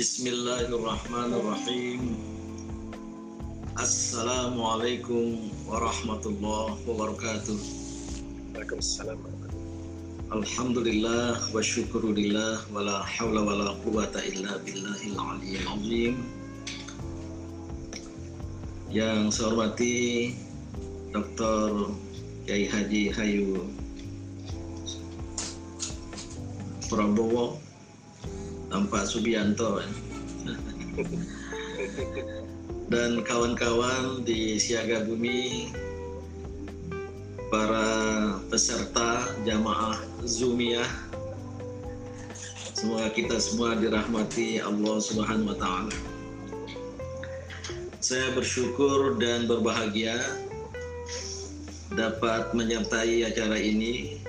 Bismillahirrahmanirrahim. 0.00 2.16
Assalamualaikum 3.76 5.52
warahmatullahi 5.68 6.80
wabarakatuh. 6.88 7.60
Waalaikumsalam. 8.56 9.20
Alhamdulillah 10.32 11.52
wa 11.52 11.60
syukurillah 11.60 12.64
wa 12.72 12.80
la 12.80 13.04
hawla 13.04 13.44
wa 13.44 13.60
la 13.60 13.76
quwata 13.84 14.24
illa 14.24 14.56
billahil 14.64 15.20
aliyyil 15.20 15.68
azim. 15.68 16.14
Yang 18.88 19.36
saya 19.36 19.52
hormati 19.52 20.32
Dr. 21.12 21.92
Kiai 22.48 22.64
Haji 22.72 23.12
Hayu 23.12 23.68
Prabowo 26.88 27.60
Tampak 28.70 29.02
Subianto. 29.04 29.82
Dan 32.90 33.22
kawan-kawan 33.26 34.22
di 34.22 34.58
Siaga 34.62 35.02
Bumi 35.02 35.70
para 37.50 37.86
peserta 38.46 39.26
jamaah 39.42 39.98
Zumiyah 40.22 40.86
semoga 42.80 43.12
kita 43.12 43.36
semua 43.36 43.76
dirahmati 43.76 44.62
Allah 44.62 44.96
Subhanahu 45.02 45.52
wa 45.52 45.58
taala. 45.58 45.94
Saya 48.00 48.32
bersyukur 48.32 49.20
dan 49.20 49.44
berbahagia 49.44 50.16
dapat 51.92 52.54
menyertai 52.56 53.28
acara 53.28 53.60
ini 53.60 54.22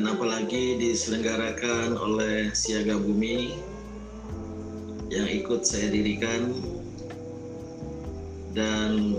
dan 0.00 0.16
apalagi 0.16 0.80
diselenggarakan 0.80 1.92
oleh 1.92 2.56
Siaga 2.56 2.96
Bumi 2.96 3.52
yang 5.12 5.28
ikut 5.28 5.60
saya 5.60 5.92
dirikan 5.92 6.56
dan 8.56 9.12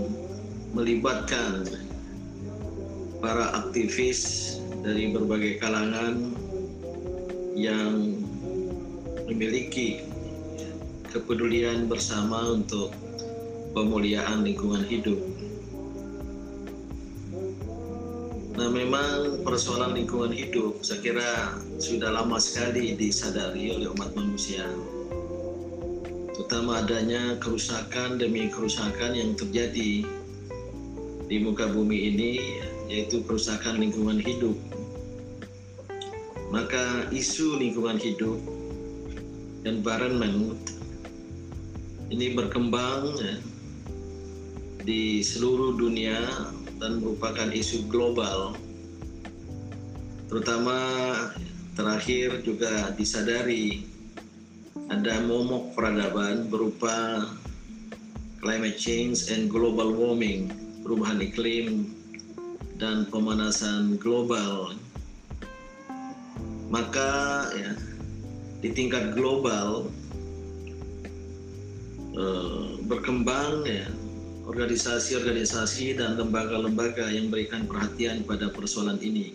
melibatkan 0.74 1.70
para 3.22 3.62
aktivis 3.62 4.58
dari 4.82 5.14
berbagai 5.14 5.62
kalangan 5.62 6.34
yang 7.54 8.18
memiliki 9.30 10.02
kepedulian 11.14 11.86
bersama 11.86 12.58
untuk 12.58 12.90
pemuliaan 13.70 14.42
lingkungan 14.42 14.82
hidup. 14.90 15.22
Nah 18.52 18.68
memang 18.68 19.40
persoalan 19.48 19.96
lingkungan 19.96 20.28
hidup 20.28 20.84
saya 20.84 21.00
kira 21.00 21.56
sudah 21.80 22.12
lama 22.12 22.36
sekali 22.36 22.92
disadari 22.92 23.72
oleh 23.72 23.88
umat 23.96 24.12
manusia. 24.12 24.68
Terutama 26.36 26.84
adanya 26.84 27.40
kerusakan 27.40 28.20
demi 28.20 28.52
kerusakan 28.52 29.16
yang 29.16 29.32
terjadi 29.32 30.04
di 31.32 31.36
muka 31.40 31.64
bumi 31.72 32.12
ini 32.12 32.32
yaitu 32.92 33.24
kerusakan 33.24 33.80
lingkungan 33.80 34.20
hidup. 34.20 34.56
Maka 36.52 37.08
isu 37.08 37.56
lingkungan 37.56 37.96
hidup 37.96 38.36
environment 39.64 40.60
ini 42.12 42.36
berkembang 42.36 43.16
ya, 43.16 43.40
di 44.84 45.24
seluruh 45.24 45.80
dunia 45.80 46.20
dan 46.82 46.98
merupakan 46.98 47.46
isu 47.54 47.86
global 47.86 48.58
terutama 50.26 50.74
terakhir 51.78 52.42
juga 52.42 52.90
disadari 52.98 53.86
ada 54.90 55.22
momok 55.24 55.72
peradaban 55.78 56.50
berupa 56.50 57.24
climate 58.42 58.76
change 58.76 59.30
and 59.30 59.46
global 59.46 59.94
warming 59.94 60.50
perubahan 60.82 61.22
iklim 61.22 61.94
dan 62.76 63.06
pemanasan 63.06 63.94
global. 64.02 64.74
Maka 66.66 67.46
ya 67.54 67.72
di 68.58 68.74
tingkat 68.74 69.14
global 69.14 69.86
eh, 72.18 72.66
berkembang 72.82 73.62
ya 73.62 73.86
organisasi-organisasi 74.46 76.02
dan 76.02 76.18
lembaga-lembaga 76.18 77.06
yang 77.10 77.30
berikan 77.30 77.66
perhatian 77.66 78.26
pada 78.26 78.50
persoalan 78.50 78.98
ini. 78.98 79.34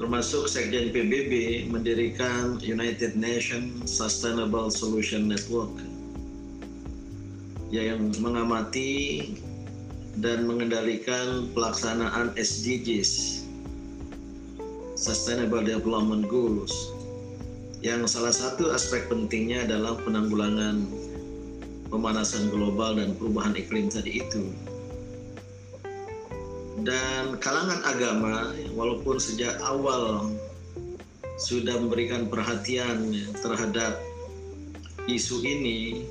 Termasuk 0.00 0.48
Sekjen 0.48 0.90
PBB 0.90 1.64
mendirikan 1.68 2.58
United 2.64 3.14
Nations 3.14 3.86
Sustainable 3.86 4.72
Solution 4.72 5.28
Network 5.28 5.70
yang 7.70 8.10
mengamati 8.18 9.36
dan 10.20 10.44
mengendalikan 10.44 11.48
pelaksanaan 11.56 12.34
SDGs 12.36 13.44
Sustainable 14.98 15.64
Development 15.64 16.26
Goals 16.28 16.72
yang 17.82 18.06
salah 18.06 18.30
satu 18.30 18.70
aspek 18.70 19.08
pentingnya 19.10 19.66
adalah 19.66 19.98
penanggulangan 20.04 20.86
pemanasan 21.92 22.48
global 22.48 22.96
dan 22.96 23.12
perubahan 23.20 23.52
iklim 23.52 23.92
tadi 23.92 24.24
itu. 24.24 24.48
Dan 26.80 27.36
kalangan 27.36 27.84
agama, 27.84 28.56
walaupun 28.72 29.20
sejak 29.20 29.60
awal 29.60 30.32
sudah 31.36 31.76
memberikan 31.76 32.32
perhatian 32.32 33.12
terhadap 33.44 34.00
isu 35.04 35.44
ini, 35.44 36.08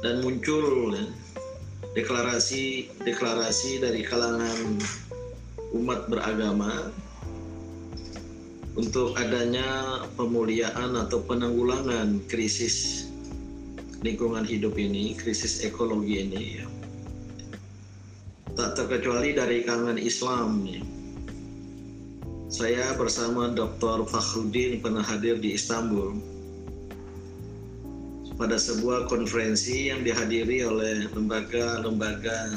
dan 0.00 0.24
muncul 0.24 0.96
deklarasi-deklarasi 1.92 3.82
dari 3.82 4.06
kalangan 4.06 4.78
umat 5.74 6.08
beragama 6.08 6.88
untuk 8.78 9.18
adanya 9.18 10.00
pemuliaan 10.14 10.94
atau 10.94 11.18
penanggulangan 11.26 12.22
krisis 12.30 13.07
lingkungan 14.02 14.46
hidup 14.46 14.78
ini, 14.78 15.18
krisis 15.18 15.66
ekologi 15.66 16.22
ini, 16.22 16.62
ya. 16.62 16.66
tak 18.54 18.78
terkecuali 18.78 19.34
dari 19.34 19.66
kalangan 19.66 19.98
Islam. 19.98 20.62
Ya. 20.66 20.82
Saya 22.48 22.96
bersama 22.96 23.52
Dr. 23.52 24.08
Fakhrudin 24.08 24.80
pernah 24.80 25.04
hadir 25.04 25.36
di 25.36 25.52
Istanbul 25.52 26.16
pada 28.38 28.54
sebuah 28.54 29.10
konferensi 29.10 29.90
yang 29.90 30.06
dihadiri 30.06 30.62
oleh 30.62 31.10
lembaga-lembaga 31.10 32.54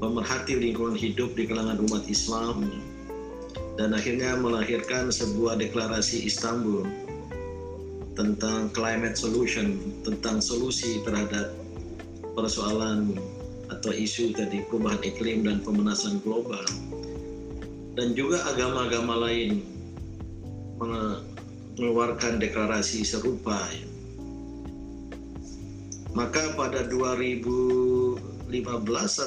pemerhati 0.00 0.56
lingkungan 0.56 0.96
hidup 0.96 1.36
di 1.36 1.44
kalangan 1.44 1.76
umat 1.84 2.08
Islam 2.08 2.72
dan 3.76 3.92
akhirnya 3.92 4.34
melahirkan 4.40 5.12
sebuah 5.12 5.60
deklarasi 5.60 6.24
Istanbul 6.24 6.88
tentang 8.12 8.68
climate 8.76 9.16
solution, 9.16 9.80
tentang 10.04 10.44
solusi 10.44 11.00
terhadap 11.04 11.56
persoalan 12.36 13.16
atau 13.72 13.92
isu 13.92 14.36
tadi 14.36 14.60
perubahan 14.68 15.00
iklim 15.00 15.48
dan 15.48 15.64
pemanasan 15.64 16.20
global. 16.20 16.64
Dan 17.96 18.16
juga 18.16 18.40
agama-agama 18.48 19.28
lain 19.28 19.64
mengeluarkan 20.80 22.40
deklarasi 22.40 23.04
serupa. 23.04 23.68
Maka 26.12 26.52
pada 26.56 26.84
2015 26.88 28.52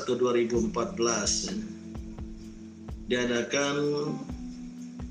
atau 0.06 0.14
2014 0.14 0.70
diadakan 3.10 3.78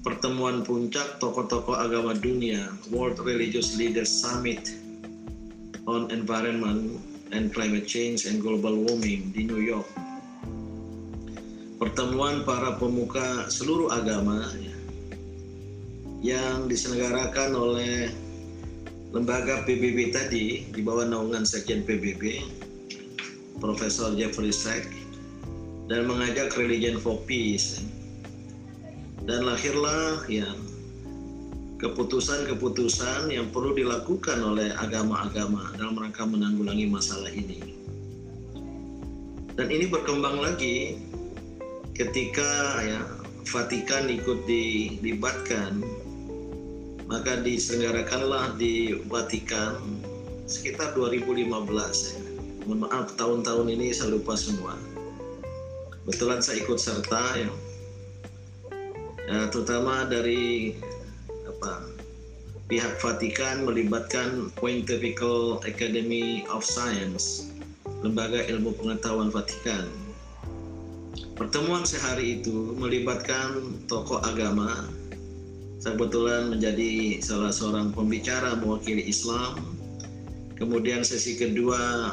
pertemuan 0.05 0.61
puncak 0.61 1.17
tokoh-tokoh 1.17 1.81
agama 1.81 2.13
dunia 2.13 2.69
World 2.93 3.25
Religious 3.25 3.73
Leaders 3.81 4.13
Summit 4.13 4.77
on 5.89 6.13
Environment 6.13 7.01
and 7.33 7.49
Climate 7.57 7.89
Change 7.89 8.29
and 8.29 8.45
Global 8.45 8.77
Warming 8.85 9.33
di 9.33 9.49
New 9.49 9.65
York. 9.65 9.89
Pertemuan 11.81 12.45
para 12.45 12.77
pemuka 12.77 13.49
seluruh 13.49 13.89
agama 13.97 14.45
ya, 14.61 14.77
yang 16.21 16.69
diselenggarakan 16.69 17.57
oleh 17.57 18.13
lembaga 19.17 19.65
PBB 19.65 20.13
tadi 20.13 20.69
di 20.69 20.81
bawah 20.85 21.09
naungan 21.09 21.49
Sekjen 21.49 21.81
PBB, 21.81 22.45
Profesor 23.57 24.13
Jeffrey 24.13 24.53
Sachs, 24.53 24.93
dan 25.89 26.05
mengajak 26.05 26.53
Religion 26.61 27.01
for 27.01 27.17
Peace 27.25 27.81
dan 29.25 29.49
lahirlah 29.49 30.25
ya 30.29 30.49
keputusan-keputusan 31.81 33.29
yang 33.29 33.53
perlu 33.53 33.77
dilakukan 33.77 34.41
oleh 34.41 34.73
agama-agama 34.79 35.75
dalam 35.77 36.01
rangka 36.01 36.25
menanggulangi 36.25 36.89
masalah 36.89 37.29
ini. 37.29 37.61
Dan 39.55 39.71
ini 39.71 39.87
berkembang 39.87 40.41
lagi 40.41 40.99
ketika 41.95 42.83
ya 42.83 43.01
Vatikan 43.45 44.09
ikut 44.09 44.49
dilibatkan 44.49 45.85
maka 47.05 47.37
diselenggarakanlah 47.45 48.57
di 48.57 49.05
Vatikan 49.07 49.77
sekitar 50.49 50.97
2015 50.97 51.53
ya. 51.53 52.21
Mohon 52.65 52.79
maaf 52.89 53.07
tahun-tahun 53.21 53.67
ini 53.77 53.93
saya 53.93 54.17
lupa 54.17 54.33
semua. 54.41 54.73
Betulan 56.09 56.41
saya 56.41 56.65
ikut 56.65 56.81
serta 56.81 57.45
ya. 57.45 57.51
Ya 59.29 59.49
terutama 59.49 60.05
dari 60.09 60.75
apa 61.49 61.89
pihak 62.69 63.01
Vatikan 63.01 63.69
melibatkan 63.69 64.53
Pontifical 64.57 65.61
Academy 65.69 66.49
of 66.49 66.65
Science, 66.65 67.53
lembaga 68.01 68.45
ilmu 68.49 68.73
pengetahuan 68.77 69.29
Vatikan. 69.29 69.89
Pertemuan 71.35 71.83
sehari 71.83 72.41
itu 72.41 72.79
melibatkan 72.79 73.83
tokoh 73.91 74.23
agama 74.23 74.87
saya 75.85 76.01
kebetulan 76.01 76.49
menjadi 76.49 77.21
salah 77.21 77.53
seorang 77.53 77.93
pembicara 77.93 78.57
mewakili 78.57 79.05
Islam. 79.05 79.77
Kemudian 80.57 81.05
sesi 81.05 81.37
kedua 81.37 82.09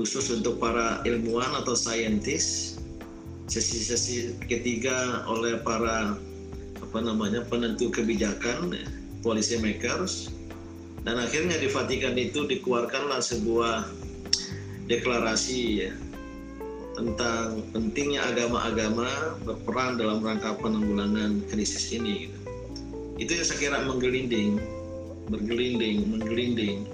khusus 0.00 0.32
untuk 0.32 0.56
para 0.56 1.04
ilmuwan 1.04 1.60
atau 1.60 1.76
saintis. 1.76 2.77
Sesi-sesi 3.48 4.36
ketiga 4.44 5.24
oleh 5.24 5.60
para 5.64 6.20
apa 6.78 6.98
namanya 7.00 7.42
penentu 7.48 7.88
kebijakan, 7.88 8.76
policy 9.24 9.56
makers. 9.58 10.30
Dan 11.02 11.16
akhirnya 11.16 11.56
di 11.56 11.72
Vatikan 11.72 12.14
itu 12.20 12.44
dikeluarkanlah 12.44 13.24
sebuah 13.24 13.88
deklarasi 14.86 15.88
ya, 15.88 15.92
tentang 16.92 17.64
pentingnya 17.72 18.28
agama-agama 18.28 19.40
berperan 19.48 19.96
dalam 19.96 20.20
rangka 20.20 20.52
penanggulangan 20.60 21.40
krisis 21.48 21.88
ini. 21.96 22.28
Gitu 22.28 22.38
itu 23.18 23.34
yang 23.34 23.46
saya 23.46 23.58
kira 23.58 23.78
menggelinding 23.82 24.62
bergelinding 25.26 26.06
menggelinding 26.06 26.86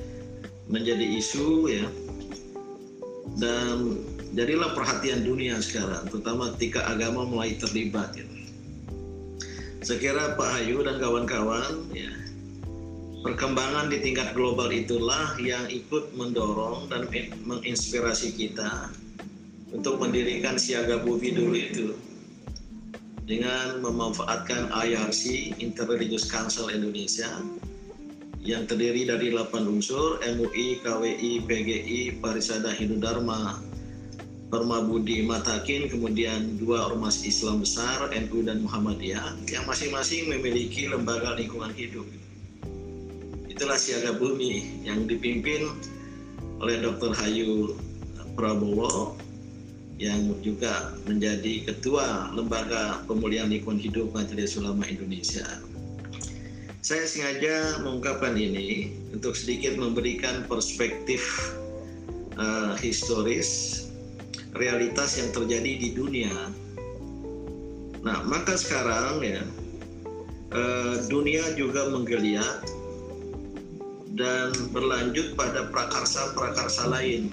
menjadi 0.67 1.05
isu 1.21 1.69
ya 1.69 1.87
dan 3.37 4.01
jadilah 4.35 4.75
perhatian 4.75 5.23
dunia 5.23 5.63
sekarang 5.63 6.11
terutama 6.11 6.51
ketika 6.59 6.83
agama 6.91 7.23
mulai 7.23 7.55
terlibat 7.55 8.19
ya. 8.19 8.27
saya 9.87 9.99
kira 10.03 10.35
Pak 10.35 10.49
Hayu 10.59 10.83
dan 10.83 10.99
kawan-kawan 10.99 11.87
ya 11.95 12.11
perkembangan 13.23 13.89
di 13.89 14.03
tingkat 14.03 14.35
global 14.35 14.69
itulah 14.75 15.39
yang 15.39 15.65
ikut 15.71 16.13
mendorong 16.19 16.91
dan 16.91 17.07
menginspirasi 17.47 18.35
kita 18.35 18.91
untuk 19.71 20.03
mendirikan 20.03 20.59
siaga 20.59 21.01
bumi 21.01 21.31
dulu 21.33 21.57
itu 21.57 21.89
dengan 23.25 23.81
memanfaatkan 23.81 24.69
IRC 24.69 25.57
Interreligious 25.57 26.29
Council 26.29 26.69
Indonesia 26.69 27.41
yang 28.45 28.69
terdiri 28.69 29.09
dari 29.09 29.33
8 29.33 29.57
unsur 29.65 30.21
MUI, 30.21 30.85
KWI, 30.85 31.49
PGI, 31.49 32.21
Parisada 32.21 32.69
Hindu 32.77 33.01
Dharma, 33.01 33.57
Perma 34.53 34.85
Budi 34.85 35.25
Matakin, 35.25 35.89
kemudian 35.89 36.61
dua 36.61 36.93
ormas 36.93 37.25
Islam 37.25 37.65
besar, 37.65 38.13
NU 38.13 38.45
dan 38.45 38.61
Muhammadiyah, 38.63 39.41
yang 39.49 39.65
masing-masing 39.65 40.29
memiliki 40.29 40.87
lembaga 40.87 41.35
lingkungan 41.35 41.73
hidup. 41.73 42.05
Itulah 43.49 43.79
siaga 43.79 44.15
bumi 44.19 44.85
yang 44.85 45.07
dipimpin 45.07 45.71
oleh 46.61 46.83
Dr. 46.83 47.15
Hayu 47.15 47.79
Prabowo 48.35 49.15
yang 49.95 50.35
juga 50.43 50.91
menjadi 51.07 51.71
ketua 51.71 52.35
lembaga 52.35 53.07
pemulihan 53.07 53.47
lingkungan 53.47 53.79
hidup 53.79 54.11
Majelis 54.11 54.59
Ulama 54.59 54.83
Indonesia. 54.91 55.47
Saya 56.85 57.09
sengaja 57.09 57.81
mengungkapkan 57.81 58.37
ini 58.37 58.93
untuk 59.15 59.33
sedikit 59.33 59.79
memberikan 59.81 60.45
perspektif 60.45 61.25
uh, 62.37 62.77
historis 62.77 63.84
realitas 64.55 65.19
yang 65.19 65.35
terjadi 65.35 65.73
di 65.79 65.89
dunia. 65.95 66.35
Nah, 68.05 68.23
maka 68.29 68.55
sekarang 68.55 69.25
ya 69.25 69.43
uh, 70.55 70.97
dunia 71.11 71.57
juga 71.59 71.91
menggeliat 71.91 72.63
dan 74.15 74.55
berlanjut 74.71 75.35
pada 75.35 75.67
prakarsa-prakarsa 75.75 76.87
lain 76.87 77.33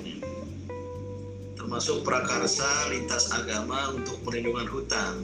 termasuk 1.61 2.01
prakarsa 2.01 2.67
lintas 2.89 3.29
agama 3.31 3.93
untuk 3.93 4.17
perlindungan 4.25 4.65
hutan 4.65 5.23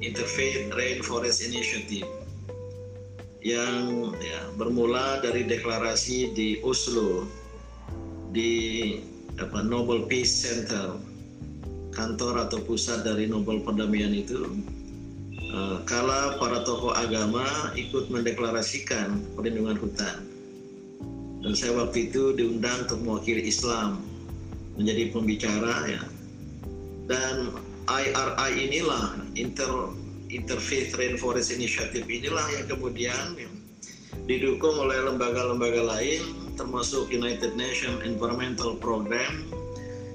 Interfaith 0.00 0.72
Rainforest 0.72 1.44
Initiative 1.44 2.08
yang 3.44 4.16
ya, 4.24 4.40
bermula 4.56 5.20
dari 5.20 5.44
deklarasi 5.44 6.32
di 6.32 6.58
Oslo 6.64 7.28
di 8.32 8.98
apa, 9.40 9.58
Nobel 9.66 10.06
Peace 10.06 10.30
Center 10.30 10.98
kantor 11.94 12.50
atau 12.50 12.58
pusat 12.66 13.06
dari 13.06 13.30
Nobel 13.30 13.62
Perdamaian 13.62 14.10
itu 14.10 14.50
uh, 15.54 15.78
kala 15.86 16.36
para 16.42 16.66
tokoh 16.66 16.90
agama 16.90 17.46
ikut 17.78 18.10
mendeklarasikan 18.10 19.22
perlindungan 19.38 19.78
hutan. 19.78 20.26
Dan 21.44 21.52
saya 21.52 21.76
waktu 21.76 22.10
itu 22.10 22.34
diundang 22.34 22.88
untuk 22.88 23.00
mewakili 23.04 23.46
Islam 23.46 24.02
menjadi 24.74 25.12
pembicara 25.14 25.74
ya. 25.86 26.02
Dan 27.04 27.52
IRI 27.84 28.50
inilah 28.72 29.20
Inter 29.36 29.92
Interfaith 30.32 30.96
Rainforest 30.98 31.52
Initiative 31.54 32.08
inilah 32.08 32.42
yang 32.58 32.66
kemudian 32.66 33.38
ya, 33.38 33.50
didukung 34.24 34.74
oleh 34.78 35.04
lembaga-lembaga 35.04 35.82
lain 35.84 36.22
termasuk 36.54 37.10
United 37.10 37.58
Nations 37.58 38.02
Environmental 38.06 38.78
Program, 38.78 39.46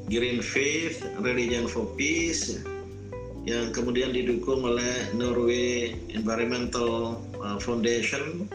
Green 0.08 0.40
Faith, 0.40 1.04
Religion 1.20 1.68
for 1.68 1.86
Peace, 2.00 2.64
yang 3.44 3.76
kemudian 3.76 4.16
didukung 4.16 4.64
oleh 4.64 5.12
Norway 5.14 6.00
Environmental 6.16 7.20
uh, 7.44 7.60
Foundation, 7.60 8.48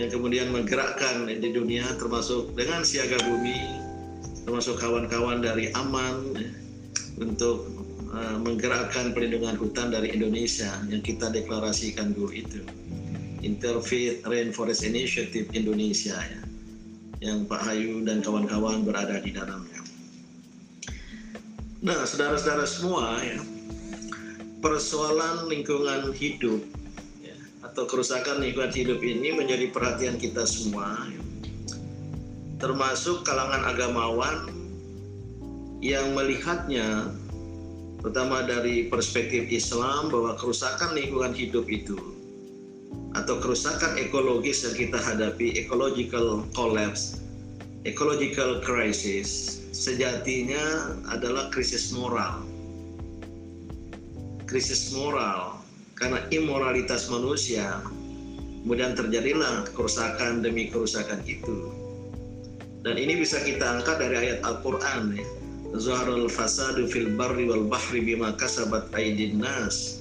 yang 0.00 0.08
kemudian 0.08 0.48
menggerakkan 0.48 1.28
di 1.28 1.50
dunia 1.52 1.84
termasuk 2.00 2.56
dengan 2.56 2.86
siaga 2.86 3.20
bumi 3.26 3.90
termasuk 4.48 4.80
kawan-kawan 4.80 5.44
dari 5.44 5.70
Aman 5.76 6.34
untuk 7.20 7.68
uh, 8.10 8.36
menggerakkan 8.40 9.12
perlindungan 9.12 9.54
hutan 9.54 9.92
dari 9.92 10.10
Indonesia 10.10 10.74
yang 10.88 11.04
kita 11.04 11.28
deklarasikan 11.30 12.16
dulu 12.16 12.32
itu 12.32 12.64
Interfaith 13.40 14.24
Rainforest 14.24 14.84
Initiative 14.84 15.48
Indonesia 15.56 16.16
ya 16.16 16.42
yang 17.20 17.44
Pak 17.44 17.60
Hayu 17.68 18.00
dan 18.08 18.24
kawan-kawan 18.24 18.80
berada 18.80 19.20
di 19.20 19.36
dalamnya. 19.36 19.84
Nah, 21.84 22.04
saudara-saudara 22.08 22.64
semua 22.64 23.20
ya, 23.20 23.40
persoalan 24.64 25.48
lingkungan 25.52 26.16
hidup 26.16 26.64
ya, 27.20 27.36
atau 27.60 27.84
kerusakan 27.84 28.40
lingkungan 28.40 28.72
hidup 28.72 29.04
ini 29.04 29.36
menjadi 29.36 29.68
perhatian 29.68 30.16
kita 30.16 30.48
semua. 30.48 30.96
Ya 31.12 31.20
termasuk 32.60 33.24
kalangan 33.24 33.64
agamawan 33.72 34.52
yang 35.80 36.12
melihatnya 36.12 37.08
pertama 38.04 38.44
dari 38.44 38.92
perspektif 38.92 39.48
Islam 39.48 40.12
bahwa 40.12 40.36
kerusakan 40.36 40.92
lingkungan 40.92 41.32
hidup 41.32 41.64
itu 41.72 41.96
atau 43.18 43.42
kerusakan 43.42 43.98
ekologis 43.98 44.62
yang 44.62 44.76
kita 44.76 44.98
hadapi 45.02 45.58
ecological 45.58 46.46
collapse 46.54 47.20
ecological 47.88 48.60
crisis 48.60 49.60
sejatinya 49.72 50.92
adalah 51.08 51.48
krisis 51.48 51.96
moral. 51.96 52.44
Krisis 54.44 54.92
moral 54.92 55.62
karena 55.96 56.20
imoralitas 56.28 57.08
manusia 57.08 57.80
kemudian 58.60 58.92
terjadilah 58.92 59.64
kerusakan 59.72 60.44
demi 60.44 60.68
kerusakan 60.68 61.24
itu. 61.24 61.72
Dan 62.84 62.96
ini 62.96 63.20
bisa 63.20 63.40
kita 63.44 63.80
angkat 63.80 64.00
dari 64.00 64.16
ayat 64.28 64.40
Al-Quran 64.44 65.16
ya. 65.16 65.26
Zaharul 65.70 66.26
fasadu 66.26 66.90
fil 66.90 67.14
barri 67.14 67.46
wal 67.46 67.64
bahri 67.70 68.02
bima 68.02 68.34
kasabat 68.34 68.90
aydin 68.90 69.38
nas 69.38 69.99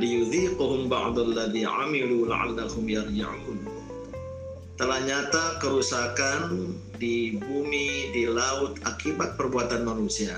liyudhiquhum 0.00 0.90
ba'dalladhi 0.90 1.66
amilu 1.66 2.26
la'allahum 2.26 2.84
yarji'un. 2.86 3.58
Telah 4.74 5.00
nyata 5.06 5.62
kerusakan 5.62 6.74
di 6.98 7.38
bumi, 7.38 8.10
di 8.10 8.26
laut 8.26 8.78
akibat 8.82 9.38
perbuatan 9.38 9.86
manusia. 9.86 10.34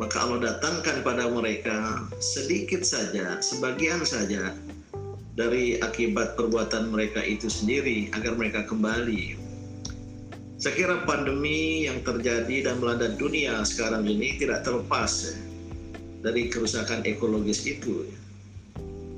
Maka 0.00 0.24
Allah 0.24 0.56
datangkan 0.56 1.04
pada 1.04 1.28
mereka 1.28 2.08
sedikit 2.18 2.80
saja, 2.80 3.36
sebagian 3.44 4.02
saja 4.08 4.56
dari 5.36 5.80
akibat 5.80 6.36
perbuatan 6.36 6.92
mereka 6.92 7.24
itu 7.24 7.48
sendiri 7.48 8.12
agar 8.12 8.36
mereka 8.36 8.68
kembali 8.68 9.52
saya 10.62 10.78
kira 10.78 10.96
pandemi 11.02 11.90
yang 11.90 11.98
terjadi 12.06 12.70
dan 12.70 12.78
melanda 12.78 13.10
dunia 13.18 13.66
sekarang 13.66 14.06
ini 14.06 14.38
tidak 14.38 14.62
terlepas 14.62 15.34
dari 16.22 16.46
kerusakan 16.46 17.02
ekologis 17.02 17.66
itu 17.66 18.06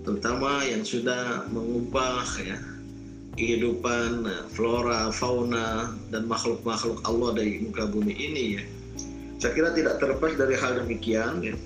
terutama 0.04 0.60
yang 0.68 0.84
sudah 0.84 1.48
mengubah 1.48 2.22
ya 2.44 2.60
kehidupan 3.34 4.30
flora, 4.54 5.10
fauna 5.10 5.90
dan 6.14 6.30
makhluk-makhluk 6.30 7.02
Allah 7.02 7.34
dari 7.34 7.66
muka 7.66 7.90
bumi 7.90 8.14
ini 8.14 8.44
ya. 8.60 8.64
Saya 9.42 9.52
kira 9.58 9.70
tidak 9.74 9.98
terlepas 9.98 10.38
dari 10.38 10.54
hal 10.54 10.78
demikian 10.78 11.42
ya. 11.42 11.56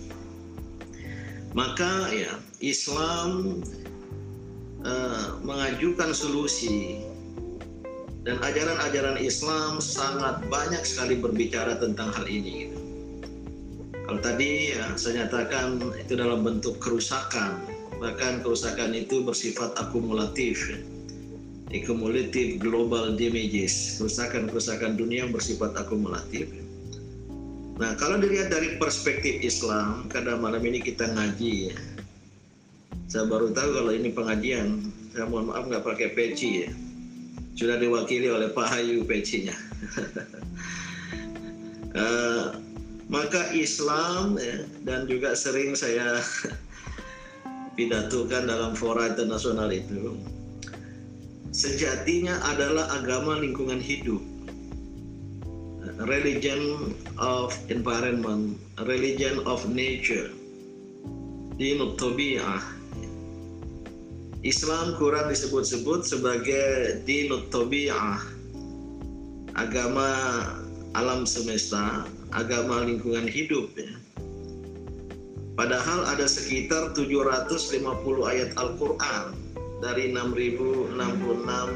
Maka 1.53 2.09
ya 2.15 2.33
Islam 2.65 3.61
uh, 4.85 5.37
mengajukan 5.45 6.17
solusi 6.17 7.05
dan 8.25 8.41
ajaran-ajaran 8.45 9.17
Islam 9.21 9.81
sangat 9.81 10.45
banyak 10.53 10.85
sekali 10.85 11.17
berbicara 11.21 11.81
tentang 11.81 12.13
hal 12.13 12.27
ini. 12.29 12.69
Gitu. 12.69 12.79
Kalau 14.09 14.21
tadi 14.25 14.73
ya 14.73 14.97
saya 14.97 15.25
nyatakan 15.25 15.85
itu 16.01 16.17
dalam 16.17 16.41
bentuk 16.41 16.81
kerusakan, 16.81 17.61
bahkan 17.99 18.41
kerusakan 18.41 18.95
itu 18.95 19.27
bersifat 19.27 19.75
akumulatif, 19.79 20.79
accumulative 21.75 22.63
global 22.63 23.19
damages, 23.19 23.99
kerusakan-kerusakan 23.99 24.95
dunia 24.95 25.27
yang 25.27 25.35
bersifat 25.35 25.75
akumulatif. 25.75 26.49
Nah, 27.79 27.95
kalau 27.95 28.19
dilihat 28.19 28.51
dari 28.51 28.75
perspektif 28.79 29.39
Islam, 29.43 30.11
karena 30.11 30.35
malam 30.35 30.63
ini 30.67 30.83
kita 30.83 31.11
ngaji 31.15 31.71
ya, 31.71 31.77
saya 33.07 33.25
baru 33.31 33.55
tahu 33.55 33.71
kalau 33.71 33.93
ini 33.95 34.11
pengajian, 34.11 34.91
saya 35.15 35.31
mohon 35.31 35.55
maaf 35.55 35.67
nggak 35.67 35.87
pakai 35.87 36.09
peci 36.15 36.67
ya, 36.67 36.71
sudah 37.55 37.79
diwakili 37.79 38.31
oleh 38.31 38.51
Pak 38.51 38.67
Hayu 38.67 39.07
pecinya. 39.07 39.55
uh, 41.95 42.59
maka 43.15 43.49
Islam 43.55 44.37
ya, 44.37 44.67
dan 44.83 45.07
juga 45.07 45.39
sering 45.39 45.79
saya 45.79 46.19
pidatukan 47.79 48.51
dalam 48.51 48.75
fora 48.75 49.15
internasional 49.15 49.71
itu 49.71 50.19
sejatinya 51.55 52.35
adalah 52.51 52.91
agama 52.99 53.39
lingkungan 53.39 53.79
hidup. 53.79 54.19
Religion 56.11 56.95
of 57.19 57.55
environment 57.71 58.59
religion 58.87 59.43
of 59.47 59.63
nature 59.71 60.31
dinut 61.59 61.99
tabi'ah. 61.99 62.63
Islam 64.47 64.95
kurang 64.95 65.27
disebut-sebut 65.27 66.07
sebagai 66.07 67.03
dinut 67.03 67.51
tabi'ah. 67.51 68.23
Agama 69.59 70.07
alam 70.95 71.27
semesta 71.27 72.07
agama 72.31 72.87
lingkungan 72.87 73.27
hidup 73.27 73.75
ya. 73.75 73.91
Padahal 75.59 76.07
ada 76.07 76.31
sekitar 76.31 76.95
750 76.95 77.83
ayat 78.23 78.55
Al-Qur'an 78.55 79.35
dari 79.83 80.15
6066 80.15 80.95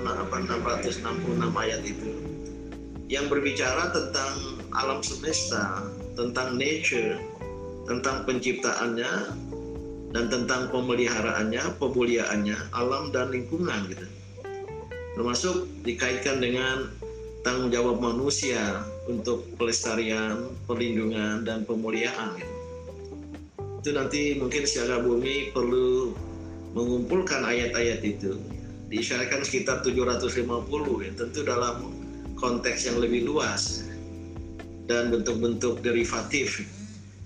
apa 0.07 0.37
666 0.39 1.03
ayat 1.51 1.83
itu 1.83 2.11
yang 3.11 3.27
berbicara 3.27 3.91
tentang 3.91 4.63
alam 4.71 5.03
semesta, 5.03 5.83
tentang 6.15 6.55
nature, 6.55 7.19
tentang 7.91 8.23
penciptaannya 8.23 9.13
dan 10.15 10.25
tentang 10.31 10.71
pemeliharaannya, 10.71 11.77
pemuliaannya, 11.83 12.59
alam 12.73 13.11
dan 13.11 13.35
lingkungan 13.35 13.91
gitu. 13.91 14.07
Termasuk 15.19 15.69
dikaitkan 15.83 16.39
dengan 16.39 16.89
tanggung 17.43 17.69
jawab 17.75 17.99
manusia 17.99 18.87
untuk 19.11 19.45
pelestarian, 19.59 20.55
perlindungan, 20.71 21.45
dan 21.45 21.67
pemuliaan. 21.67 22.52
Itu 23.83 23.99
nanti 23.99 24.39
mungkin 24.39 24.63
secara 24.63 25.03
bumi 25.03 25.51
perlu 25.51 26.15
mengumpulkan 26.71 27.43
ayat-ayat 27.43 27.99
itu. 28.07 28.39
Diisyaratkan 28.87 29.43
sekitar 29.43 29.83
750 29.83 30.47
ya, 31.03 31.11
tentu 31.19 31.43
dalam 31.43 31.91
konteks 32.39 32.87
yang 32.87 33.03
lebih 33.03 33.27
luas 33.27 33.91
dan 34.87 35.11
bentuk-bentuk 35.11 35.83
derivatif 35.83 36.63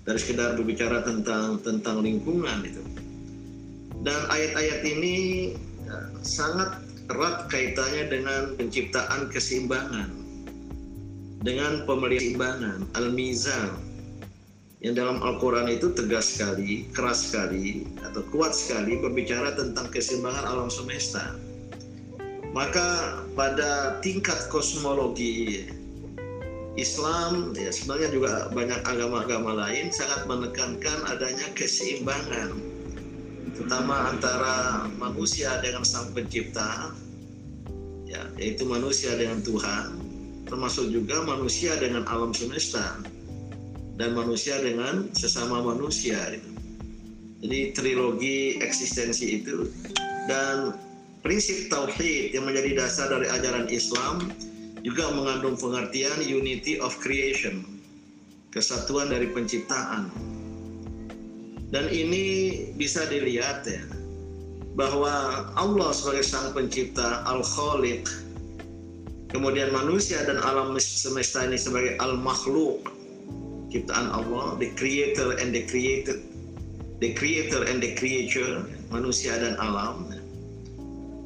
dari 0.09 0.17
sekedar 0.17 0.57
berbicara 0.57 1.05
tentang 1.05 1.61
tentang 1.61 2.01
lingkungan 2.01 2.65
itu. 2.65 2.81
Dan 4.01 4.17
ayat-ayat 4.25 4.81
ini 4.81 5.15
ya, 5.85 6.09
sangat 6.25 6.81
erat 7.13 7.45
kaitannya 7.53 8.09
dengan 8.09 8.57
penciptaan 8.57 9.29
keseimbangan 9.29 10.09
dengan 11.45 11.85
pemeliharaan 11.85 12.89
al-mizan 12.97 13.86
yang 14.87 14.95
dalam 14.95 15.19
Al-Quran 15.19 15.67
itu 15.67 15.91
tegas 15.91 16.31
sekali, 16.31 16.87
keras 16.95 17.27
sekali, 17.27 17.83
atau 18.07 18.23
kuat 18.31 18.55
sekali 18.55 18.95
berbicara 19.03 19.51
tentang 19.59 19.91
keseimbangan 19.91 20.47
alam 20.47 20.71
semesta. 20.71 21.35
Maka 22.55 23.19
pada 23.35 23.99
tingkat 23.99 24.47
kosmologi 24.47 25.67
Islam, 26.79 27.51
ya 27.59 27.67
sebenarnya 27.67 28.09
juga 28.15 28.31
banyak 28.55 28.79
agama-agama 28.87 29.59
lain 29.67 29.91
sangat 29.91 30.23
menekankan 30.23 30.97
adanya 31.11 31.51
keseimbangan, 31.51 32.55
terutama 33.59 34.15
antara 34.15 34.87
manusia 34.95 35.59
dengan 35.59 35.83
sang 35.83 36.15
pencipta, 36.15 36.95
ya, 38.07 38.23
yaitu 38.39 38.63
manusia 38.63 39.11
dengan 39.19 39.43
Tuhan, 39.43 39.99
termasuk 40.47 40.95
juga 40.95 41.27
manusia 41.27 41.75
dengan 41.75 42.07
alam 42.07 42.31
semesta 42.31 43.03
dan 43.97 44.13
manusia 44.13 44.61
dengan 44.61 45.09
sesama 45.11 45.61
manusia 45.61 46.17
itu. 46.31 46.51
Jadi 47.41 47.59
trilogi 47.73 48.57
eksistensi 48.61 49.41
itu 49.41 49.69
dan 50.25 50.73
prinsip 51.21 51.69
tauhid 51.69 52.33
yang 52.33 52.49
menjadi 52.49 52.81
dasar 52.85 53.13
dari 53.13 53.29
ajaran 53.29 53.69
Islam 53.69 54.29
juga 54.81 55.09
mengandung 55.13 55.57
pengertian 55.57 56.17
unity 56.23 56.81
of 56.81 56.93
creation, 57.01 57.65
kesatuan 58.53 59.13
dari 59.13 59.29
penciptaan. 59.33 60.09
Dan 61.67 61.91
ini 61.91 62.55
bisa 62.79 63.03
dilihat 63.11 63.67
ya 63.67 63.83
bahwa 64.79 65.45
Allah 65.59 65.89
sebagai 65.91 66.23
sang 66.23 66.55
pencipta 66.55 67.27
Al-Khaliq 67.27 68.27
Kemudian 69.27 69.75
manusia 69.75 70.23
dan 70.23 70.39
alam 70.39 70.71
semesta 70.79 71.43
ini 71.43 71.59
sebagai 71.59 71.99
al-makhluk 71.99 72.87
ciptaan 73.71 74.11
Allah, 74.11 74.55
the 74.59 74.71
creator 74.75 75.35
and 75.39 75.51
the 75.51 75.63
created, 75.67 76.23
the 77.03 77.11
creator 77.13 77.67
and 77.67 77.83
the 77.83 77.95
creature, 77.99 78.63
manusia 78.89 79.35
dan 79.35 79.59
alam. 79.59 80.07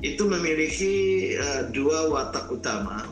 Itu 0.02 0.26
memiliki 0.26 0.94
uh, 1.38 1.70
dua 1.70 2.10
watak 2.10 2.50
utama. 2.50 3.06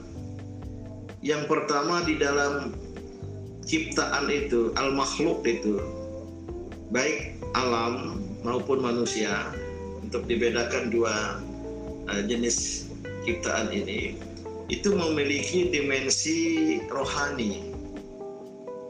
Yang 1.21 1.45
pertama 1.45 2.01
di 2.01 2.17
dalam 2.17 2.73
ciptaan 3.61 4.25
itu, 4.33 4.73
al-makhluk 4.73 5.45
itu, 5.45 5.77
baik 6.89 7.37
alam 7.53 8.25
maupun 8.41 8.81
manusia, 8.81 9.53
untuk 10.01 10.25
dibedakan 10.25 10.89
dua 10.89 11.37
uh, 12.09 12.21
jenis 12.25 12.89
ciptaan 13.29 13.69
ini 13.69 14.17
itu 14.69 14.93
memiliki 14.93 15.69
dimensi 15.69 16.37
rohani 16.89 17.68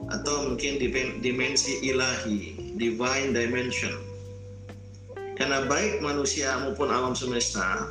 atau 0.08 0.48
mungkin 0.48 0.80
dimensi 1.20 1.84
ilahi, 1.84 2.56
divine 2.80 3.36
dimension. 3.36 3.92
Karena 5.36 5.68
baik 5.68 6.00
manusia 6.00 6.56
maupun 6.64 6.88
alam 6.88 7.12
semesta 7.16 7.88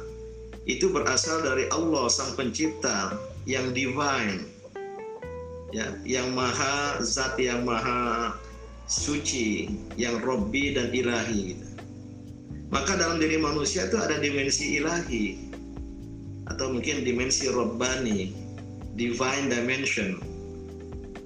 itu 0.69 0.89
berasal 0.93 1.45
dari 1.45 1.69
Allah 1.73 2.09
sang 2.09 2.33
pencipta 2.37 3.17
yang 3.45 3.73
divine. 3.77 4.45
Ya, 5.69 5.93
yang 6.09 6.33
maha 6.33 6.97
zat 7.05 7.37
yang 7.37 7.69
maha 7.69 8.33
suci, 8.89 9.69
yang 10.01 10.25
robbi 10.25 10.73
dan 10.73 10.89
ilahi. 10.93 11.61
Maka 12.73 12.97
dalam 12.97 13.21
diri 13.21 13.37
manusia 13.37 13.89
itu 13.89 13.97
ada 14.01 14.17
dimensi 14.21 14.81
ilahi, 14.81 15.49
atau 16.49 16.73
mungkin 16.73 17.05
dimensi 17.05 17.49
robbani, 17.53 18.33
divine 18.97 19.53
dimension. 19.53 20.21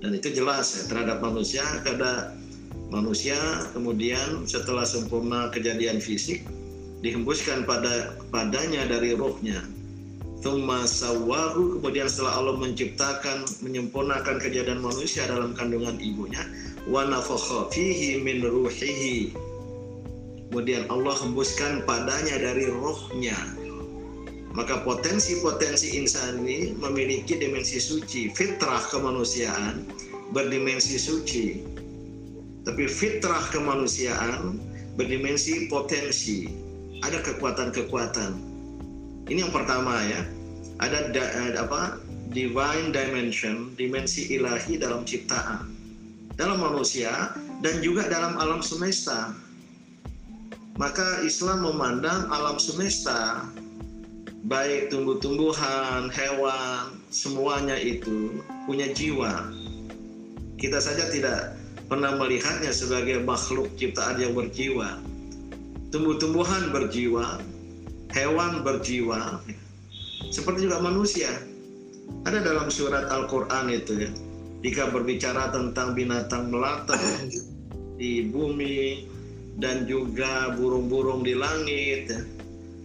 Dan 0.02 0.18
itu 0.18 0.34
jelas 0.34 0.74
ya, 0.74 0.82
terhadap 0.90 1.22
manusia 1.22 1.62
karena 1.86 2.34
manusia 2.90 3.38
kemudian 3.70 4.44
setelah 4.50 4.82
sempurna 4.82 5.48
kejadian 5.54 6.02
fisik 6.02 6.42
dihembuskan 7.06 7.62
pada 7.62 8.18
padanya 8.34 8.82
dari 8.90 9.14
rohnya. 9.14 9.62
Thumma 10.42 10.90
sawahu 10.90 11.78
kemudian 11.78 12.10
setelah 12.10 12.42
Allah 12.42 12.58
menciptakan 12.58 13.46
menyempurnakan 13.62 14.42
kejadian 14.42 14.82
manusia 14.82 15.22
dalam 15.30 15.54
kandungan 15.54 16.02
ibunya 16.02 16.42
wa 16.90 17.06
fihi 17.70 18.18
min 18.18 18.42
ruhihi 18.42 19.30
kemudian 20.50 20.90
Allah 20.90 21.14
hembuskan 21.22 21.86
padanya 21.86 22.42
dari 22.42 22.66
rohnya 22.74 23.38
maka 24.52 24.84
potensi-potensi 24.84 25.96
insan 25.96 26.44
ini 26.44 26.76
memiliki 26.76 27.40
dimensi 27.40 27.80
suci, 27.80 28.28
fitrah 28.36 28.84
kemanusiaan 28.92 29.88
berdimensi 30.36 31.00
suci. 31.00 31.64
Tapi 32.62 32.84
fitrah 32.86 33.42
kemanusiaan 33.48 34.60
berdimensi 34.94 35.72
potensi, 35.72 36.52
ada 37.00 37.24
kekuatan-kekuatan. 37.24 38.32
Ini 39.26 39.48
yang 39.48 39.54
pertama 39.54 39.98
ya. 40.04 40.20
Ada 40.82 41.14
da, 41.14 41.24
eh, 41.48 41.52
apa? 41.56 41.98
divine 42.32 42.96
dimension, 42.96 43.76
dimensi 43.76 44.24
ilahi 44.32 44.80
dalam 44.80 45.04
ciptaan. 45.04 45.68
Dalam 46.32 46.64
manusia 46.64 47.36
dan 47.60 47.84
juga 47.84 48.08
dalam 48.08 48.40
alam 48.40 48.64
semesta. 48.64 49.36
Maka 50.80 51.20
Islam 51.28 51.68
memandang 51.68 52.32
alam 52.32 52.56
semesta 52.56 53.44
baik 54.42 54.90
tumbuh-tumbuhan, 54.90 56.10
hewan, 56.10 56.98
semuanya 57.14 57.78
itu 57.78 58.42
punya 58.66 58.90
jiwa. 58.90 59.50
Kita 60.58 60.82
saja 60.82 61.10
tidak 61.10 61.54
pernah 61.86 62.18
melihatnya 62.18 62.74
sebagai 62.74 63.22
makhluk 63.22 63.70
ciptaan 63.78 64.18
yang 64.18 64.34
berjiwa. 64.34 64.98
Tumbuh-tumbuhan 65.94 66.74
berjiwa, 66.74 67.38
hewan 68.10 68.66
berjiwa, 68.66 69.38
seperti 70.32 70.66
juga 70.66 70.82
manusia. 70.82 71.30
Ada 72.26 72.42
dalam 72.42 72.66
surat 72.70 73.10
Al-Quran 73.10 73.66
itu 73.70 73.92
ya, 74.08 74.10
jika 74.62 74.90
berbicara 74.90 75.50
tentang 75.54 75.94
binatang 75.94 76.50
melata 76.50 76.98
di 78.00 78.26
bumi 78.30 79.06
dan 79.60 79.84
juga 79.84 80.54
burung-burung 80.56 81.26
di 81.26 81.34
langit. 81.36 82.08
Ya. 82.08 82.20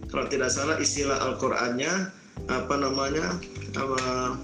Kalau 0.08 0.24
tidak 0.28 0.50
salah 0.52 0.80
istilah 0.80 1.20
Al-Qur'annya 1.20 2.12
apa 2.48 2.74
namanya? 2.80 3.36
Apa, 3.76 4.36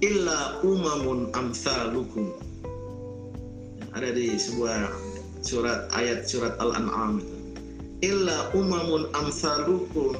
illa 0.00 0.60
umamun 0.64 1.28
amsalukum 1.36 2.46
ada 3.96 4.12
di 4.12 4.36
sebuah 4.36 4.92
surat 5.40 5.88
ayat 5.96 6.28
surat 6.28 6.52
Al-An'am. 6.60 7.24
Illa 8.04 8.52
umamun 8.52 9.08
amsalukum. 9.16 10.12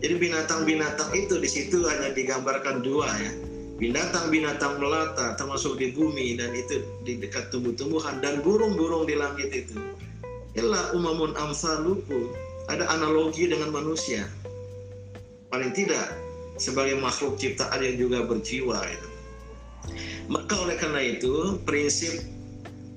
Jadi 0.00 0.16
binatang-binatang 0.16 1.12
itu 1.12 1.36
di 1.36 1.44
situ 1.44 1.84
hanya 1.84 2.16
digambarkan 2.16 2.80
dua 2.80 3.04
ya. 3.20 3.32
Binatang-binatang 3.76 4.80
melata 4.80 5.36
termasuk 5.36 5.76
di 5.76 5.92
bumi 5.92 6.40
dan 6.40 6.56
itu 6.56 6.80
di 7.04 7.20
dekat 7.20 7.52
tumbuh-tumbuhan 7.52 8.24
dan 8.24 8.40
burung-burung 8.40 9.04
di 9.04 9.12
langit 9.12 9.52
itu. 9.52 9.76
Illa 10.56 10.96
umamun 10.96 11.36
amsalukum. 11.36 12.32
Ada 12.70 12.86
analogi 12.86 13.50
dengan 13.50 13.74
manusia. 13.74 14.30
Paling 15.50 15.74
tidak 15.74 16.14
sebagai 16.54 16.94
makhluk 17.02 17.34
ciptaan 17.34 17.82
yang 17.82 17.98
juga 17.98 18.22
berjiwa 18.22 18.78
itu. 18.86 19.08
Maka 20.30 20.54
oleh 20.54 20.78
karena 20.78 21.02
itu 21.02 21.58
prinsip 21.66 22.22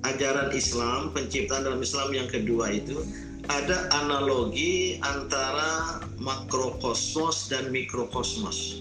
ajaran 0.06 0.54
Islam, 0.54 1.10
penciptaan 1.10 1.66
dalam 1.66 1.82
Islam 1.82 2.14
yang 2.14 2.30
kedua 2.30 2.70
itu 2.70 3.02
ada 3.50 3.90
analogi 3.90 5.02
antara 5.02 6.00
makrokosmos 6.22 7.50
dan 7.50 7.74
mikrokosmos. 7.74 8.80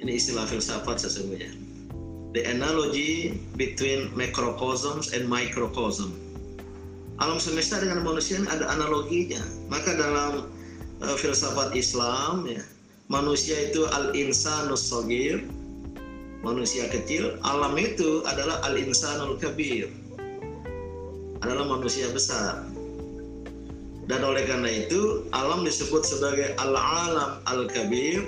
Ini 0.00 0.16
istilah 0.16 0.48
filsafat 0.48 1.04
sesungguhnya. 1.04 1.52
The 2.32 2.48
analogy 2.48 3.38
between 3.60 4.12
macrocosms 4.16 5.12
and 5.12 5.28
microcosm. 5.28 6.25
Alam 7.16 7.40
semesta 7.40 7.80
dengan 7.80 8.04
manusia 8.04 8.36
ada 8.44 8.68
analoginya. 8.68 9.40
Maka 9.72 9.96
dalam 9.96 10.52
uh, 11.00 11.16
filsafat 11.16 11.72
Islam 11.72 12.44
ya, 12.44 12.60
manusia 13.08 13.56
itu 13.72 13.88
al-insanus 13.88 14.84
sogir, 14.84 15.40
manusia 16.44 16.84
kecil, 16.92 17.40
alam 17.40 17.72
itu 17.80 18.20
adalah 18.28 18.60
al-insanul 18.68 19.40
kabir. 19.40 19.88
Adalah 21.40 21.64
manusia 21.80 22.04
besar. 22.12 22.68
Dan 24.06 24.22
oleh 24.22 24.46
karena 24.46 24.86
itu, 24.86 25.26
alam 25.34 25.66
disebut 25.66 26.06
sebagai 26.06 26.54
al-alam 26.60 27.42
al-kabir, 27.48 28.22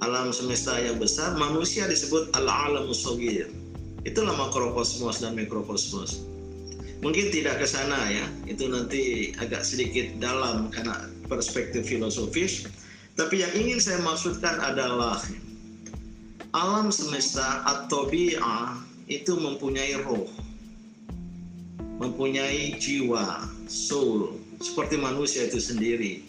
alam 0.00 0.32
semesta 0.32 0.80
yang 0.80 0.96
besar, 0.96 1.36
manusia 1.36 1.84
disebut 1.84 2.32
al-alam 2.32 2.88
musogir. 2.88 3.52
Itulah 4.08 4.32
makrokosmos 4.32 5.20
dan 5.20 5.36
mikrokosmos. 5.36 6.24
Mungkin 7.00 7.32
tidak 7.32 7.64
ke 7.64 7.66
sana 7.66 7.96
ya, 8.12 8.26
itu 8.44 8.68
nanti 8.68 9.32
agak 9.40 9.64
sedikit 9.64 10.20
dalam 10.20 10.68
karena 10.68 11.08
perspektif 11.32 11.88
filosofis. 11.88 12.68
Tapi 13.16 13.40
yang 13.40 13.52
ingin 13.56 13.80
saya 13.80 14.04
maksudkan 14.04 14.60
adalah 14.60 15.16
alam 16.52 16.92
semesta 16.92 17.64
atau 17.64 18.04
bi'ah 18.04 18.76
itu 19.08 19.32
mempunyai 19.32 19.96
roh, 20.04 20.28
mempunyai 22.04 22.76
jiwa, 22.76 23.48
soul, 23.64 24.36
seperti 24.60 25.00
manusia 25.00 25.48
itu 25.48 25.56
sendiri. 25.56 26.20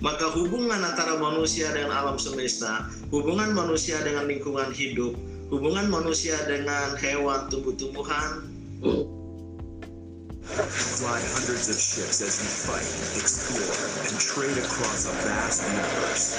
Maka 0.00 0.32
hubungan 0.32 0.80
antara 0.80 1.20
manusia 1.20 1.72
dengan 1.72 1.92
alam 1.92 2.16
semesta, 2.16 2.88
hubungan 3.12 3.52
manusia 3.52 4.00
dengan 4.00 4.28
lingkungan 4.28 4.72
hidup, 4.72 5.12
hubungan 5.52 5.88
manusia 5.92 6.36
dengan 6.48 6.96
hewan, 6.96 7.48
tumbuh-tumbuhan, 7.52 8.48
Fly 10.42 11.20
hundreds 11.36 11.68
of 11.68 11.76
ships 11.78 12.22
as 12.22 12.40
you 12.40 12.48
fight, 12.48 12.88
explore, 13.20 13.60
and 14.08 14.16
trade 14.18 14.56
across 14.56 15.04
a 15.04 15.12
vast 15.28 15.62
universe. 15.68 16.32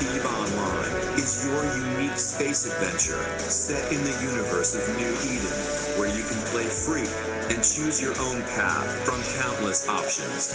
EVE 0.00 0.24
Online 0.24 1.18
is 1.20 1.44
your 1.44 1.60
unique 1.92 2.18
space 2.18 2.64
adventure 2.64 3.20
set 3.50 3.92
in 3.92 4.02
the 4.02 4.16
universe 4.24 4.74
of 4.74 4.82
New 4.96 5.12
Eden, 5.28 5.58
where 6.00 6.08
you 6.08 6.24
can 6.24 6.40
play 6.48 6.64
free 6.64 7.06
and 7.52 7.62
choose 7.64 8.00
your 8.00 8.16
own 8.20 8.40
path 8.56 8.88
from 9.04 9.20
countless 9.40 9.88
options. 9.88 10.48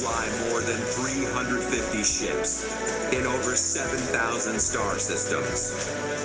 Fly 0.00 0.24
more 0.48 0.60
than 0.60 0.80
350 0.96 2.02
ships 2.02 2.64
in 3.12 3.26
over 3.26 3.56
7,000 3.56 4.58
star 4.58 4.98
systems. 4.98 5.72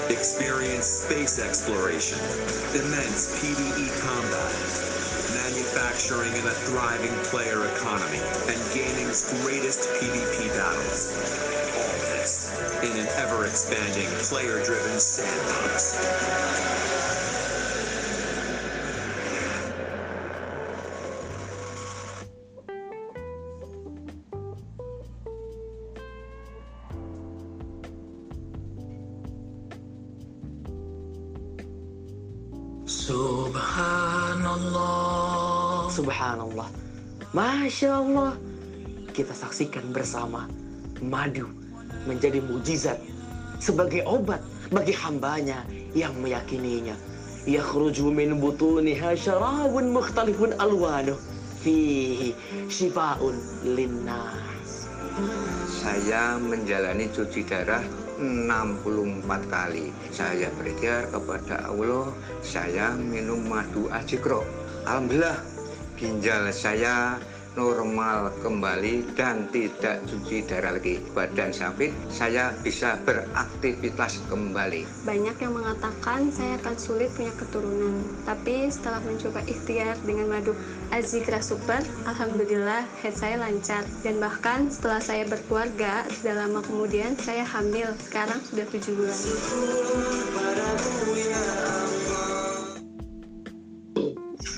Experience 0.09 0.87
space 0.87 1.39
exploration, 1.39 2.19
immense 2.75 3.27
PvE 3.39 3.87
combat, 4.01 4.70
manufacturing 5.73 6.33
in 6.33 6.45
a 6.47 6.51
thriving 6.51 7.13
player 7.25 7.65
economy, 7.75 8.19
and 8.47 8.73
gaming's 8.73 9.31
greatest 9.41 9.89
PvP 9.89 10.49
battles. 10.49 11.11
All 11.77 11.97
this 12.11 12.51
in 12.83 12.91
an 12.97 13.07
ever-expanding 13.15 14.07
player-driven 14.19 14.99
sandbox. 14.99 15.95
Subhanallah. 32.85 33.61
Subhanallah. 35.91 36.71
Masya 37.35 37.99
Allah. 37.99 38.39
Kita 39.11 39.35
saksikan 39.35 39.91
bersama 39.91 40.47
madu 41.03 41.51
menjadi 42.07 42.39
mujizat 42.39 42.95
sebagai 43.59 43.99
obat 44.07 44.39
bagi 44.71 44.95
hambanya 44.95 45.67
yang 45.91 46.15
meyakininya. 46.23 46.95
Yakhruju 47.43 48.07
min 48.07 48.39
butuniha 48.39 49.19
syarabun 49.19 49.91
mukhtalifun 49.91 50.55
alwanuh 50.63 51.19
fihi 51.59 52.31
shifaun 52.71 53.35
linnas. 53.67 54.87
Saya 55.67 56.39
menjalani 56.39 57.11
cuci 57.11 57.43
darah 57.43 57.83
64 58.21 59.27
kali. 59.49 59.91
Saya 60.13 60.47
berikhtiar 60.55 61.09
kepada 61.11 61.67
Allah, 61.67 62.13
saya 62.39 62.95
minum 62.95 63.41
madu 63.43 63.89
ajikro. 63.89 64.45
Alhamdulillah, 64.85 65.50
ginjal 66.01 66.49
saya 66.49 67.21
normal 67.53 68.31
kembali 68.39 69.11
dan 69.13 69.45
tidak 69.51 70.01
cuci 70.07 70.47
darah 70.47 70.79
lagi. 70.79 71.03
Badan 71.11 71.51
sakit, 71.51 71.91
saya 72.07 72.55
bisa 72.63 72.95
beraktivitas 73.03 74.23
kembali. 74.31 74.87
Banyak 75.03 75.35
yang 75.37 75.53
mengatakan 75.53 76.31
saya 76.31 76.55
akan 76.63 76.75
sulit 76.79 77.11
punya 77.13 77.29
keturunan. 77.35 78.01
Tapi 78.23 78.71
setelah 78.71 79.03
mencoba 79.03 79.43
ikhtiar 79.45 79.99
dengan 80.07 80.31
madu 80.31 80.55
Azikra 80.95 81.43
Super, 81.43 81.83
Alhamdulillah 82.07 82.87
head 83.03 83.13
saya 83.13 83.35
lancar. 83.37 83.83
Dan 84.01 84.17
bahkan 84.23 84.71
setelah 84.71 85.03
saya 85.03 85.27
berkeluarga, 85.27 86.07
tidak 86.07 86.47
lama 86.47 86.63
kemudian 86.63 87.19
saya 87.19 87.43
hamil. 87.43 87.91
Sekarang 87.99 88.39
sudah 88.47 88.65
tujuh 88.71 88.95
bulan. 88.95 89.19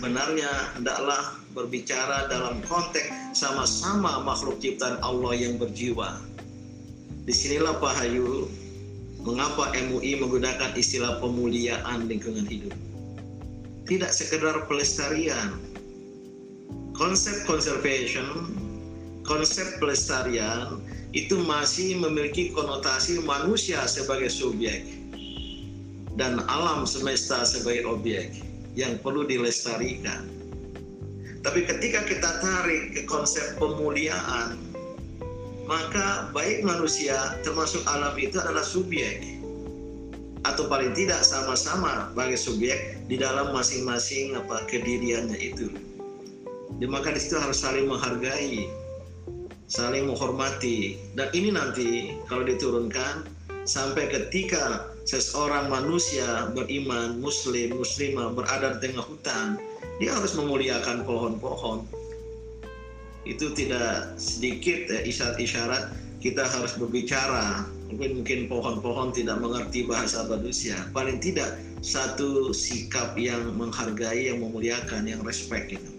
Sebenarnya 0.04 0.52
hendaklah 0.76 1.40
berbicara 1.56 2.28
dalam 2.28 2.60
konteks 2.68 3.08
sama-sama 3.40 4.20
makhluk 4.20 4.60
ciptaan 4.60 5.00
Allah 5.00 5.32
yang 5.32 5.56
berjiwa. 5.56 6.20
Di 7.24 7.32
sinilah 7.32 7.80
Pak 7.80 8.04
Hayu, 8.04 8.52
mengapa 9.24 9.72
MUI 9.72 10.20
menggunakan 10.20 10.76
istilah 10.76 11.24
pemuliaan 11.24 12.12
lingkungan 12.12 12.44
hidup. 12.44 12.76
tidak 13.88 14.12
sekedar 14.12 14.68
pelestarian. 14.68 15.56
Konsep 17.00 17.48
conservation, 17.48 18.52
konsep 19.24 19.80
pelestarian 19.80 20.84
itu 21.16 21.40
masih 21.48 21.96
memiliki 21.96 22.52
konotasi 22.52 23.24
manusia 23.24 23.80
sebagai 23.88 24.28
subjek 24.28 24.84
dan 26.20 26.44
alam 26.52 26.84
semesta 26.84 27.48
sebagai 27.48 27.88
objek 27.88 28.53
yang 28.74 28.98
perlu 29.02 29.26
dilestarikan. 29.26 30.30
Tapi 31.44 31.68
ketika 31.68 32.08
kita 32.08 32.30
tarik 32.40 32.96
ke 32.96 33.02
konsep 33.04 33.60
pemuliaan, 33.60 34.56
maka 35.68 36.32
baik 36.32 36.64
manusia 36.64 37.36
termasuk 37.44 37.84
alam 37.88 38.16
itu 38.16 38.40
adalah 38.40 38.64
subjek 38.64 39.24
atau 40.44 40.68
paling 40.68 40.92
tidak 40.92 41.24
sama-sama 41.24 42.12
sebagai 42.12 42.40
subjek 42.40 42.80
di 43.08 43.16
dalam 43.16 43.56
masing-masing 43.56 44.36
apa 44.36 44.68
kediriannya 44.68 45.40
itu. 45.40 45.72
Dan 46.80 46.92
maka 46.92 47.16
di 47.16 47.20
situ 47.20 47.40
harus 47.40 47.64
saling 47.64 47.88
menghargai, 47.88 48.68
saling 49.72 50.08
menghormati. 50.08 51.00
Dan 51.16 51.32
ini 51.32 51.50
nanti 51.56 52.20
kalau 52.28 52.44
diturunkan 52.44 53.24
sampai 53.64 54.12
ketika 54.12 54.92
seseorang 55.04 55.68
manusia 55.68 56.52
beriman, 56.56 57.20
muslim, 57.20 57.76
muslimah 57.76 58.32
berada 58.32 58.80
di 58.80 58.90
tengah 58.90 59.06
hutan, 59.06 59.60
dia 60.00 60.16
harus 60.16 60.34
memuliakan 60.36 61.04
pohon-pohon. 61.04 61.84
Itu 63.24 63.56
tidak 63.56 64.20
sedikit 64.20 64.92
ya, 64.92 65.00
isyarat-isyarat 65.08 65.96
kita 66.20 66.44
harus 66.44 66.76
berbicara. 66.76 67.68
Mungkin 67.92 68.24
mungkin 68.24 68.40
pohon-pohon 68.50 69.14
tidak 69.14 69.38
mengerti 69.44 69.86
bahasa 69.86 70.26
manusia. 70.26 70.76
Paling 70.96 71.22
tidak 71.22 71.62
satu 71.84 72.56
sikap 72.56 73.14
yang 73.20 73.54
menghargai, 73.60 74.32
yang 74.32 74.40
memuliakan, 74.42 75.06
yang 75.06 75.22
respect 75.22 75.78
gitu. 75.78 75.92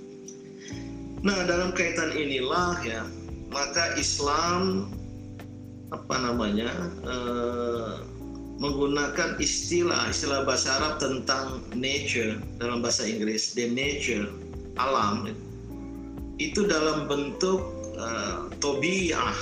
Nah 1.25 1.45
dalam 1.49 1.73
kaitan 1.73 2.13
inilah 2.13 2.77
ya 2.85 3.09
maka 3.49 3.97
Islam 3.97 4.93
apa 5.89 6.17
namanya 6.21 6.69
eh, 7.07 7.93
menggunakan 8.63 9.39
istilah 9.43 10.11
istilah 10.11 10.47
bahasa 10.47 10.79
Arab 10.79 11.03
tentang 11.03 11.67
nature 11.75 12.39
dalam 12.63 12.81
bahasa 12.81 13.03
Inggris 13.03 13.55
the 13.59 13.67
nature 13.67 14.31
alam 14.79 15.35
itu 16.43 16.67
dalam 16.67 17.07
bentuk 17.07 17.63
uh, 17.95 18.51
tobiah. 18.59 19.35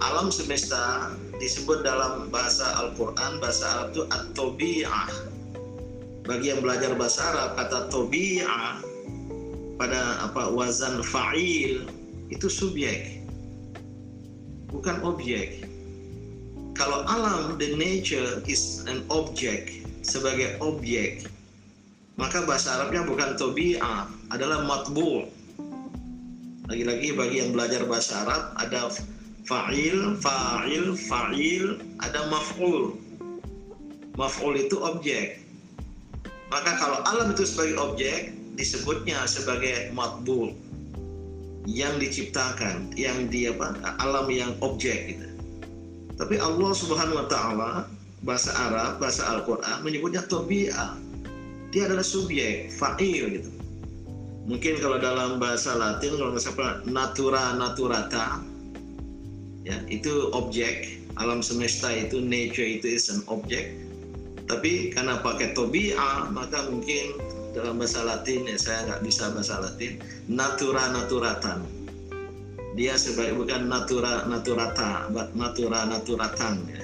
Alam 0.00 0.32
semesta 0.32 1.12
disebut 1.42 1.84
dalam 1.84 2.32
bahasa 2.32 2.64
Al-Quran 2.80 3.42
bahasa 3.42 3.64
Arab 3.68 3.86
itu 3.92 4.02
at-tobiah. 4.08 5.10
Bagi 6.24 6.54
yang 6.54 6.62
belajar 6.62 6.94
bahasa 6.94 7.20
Arab 7.34 7.58
kata 7.58 7.90
tobiah 7.90 8.78
pada 9.80 10.22
apa 10.28 10.52
wazan 10.52 11.00
fa'il 11.00 11.88
itu 12.28 12.46
subjek 12.46 13.24
bukan 14.68 15.00
objek 15.02 15.64
kalau 16.80 17.04
alam 17.04 17.60
the 17.60 17.76
nature 17.76 18.40
is 18.48 18.80
an 18.88 19.04
object 19.12 19.84
sebagai 20.00 20.56
objek 20.64 21.28
maka 22.16 22.40
bahasa 22.48 22.80
Arabnya 22.80 23.04
bukan 23.04 23.36
tobi'ah 23.36 24.08
adalah 24.32 24.64
matbu 24.64 25.28
lagi-lagi 26.72 27.12
bagi 27.12 27.36
yang 27.44 27.52
belajar 27.52 27.84
bahasa 27.84 28.24
Arab 28.24 28.42
ada 28.56 28.88
fa'il, 29.50 30.14
fa'il, 30.22 30.94
fa'il, 30.94 31.82
ada 31.98 32.30
maf'ul. 32.30 32.94
Maf'ul 34.14 34.54
itu 34.54 34.78
objek. 34.78 35.42
Maka 36.54 36.78
kalau 36.78 37.02
alam 37.06 37.34
itu 37.34 37.46
sebagai 37.46 37.74
objek, 37.78 38.34
disebutnya 38.58 39.22
sebagai 39.26 39.90
matbul 39.94 40.54
yang 41.66 41.98
diciptakan, 41.98 42.90
yang 42.98 43.30
di 43.30 43.50
apa? 43.50 43.78
alam 44.02 44.26
yang 44.30 44.54
objek 44.62 45.14
gitu. 45.14 45.26
Tapi 46.20 46.36
Allah 46.36 46.70
Subhanahu 46.76 47.16
wa 47.16 47.26
taala 47.32 47.70
bahasa 48.20 48.52
Arab, 48.52 49.00
bahasa 49.00 49.24
Al-Qur'an 49.24 49.80
menyebutnya 49.80 50.20
tabi'ah. 50.28 51.00
Dia 51.72 51.88
adalah 51.88 52.04
subjek, 52.04 52.68
fa'il 52.76 53.40
gitu. 53.40 53.50
Mungkin 54.44 54.82
kalau 54.84 55.00
dalam 55.00 55.40
bahasa 55.40 55.72
Latin 55.78 56.20
kalau 56.20 56.36
misalnya 56.36 56.82
natura 56.84 57.56
naturata 57.56 58.42
ya 59.64 59.76
itu 59.92 60.32
objek 60.32 61.00
alam 61.20 61.44
semesta 61.44 61.92
itu 61.92 62.18
nature 62.18 62.80
itu 62.80 62.96
is 62.96 63.12
an 63.12 63.20
object 63.28 63.76
tapi 64.48 64.90
karena 64.90 65.20
pakai 65.20 65.52
tobia 65.52 66.26
maka 66.32 66.64
mungkin 66.72 67.14
dalam 67.52 67.76
bahasa 67.76 68.02
Latin 68.02 68.48
ya 68.48 68.56
saya 68.56 68.88
nggak 68.88 69.00
bisa 69.04 69.28
bahasa 69.30 69.60
Latin 69.60 70.00
natura 70.32 70.88
naturatan 70.90 71.62
dia 72.78 72.94
sebagai 72.94 73.34
bukan 73.38 73.66
natura 73.66 74.26
naturata 74.30 75.10
natura 75.34 75.86
naturatan 75.90 76.62
ya 76.70 76.82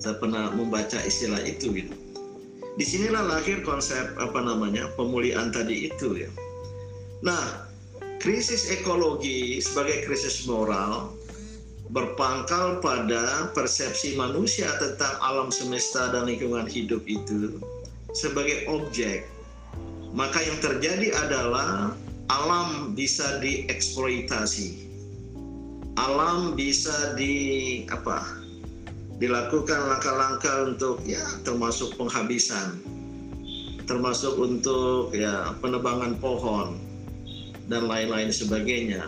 saya 0.00 0.20
pernah 0.20 0.52
membaca 0.52 1.00
istilah 1.00 1.40
itu 1.44 1.72
gitu 1.72 1.94
di 2.74 2.84
sinilah 2.84 3.24
lahir 3.24 3.62
konsep 3.62 4.12
apa 4.20 4.40
namanya 4.42 4.90
pemulihan 4.98 5.48
tadi 5.54 5.88
itu 5.88 6.26
ya 6.26 6.30
nah 7.24 7.68
krisis 8.20 8.68
ekologi 8.68 9.60
sebagai 9.60 10.04
krisis 10.04 10.44
moral 10.44 11.12
berpangkal 11.92 12.80
pada 12.80 13.52
persepsi 13.52 14.16
manusia 14.16 14.66
tentang 14.80 15.14
alam 15.20 15.52
semesta 15.52 16.10
dan 16.10 16.26
lingkungan 16.26 16.64
hidup 16.64 17.04
itu 17.04 17.60
sebagai 18.16 18.64
objek. 18.70 19.28
Maka 20.14 20.40
yang 20.40 20.58
terjadi 20.62 21.10
adalah 21.26 21.92
alam 22.30 22.94
bisa 22.94 23.42
dieksploitasi. 23.42 24.83
Alam 25.94 26.58
bisa 26.58 27.14
di 27.14 27.86
apa? 27.90 28.44
dilakukan 29.22 29.78
langkah-langkah 29.94 30.74
untuk 30.74 30.98
ya 31.06 31.22
termasuk 31.46 31.94
penghabisan 31.94 32.82
termasuk 33.86 34.34
untuk 34.40 35.14
ya 35.14 35.54
penebangan 35.62 36.18
pohon 36.18 36.80
dan 37.70 37.86
lain-lain 37.86 38.34
sebagainya 38.34 39.06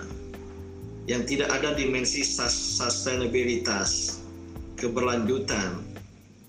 yang 1.06 1.22
tidak 1.22 1.54
ada 1.54 1.70
dimensi 1.78 2.26
sustainabilitas, 2.26 4.18
keberlanjutan. 4.74 5.86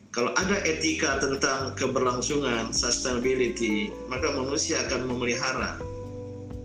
Kalau 0.10 0.34
ada 0.34 0.58
etika 0.66 1.22
tentang 1.22 1.78
keberlangsungan, 1.78 2.74
sustainability, 2.74 3.94
maka 4.10 4.34
manusia 4.34 4.82
akan 4.90 5.14
memelihara 5.14 5.78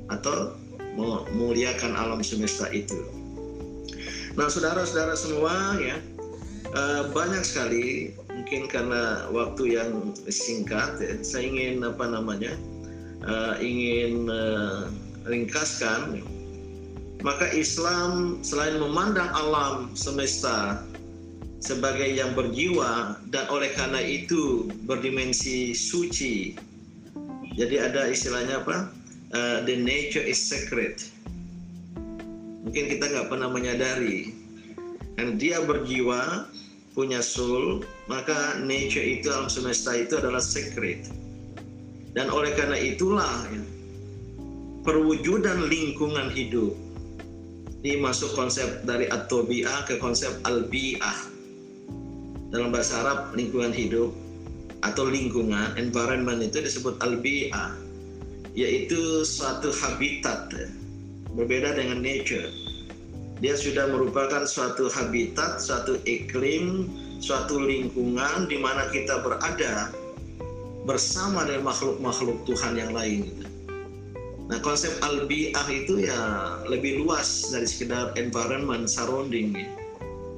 atau 0.09 0.57
memuliakan 0.97 1.93
alam 1.93 2.25
semesta 2.25 2.73
itu. 2.73 3.22
Nah, 4.33 4.49
saudara-saudara 4.49 5.15
semua 5.19 5.77
ya, 5.81 5.97
eh, 6.73 7.03
banyak 7.13 7.45
sekali 7.45 8.17
mungkin 8.33 8.69
karena 8.69 9.29
waktu 9.29 9.77
yang 9.77 10.17
singkat, 10.33 10.99
ya, 11.01 11.21
saya 11.21 11.45
ingin 11.49 11.85
apa 11.85 12.05
namanya, 12.09 12.57
eh, 13.29 13.55
ingin 13.61 14.27
eh, 14.33 14.81
ringkaskan 15.29 16.25
maka 17.23 17.47
Islam 17.55 18.43
selain 18.43 18.83
memandang 18.83 19.31
alam 19.31 19.95
semesta 19.95 20.83
sebagai 21.63 22.11
yang 22.11 22.35
berjiwa 22.35 23.23
dan 23.31 23.47
oleh 23.47 23.71
karena 23.79 24.03
itu 24.03 24.67
berdimensi 24.85 25.71
suci. 25.71 26.59
Jadi 27.55 27.79
ada 27.79 28.11
istilahnya 28.11 28.67
apa? 28.67 28.91
Uh, 29.33 29.65
the 29.65 29.79
nature 29.79 30.21
is 30.21 30.37
sacred. 30.37 30.99
Mungkin 32.63 32.85
kita 32.91 33.05
nggak 33.11 33.29
pernah 33.29 33.51
menyadari. 33.51 34.35
Dan 35.19 35.37
dia 35.37 35.61
berjiwa, 35.63 36.47
punya 36.97 37.21
soul, 37.21 37.83
maka 38.09 38.59
nature 38.63 39.03
itu 39.03 39.29
alam 39.29 39.51
semesta 39.51 39.93
itu 39.93 40.17
adalah 40.17 40.41
sacred. 40.41 41.05
Dan 42.13 42.29
oleh 42.33 42.53
karena 42.57 42.77
itulah 42.77 43.49
ya, 43.51 43.63
perwujudan 44.85 45.69
lingkungan 45.69 46.29
hidup 46.33 46.73
ini 47.83 47.99
masuk 47.99 48.39
konsep 48.39 48.87
dari 48.87 49.11
at 49.11 49.27
ke 49.27 49.99
konsep 49.99 50.31
al-bi'ah. 50.47 51.19
Dalam 52.55 52.71
bahasa 52.71 53.03
Arab, 53.03 53.35
lingkungan 53.35 53.75
hidup 53.75 54.15
atau 54.87 55.11
lingkungan, 55.11 55.75
environment 55.75 56.47
itu 56.47 56.63
disebut 56.63 57.03
al-bi'ah. 57.03 57.75
Yaitu 58.55 59.27
suatu 59.27 59.75
habitat, 59.75 60.55
berbeda 61.37 61.77
dengan 61.77 62.05
nature. 62.05 62.49
Dia 63.43 63.59
sudah 63.59 63.91
merupakan 63.91 64.47
suatu 64.47 64.87
habitat, 64.87 65.59
suatu 65.59 65.99
iklim, 66.07 66.87
suatu 67.19 67.59
lingkungan 67.59 68.47
di 68.47 68.59
mana 68.59 68.87
kita 68.95 69.19
berada 69.23 69.91
bersama 70.87 71.47
dengan 71.47 71.71
makhluk-makhluk 71.71 72.43
Tuhan 72.47 72.79
yang 72.79 72.95
lain. 72.95 73.47
Nah 74.51 74.59
konsep 74.63 74.93
albiah 75.03 75.67
itu 75.71 76.07
ya 76.07 76.21
lebih 76.67 77.03
luas 77.03 77.51
dari 77.51 77.67
sekedar 77.67 78.13
environment 78.19 78.91
surrounding 78.91 79.55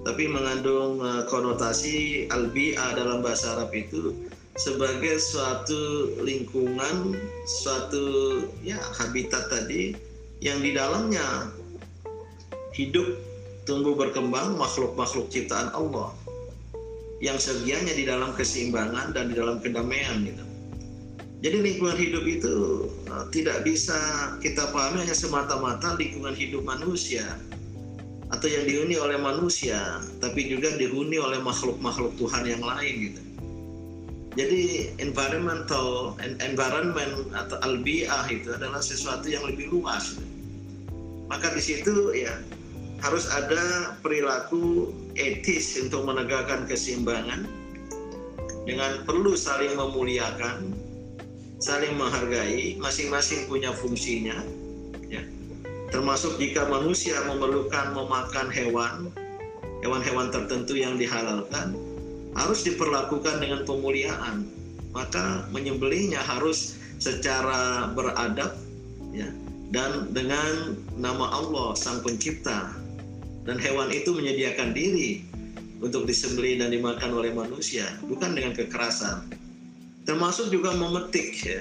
Tapi 0.04 0.28
mengandung 0.28 1.00
uh, 1.00 1.24
konotasi 1.32 2.28
albiah 2.28 2.92
dalam 2.92 3.24
bahasa 3.24 3.56
Arab 3.56 3.72
itu 3.72 4.12
sebagai 4.54 5.18
suatu 5.18 6.14
lingkungan, 6.20 7.16
suatu 7.48 8.04
ya 8.60 8.76
habitat 9.00 9.48
tadi 9.48 9.96
yang 10.44 10.60
di 10.60 10.76
dalamnya 10.76 11.48
hidup, 12.76 13.16
tumbuh 13.64 13.96
berkembang 13.96 14.60
makhluk-makhluk 14.60 15.32
ciptaan 15.32 15.72
Allah 15.72 16.12
yang 17.24 17.40
segianya 17.40 17.96
di 17.96 18.04
dalam 18.04 18.36
keseimbangan 18.36 19.16
dan 19.16 19.32
di 19.32 19.40
dalam 19.40 19.56
kedamaian 19.64 20.20
gitu. 20.20 20.44
Jadi 21.40 21.56
lingkungan 21.60 21.96
hidup 21.96 22.24
itu 22.28 22.56
uh, 23.08 23.24
tidak 23.32 23.64
bisa 23.64 23.96
kita 24.44 24.68
pahami 24.68 25.04
hanya 25.04 25.16
semata-mata 25.16 25.96
lingkungan 25.96 26.36
hidup 26.36 26.60
manusia 26.64 27.24
atau 28.28 28.48
yang 28.48 28.68
dihuni 28.68 29.00
oleh 29.00 29.16
manusia, 29.16 30.00
tapi 30.20 30.44
juga 30.48 30.76
dihuni 30.76 31.16
oleh 31.16 31.40
makhluk-makhluk 31.40 32.16
Tuhan 32.20 32.44
yang 32.44 32.60
lain 32.64 32.94
gitu. 33.12 33.22
Jadi 34.34 34.90
environmental 34.98 36.18
environment 36.42 37.30
atau 37.32 37.56
albiah 37.62 38.26
itu 38.26 38.50
adalah 38.50 38.82
sesuatu 38.82 39.30
yang 39.30 39.46
lebih 39.46 39.70
luas. 39.70 40.18
Gitu. 40.18 40.33
Maka 41.28 41.52
di 41.56 41.62
situ 41.62 42.12
ya 42.12 42.36
harus 43.04 43.28
ada 43.28 43.96
perilaku 44.00 44.92
etis 45.16 45.76
untuk 45.76 46.08
menegakkan 46.08 46.64
keseimbangan 46.64 47.44
dengan 48.64 49.04
perlu 49.04 49.36
saling 49.36 49.76
memuliakan, 49.76 50.72
saling 51.60 51.92
menghargai, 52.00 52.80
masing-masing 52.80 53.44
punya 53.44 53.76
fungsinya. 53.76 54.40
Ya. 55.12 55.20
Termasuk 55.92 56.40
jika 56.40 56.64
manusia 56.66 57.20
memerlukan 57.28 57.92
memakan 57.92 58.48
hewan, 58.48 59.12
hewan-hewan 59.84 60.32
tertentu 60.32 60.80
yang 60.80 60.96
dihalalkan, 60.96 61.76
harus 62.34 62.64
diperlakukan 62.64 63.36
dengan 63.38 63.68
pemuliaan. 63.68 64.48
Maka 64.96 65.44
menyembelihnya 65.52 66.22
harus 66.22 66.78
secara 67.02 67.90
beradab, 67.92 68.56
ya, 69.12 69.28
dan 69.72 70.12
dengan 70.12 70.76
nama 70.98 71.30
Allah 71.32 71.72
Sang 71.78 72.04
Pencipta 72.04 72.74
dan 73.44 73.56
hewan 73.60 73.92
itu 73.92 74.12
menyediakan 74.12 74.72
diri 74.76 75.24
untuk 75.84 76.08
disembelih 76.08 76.64
dan 76.64 76.72
dimakan 76.72 77.12
oleh 77.12 77.32
manusia, 77.32 77.84
bukan 78.08 78.32
dengan 78.32 78.56
kekerasan. 78.56 79.28
Termasuk 80.08 80.52
juga 80.52 80.72
memetik 80.72 81.44
ya, 81.44 81.60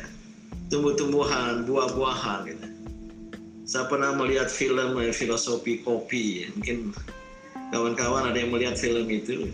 tumbuh-tumbuhan, 0.71 1.67
buah-buahan 1.67 2.39
gitu. 2.47 2.67
Saya 3.63 3.87
pernah 3.87 4.15
melihat 4.15 4.51
film 4.51 4.99
ya, 4.99 5.11
filosofi 5.11 5.83
kopi, 5.83 6.43
ya. 6.43 6.47
mungkin 6.55 6.77
kawan-kawan 7.71 8.31
ada 8.31 8.37
yang 8.39 8.51
melihat 8.51 8.75
film 8.79 9.07
itu. 9.07 9.51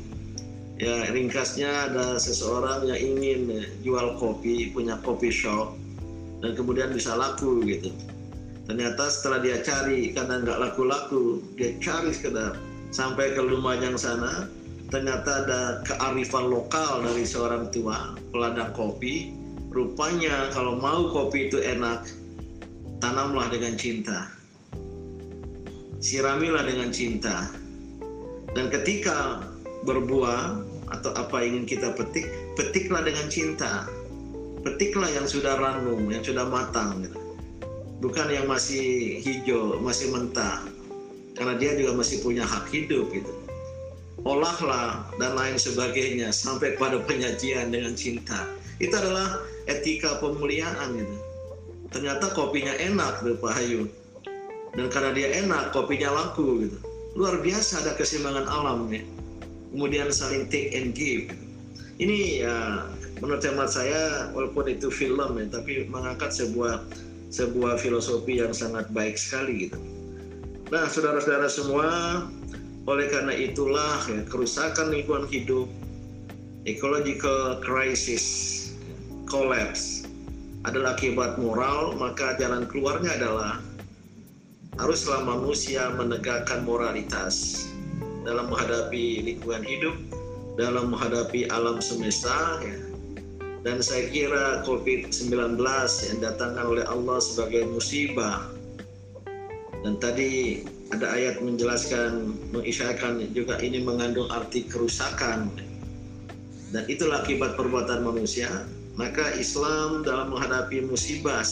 Ya 0.80 1.12
ringkasnya 1.12 1.92
ada 1.92 2.16
seseorang 2.22 2.88
yang 2.88 2.98
ingin 2.98 3.40
ya, 3.50 3.64
jual 3.82 4.22
kopi, 4.22 4.70
punya 4.70 5.02
kopi 5.02 5.34
shop, 5.34 5.74
dan 6.46 6.54
kemudian 6.54 6.94
bisa 6.94 7.18
laku 7.18 7.62
gitu 7.66 7.90
ternyata 8.70 9.10
setelah 9.10 9.42
dia 9.42 9.58
cari 9.66 10.14
karena 10.14 10.46
nggak 10.46 10.62
laku-laku 10.62 11.42
dia 11.58 11.74
cari 11.82 12.14
sekedar 12.14 12.54
sampai 12.94 13.34
ke 13.34 13.42
Lumajang 13.42 13.98
sana. 13.98 14.46
Ternyata 14.90 15.46
ada 15.46 15.62
kearifan 15.86 16.50
lokal 16.50 17.06
dari 17.06 17.22
seorang 17.26 17.70
tua 17.74 18.14
peladang 18.30 18.74
kopi. 18.74 19.34
Rupanya 19.70 20.50
kalau 20.50 20.78
mau 20.78 21.14
kopi 21.14 21.50
itu 21.50 21.62
enak 21.62 22.10
tanamlah 22.98 23.54
dengan 23.54 23.78
cinta. 23.78 24.30
Siramilah 26.02 26.66
dengan 26.66 26.90
cinta. 26.90 27.54
Dan 28.58 28.74
ketika 28.74 29.46
berbuah 29.86 30.58
atau 30.90 31.14
apa 31.14 31.38
ingin 31.46 31.70
kita 31.70 31.94
petik 31.94 32.26
petiklah 32.58 33.06
dengan 33.06 33.30
cinta. 33.30 33.86
Petiklah 34.66 35.10
yang 35.14 35.30
sudah 35.30 35.54
ranum 35.62 36.10
yang 36.10 36.26
sudah 36.26 36.50
matang 36.50 37.06
gitu 37.06 37.19
bukan 38.00 38.28
yang 38.32 38.48
masih 38.48 39.20
hijau, 39.22 39.78
masih 39.84 40.12
mentah. 40.12 40.64
Karena 41.36 41.56
dia 41.56 41.76
juga 41.76 41.96
masih 42.00 42.20
punya 42.20 42.44
hak 42.44 42.68
hidup 42.72 43.12
gitu. 43.16 43.32
Olahlah 44.28 45.08
dan 45.16 45.36
lain 45.40 45.56
sebagainya 45.56 46.36
sampai 46.36 46.76
pada 46.76 47.00
penyajian 47.08 47.72
dengan 47.72 47.96
cinta. 47.96 48.48
Itu 48.80 48.92
adalah 48.92 49.44
etika 49.68 50.20
pemuliaan 50.20 51.00
gitu. 51.00 51.16
Ternyata 51.96 52.36
kopinya 52.36 52.76
enak 52.76 53.24
tuh 53.24 53.40
Pak 53.40 53.54
Hayu. 53.56 53.88
Dan 54.76 54.92
karena 54.92 55.12
dia 55.16 55.28
enak, 55.44 55.72
kopinya 55.72 56.12
laku 56.12 56.68
gitu. 56.68 56.78
Luar 57.16 57.40
biasa 57.40 57.84
ada 57.84 57.96
keseimbangan 57.96 58.46
alam 58.48 58.92
nih. 58.92 59.04
Kemudian 59.72 60.12
saling 60.12 60.48
take 60.52 60.76
and 60.76 60.92
give. 60.92 61.32
Ini 62.00 62.44
ya 62.44 62.56
menurut 63.20 63.44
hemat 63.44 63.72
saya 63.72 64.32
walaupun 64.32 64.72
itu 64.72 64.88
film 64.88 65.36
ya, 65.36 65.46
tapi 65.52 65.88
mengangkat 65.88 66.32
sebuah 66.32 66.88
sebuah 67.30 67.78
filosofi 67.78 68.42
yang 68.42 68.54
sangat 68.54 68.90
baik 68.90 69.16
sekali 69.16 69.70
gitu. 69.70 69.80
Nah, 70.70 70.86
saudara-saudara 70.86 71.50
semua, 71.50 71.88
oleh 72.86 73.10
karena 73.10 73.34
itulah 73.34 74.02
ya, 74.10 74.22
kerusakan 74.26 74.94
lingkungan 74.94 75.26
hidup, 75.30 75.70
ecological 76.66 77.62
crisis, 77.62 78.26
collapse 79.30 80.10
adalah 80.66 80.98
akibat 80.98 81.38
moral, 81.38 81.98
maka 81.98 82.38
jalan 82.42 82.66
keluarnya 82.70 83.16
adalah 83.18 83.62
haruslah 84.82 85.22
manusia 85.26 85.90
menegakkan 85.96 86.66
moralitas 86.66 87.68
dalam 88.26 88.50
menghadapi 88.50 89.26
lingkungan 89.26 89.64
hidup, 89.64 89.96
dalam 90.58 90.92
menghadapi 90.92 91.48
alam 91.50 91.80
semesta, 91.80 92.60
ya, 92.62 92.89
dan 93.64 93.84
saya 93.84 94.08
kira 94.08 94.64
COVID-19 94.64 95.60
yang 96.08 96.20
datangkan 96.24 96.64
oleh 96.64 96.86
Allah 96.88 97.20
sebagai 97.20 97.68
musibah. 97.68 98.48
Dan 99.84 100.00
tadi 100.00 100.64
ada 100.92 101.12
ayat 101.12 101.44
menjelaskan 101.44 102.36
mengisyaratkan 102.56 103.20
juga 103.36 103.60
ini 103.60 103.84
mengandung 103.84 104.32
arti 104.32 104.64
kerusakan. 104.68 105.52
Dan 106.72 106.84
itulah 106.88 107.24
akibat 107.24 107.60
perbuatan 107.60 108.04
manusia. 108.04 108.48
Maka 108.96 109.32
Islam 109.40 110.04
dalam 110.04 110.36
menghadapi 110.36 110.84
musibah 110.84 111.44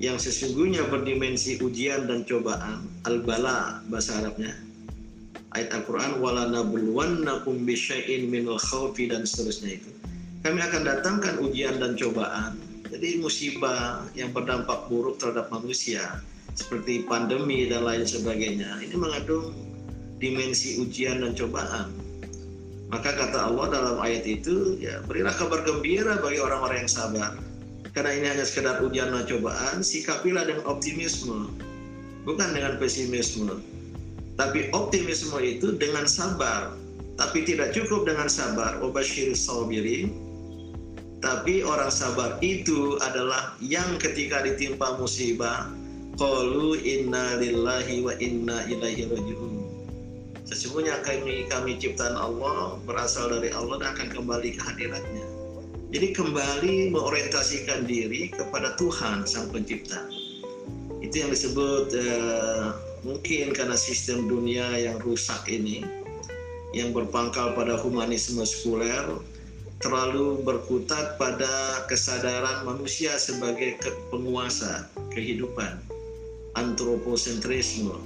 yang 0.00 0.16
sesungguhnya 0.16 0.88
berdimensi 0.88 1.60
ujian 1.60 2.08
dan 2.08 2.24
cobaan 2.24 2.88
al-bala 3.04 3.84
bahasa 3.92 4.16
Arabnya. 4.24 4.56
Ayat 5.52 5.76
Al-Quran 5.76 6.24
wala 6.24 6.48
nabluwannakum 6.48 7.68
bisyai'in 7.68 8.32
minal 8.32 8.56
khawfi 8.56 9.12
dan 9.12 9.28
seterusnya 9.28 9.76
itu 9.76 9.99
kami 10.40 10.60
akan 10.64 10.82
datangkan 10.88 11.36
ujian 11.44 11.76
dan 11.80 11.96
cobaan. 12.00 12.56
Jadi 12.90 13.22
musibah 13.22 14.02
yang 14.18 14.32
berdampak 14.34 14.88
buruk 14.90 15.20
terhadap 15.20 15.52
manusia 15.52 16.18
seperti 16.58 17.06
pandemi 17.06 17.70
dan 17.70 17.86
lain 17.86 18.02
sebagainya 18.02 18.82
ini 18.82 18.96
mengandung 18.98 19.54
dimensi 20.18 20.80
ujian 20.82 21.22
dan 21.22 21.32
cobaan. 21.36 21.92
Maka 22.90 23.14
kata 23.14 23.38
Allah 23.46 23.66
dalam 23.70 23.96
ayat 24.02 24.26
itu, 24.26 24.74
ya 24.82 24.98
berilah 25.06 25.30
kabar 25.38 25.62
gembira 25.62 26.18
bagi 26.18 26.42
orang-orang 26.42 26.84
yang 26.84 26.90
sabar. 26.90 27.32
Karena 27.94 28.10
ini 28.18 28.26
hanya 28.34 28.44
sekedar 28.46 28.82
ujian 28.82 29.14
dan 29.14 29.26
cobaan, 29.30 29.78
sikapilah 29.82 30.42
dengan 30.42 30.66
optimisme, 30.66 31.54
bukan 32.26 32.50
dengan 32.50 32.82
pesimisme. 32.82 33.62
Tapi 34.34 34.74
optimisme 34.74 35.38
itu 35.38 35.78
dengan 35.78 36.10
sabar. 36.10 36.74
Tapi 37.14 37.44
tidak 37.46 37.76
cukup 37.76 38.08
dengan 38.08 38.26
sabar. 38.26 38.82
Obashir 38.82 39.36
sabirin, 39.38 40.29
tapi 41.20 41.60
orang 41.60 41.92
sabar 41.92 42.40
itu 42.40 42.96
adalah 43.04 43.52
yang 43.60 44.00
ketika 44.00 44.40
ditimpa 44.40 44.96
musibah, 44.96 45.68
qalu 46.16 46.80
inna 46.80 47.36
lillahi 47.36 48.00
wa 48.00 48.16
inna 48.16 48.64
ilaihi 48.72 49.04
rajiun. 49.04 49.60
Sesungguhnya 50.48 51.04
kami 51.04 51.46
kami 51.52 51.76
ciptaan 51.76 52.16
Allah 52.16 52.80
berasal 52.88 53.30
dari 53.36 53.52
Allah 53.52 53.84
dan 53.84 53.88
akan 53.94 54.08
kembali 54.16 54.56
ke 54.56 54.60
hadiratnya. 54.64 55.26
Jadi 55.92 56.16
kembali 56.16 56.90
mengorientasikan 56.96 57.84
diri 57.84 58.32
kepada 58.32 58.74
Tuhan 58.80 59.28
Sang 59.28 59.52
Pencipta. 59.52 60.08
Itu 61.04 61.20
yang 61.20 61.30
disebut 61.36 61.92
eh, 62.00 62.66
mungkin 63.04 63.52
karena 63.52 63.76
sistem 63.76 64.24
dunia 64.24 64.72
yang 64.80 64.96
rusak 65.04 65.44
ini, 65.52 65.84
yang 66.72 66.96
berpangkal 66.96 67.52
pada 67.52 67.76
humanisme 67.76 68.40
sekuler, 68.46 69.20
terlalu 69.80 70.44
berkutat 70.44 71.16
pada 71.16 71.84
kesadaran 71.88 72.68
manusia 72.68 73.16
sebagai 73.16 73.80
penguasa 74.12 74.84
kehidupan. 75.16 75.80
Antroposentrisme. 76.52 77.96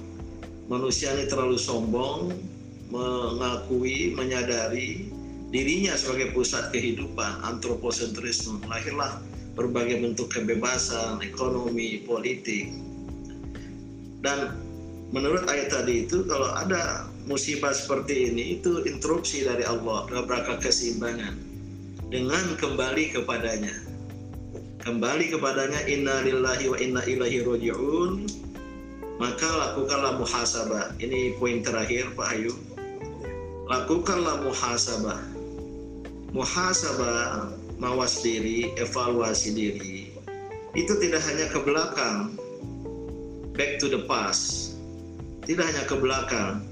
Manusia 0.71 1.11
ini 1.13 1.27
terlalu 1.27 1.59
sombong 1.59 2.31
mengakui 2.89 4.15
menyadari 4.15 5.11
dirinya 5.51 5.99
sebagai 5.99 6.31
pusat 6.31 6.71
kehidupan 6.71 7.43
antroposentrisme. 7.43 8.63
Lahirlah 8.71 9.19
berbagai 9.59 9.99
bentuk 9.99 10.31
kebebasan 10.31 11.19
ekonomi 11.27 12.07
politik. 12.07 12.71
Dan 14.23 14.55
menurut 15.11 15.43
ayat 15.51 15.75
tadi 15.75 16.07
itu 16.07 16.23
kalau 16.23 16.55
ada 16.55 17.11
musibah 17.27 17.75
seperti 17.75 18.31
ini 18.31 18.63
itu 18.63 18.79
interupsi 18.87 19.43
dari 19.43 19.67
Allah 19.67 20.07
dalam 20.07 20.57
keseimbangan 20.61 21.44
dengan 22.13 22.53
kembali 22.57 23.17
kepadanya. 23.17 23.73
Kembali 24.85 25.33
kepadanya 25.33 25.81
inna 25.89 26.21
lillahi 26.21 26.65
wa 26.69 26.77
inna 26.77 27.01
ilaihi 27.01 27.41
roji'un. 27.41 28.29
Maka 29.17 29.47
lakukanlah 29.47 30.19
muhasabah. 30.21 30.99
Ini 31.01 31.39
poin 31.39 31.63
terakhir 31.65 32.13
Pak 32.13 32.27
Ayu. 32.35 32.53
Lakukanlah 33.65 34.45
muhasabah. 34.45 35.23
Muhasabah, 36.35 37.55
mawas 37.79 38.21
diri, 38.21 38.75
evaluasi 38.75 39.55
diri. 39.55 40.13
Itu 40.75 40.99
tidak 40.99 41.23
hanya 41.23 41.47
ke 41.47 41.63
belakang, 41.63 42.35
back 43.55 43.79
to 43.79 43.87
the 43.87 44.03
past. 44.03 44.75
Tidak 45.47 45.63
hanya 45.63 45.87
ke 45.87 45.95
belakang. 45.95 46.67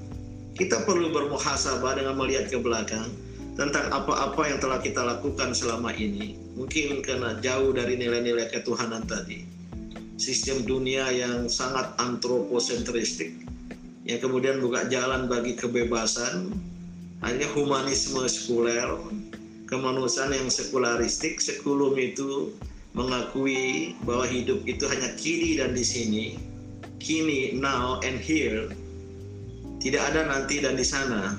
Kita 0.54 0.84
perlu 0.84 1.15
bermuhasabah 1.15 1.98
dengan 1.98 2.19
melihat 2.19 2.52
ke 2.52 2.60
belakang 2.60 3.08
tentang 3.54 3.89
apa-apa 3.94 4.50
yang 4.50 4.60
telah 4.62 4.80
kita 4.82 5.02
lakukan 5.02 5.54
selama 5.54 5.94
ini. 5.94 6.38
Mungkin 6.58 7.02
karena 7.06 7.38
jauh 7.42 7.74
dari 7.74 7.98
nilai-nilai 7.98 8.50
ketuhanan 8.50 9.06
tadi 9.06 9.54
sistem 10.18 10.62
dunia 10.63 11.10
yang 11.10 11.50
sangat 11.50 11.98
antroposentristik 11.98 13.34
yang 14.06 14.20
kemudian 14.22 14.62
buka 14.62 14.86
jalan 14.88 15.26
bagi 15.26 15.58
kebebasan 15.58 16.54
hanya 17.26 17.48
humanisme 17.56 18.22
sekuler 18.30 18.88
kemanusiaan 19.66 20.36
yang 20.36 20.48
sekularistik 20.52 21.42
sekulum 21.42 21.98
itu 21.98 22.54
mengakui 22.94 23.98
bahwa 24.06 24.24
hidup 24.30 24.62
itu 24.70 24.86
hanya 24.86 25.12
kini 25.18 25.58
dan 25.58 25.74
di 25.74 25.82
sini 25.82 26.26
kini 27.02 27.58
now 27.58 27.98
and 28.06 28.22
here 28.22 28.70
tidak 29.82 30.04
ada 30.13 30.30
nanti 30.30 30.62
dan 30.62 30.78
di 30.78 30.86
sana 30.86 31.36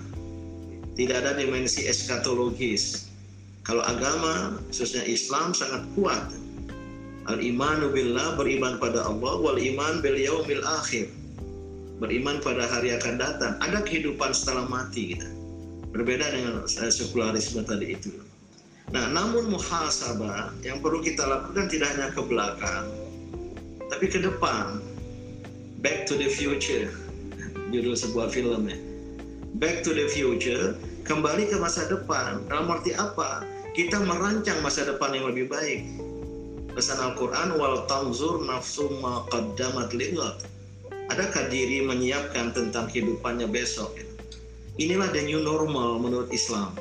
tidak 0.94 1.26
ada 1.26 1.38
dimensi 1.38 1.86
eskatologis 1.86 3.10
kalau 3.66 3.82
agama 3.86 4.58
khususnya 4.70 5.02
Islam 5.06 5.50
sangat 5.54 5.82
kuat 5.98 6.30
Al 7.24 7.40
imanu 7.40 7.88
billah 7.88 8.36
beriman 8.36 8.76
pada 8.76 9.08
Allah 9.08 9.40
wal 9.40 9.56
iman 9.56 10.04
bil 10.04 10.12
yaumil 10.12 10.60
akhir. 10.60 11.08
Beriman 11.96 12.44
pada 12.44 12.68
hari 12.68 12.92
akan 12.92 13.16
datang. 13.16 13.56
Ada 13.64 13.80
kehidupan 13.80 14.36
setelah 14.36 14.68
mati 14.68 15.16
kita. 15.16 15.28
Berbeda 15.96 16.26
dengan 16.36 16.68
sekularisme 16.68 17.64
tadi 17.64 17.96
itu. 17.96 18.12
Nah, 18.92 19.08
namun 19.08 19.48
muhasabah 19.48 20.52
yang 20.60 20.84
perlu 20.84 21.00
kita 21.00 21.24
lakukan 21.24 21.72
tidak 21.72 21.96
hanya 21.96 22.12
ke 22.12 22.20
belakang, 22.20 22.84
tapi 23.88 24.12
ke 24.12 24.20
depan. 24.20 24.84
Back 25.80 26.04
to 26.04 26.20
the 26.20 26.28
future. 26.28 26.92
Judul 27.72 27.96
sebuah 27.96 28.28
film 28.28 28.68
ya. 28.68 28.76
Back 29.58 29.86
to 29.86 29.94
the 29.94 30.10
future, 30.10 30.74
kembali 31.06 31.46
ke 31.46 31.56
masa 31.62 31.86
depan. 31.86 32.42
Dalam 32.50 32.66
arti 32.74 32.90
apa? 32.94 33.46
Kita 33.74 34.02
merancang 34.02 34.58
masa 34.62 34.86
depan 34.86 35.14
yang 35.14 35.30
lebih 35.30 35.50
baik 35.50 36.04
pesan 36.74 36.98
Al-Quran 36.98 37.54
wal 37.54 37.86
tanzur 37.86 38.42
nafsu 38.42 38.90
ma 38.98 39.22
ligat 39.94 40.42
adakah 41.06 41.46
diri 41.46 41.86
menyiapkan 41.86 42.50
tentang 42.50 42.90
kehidupannya 42.90 43.46
besok 43.46 43.94
inilah 44.82 45.06
the 45.14 45.22
new 45.22 45.38
normal 45.38 46.02
menurut 46.02 46.26
Islam 46.34 46.74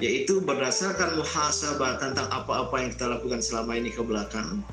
yaitu 0.00 0.40
berdasarkan 0.40 1.20
muhasabah 1.20 2.00
tentang 2.00 2.24
apa-apa 2.32 2.72
yang 2.80 2.90
kita 2.96 3.06
lakukan 3.12 3.44
selama 3.44 3.76
ini 3.76 3.92
ke 3.92 4.00
belakang 4.00 4.64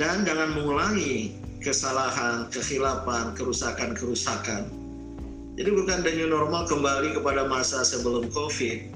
dan 0.00 0.24
jangan 0.24 0.56
mengulangi 0.56 1.36
kesalahan, 1.60 2.48
kekhilapan, 2.48 3.36
kerusakan-kerusakan. 3.36 4.79
Jadi 5.58 5.70
bukan 5.74 6.06
the 6.06 6.12
new 6.14 6.30
normal 6.30 6.68
kembali 6.68 7.18
kepada 7.18 7.50
masa 7.50 7.82
sebelum 7.82 8.30
COVID, 8.30 8.94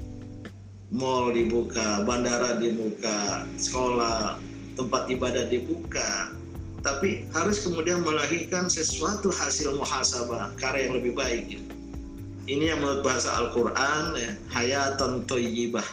mall 0.95 1.35
dibuka, 1.35 2.07
bandara 2.07 2.55
dibuka, 2.61 3.43
sekolah, 3.59 4.39
tempat 4.79 5.11
ibadah 5.11 5.51
dibuka. 5.51 6.31
Tapi 6.85 7.25
harus 7.33 7.65
kemudian 7.65 8.05
melahirkan 8.05 8.69
sesuatu 8.69 9.33
hasil 9.33 9.73
muhasabah, 9.75 10.53
karya 10.61 10.87
yang 10.87 11.01
lebih 11.01 11.17
baik. 11.17 11.57
Ini 12.45 12.77
yang 12.77 12.79
menurut 12.85 13.01
bahasa 13.01 13.33
Al-Quran, 13.41 14.03
ya, 14.21 14.31
hayatan 14.53 15.25
toyibah. 15.25 15.85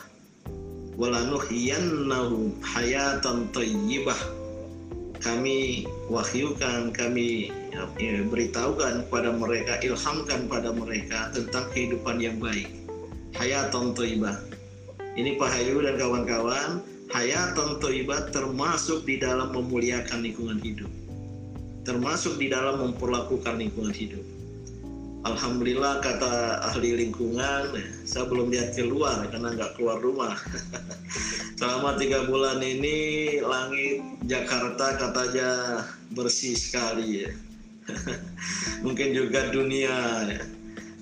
Walanuhiyannahu 1.01 2.61
hayatan 2.61 3.49
toyibah. 3.57 4.21
Kami 5.23 5.87
wahyukan, 6.11 6.91
kami 6.91 7.55
ya, 7.71 7.87
ya, 7.97 8.27
beritahukan 8.27 9.07
kepada 9.07 9.31
mereka, 9.39 9.79
ilhamkan 9.87 10.51
pada 10.51 10.75
mereka 10.75 11.31
tentang 11.31 11.71
kehidupan 11.71 12.19
yang 12.19 12.43
baik. 12.43 12.67
Hayatan 13.39 13.95
toyibah 13.95 14.37
ini 15.13 15.37
Pak 15.37 15.51
Hayu 15.53 15.85
dan 15.85 16.01
kawan-kawan, 16.01 16.81
hayatan 17.13 17.77
toibat 17.85 18.33
termasuk 18.33 19.05
di 19.05 19.21
dalam 19.21 19.53
memuliakan 19.53 20.25
lingkungan 20.25 20.57
hidup. 20.65 20.89
Termasuk 21.85 22.41
di 22.41 22.49
dalam 22.49 22.81
memperlakukan 22.81 23.61
lingkungan 23.61 23.93
hidup. 23.93 24.25
Alhamdulillah 25.23 26.03
kata 26.03 26.67
ahli 26.67 26.99
lingkungan, 26.99 27.79
saya 28.03 28.27
belum 28.27 28.51
lihat 28.51 28.75
keluar 28.75 29.23
karena 29.31 29.55
nggak 29.55 29.79
keluar 29.79 30.03
rumah. 30.03 30.35
Selama 31.59 31.95
tiga 31.95 32.27
bulan 32.27 32.59
ini 32.59 33.39
langit 33.39 34.03
Jakarta 34.27 34.99
katanya 34.99 35.51
bersih 36.11 36.59
sekali. 36.59 37.31
Mungkin 38.85 39.15
juga 39.15 39.51
dunia. 39.55 40.27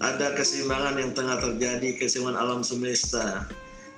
Ada 0.01 0.37
keseimbangan 0.37 1.01
yang 1.01 1.13
tengah 1.17 1.37
terjadi, 1.41 1.97
keseimbangan 1.97 2.41
alam 2.41 2.61
semesta 2.61 3.49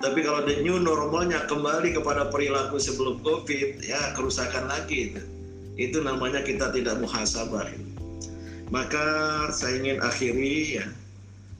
tapi 0.03 0.19
kalau 0.19 0.43
the 0.43 0.59
new 0.59 0.83
normalnya 0.83 1.47
kembali 1.47 1.95
kepada 1.95 2.27
perilaku 2.27 2.75
sebelum 2.75 3.23
COVID, 3.23 3.87
ya 3.87 4.11
kerusakan 4.11 4.67
lagi 4.67 5.15
itu. 5.15 5.23
Itu 5.79 6.03
namanya 6.03 6.43
kita 6.43 6.75
tidak 6.75 6.99
muhasabah. 6.99 7.71
Maka 8.73 9.05
saya 9.53 9.77
ingin 9.77 10.01
akhiri 10.01 10.81
ya, 10.81 10.89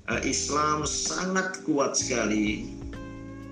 eh, 0.09 0.21
Islam 0.25 0.81
sangat 0.89 1.61
kuat 1.61 1.93
sekali 1.93 2.73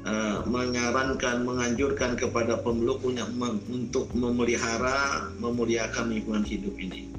uh, 0.01 0.41
menyarankan, 0.49 1.45
menganjurkan 1.45 2.17
kepada 2.17 2.57
pemeluknya 2.65 3.29
untuk 3.69 4.09
memelihara, 4.17 5.29
memuliakan 5.37 6.09
lingkungan 6.09 6.41
hidup 6.41 6.73
ini. 6.81 7.13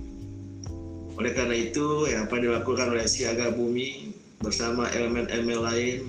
Oleh 1.14 1.31
karena 1.31 1.55
itu, 1.55 2.11
ya 2.11 2.26
apa 2.26 2.42
dilakukan 2.42 2.90
oleh 2.90 3.07
Siaga 3.07 3.55
Bumi 3.55 4.11
bersama 4.42 4.90
elemen-elemen 4.90 5.61
lain 5.62 6.00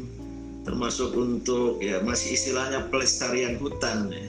termasuk 0.66 1.14
untuk 1.14 1.78
ya 1.84 2.02
masih 2.02 2.34
istilahnya 2.34 2.90
pelestarian 2.90 3.60
hutan 3.62 4.10
ya. 4.10 4.26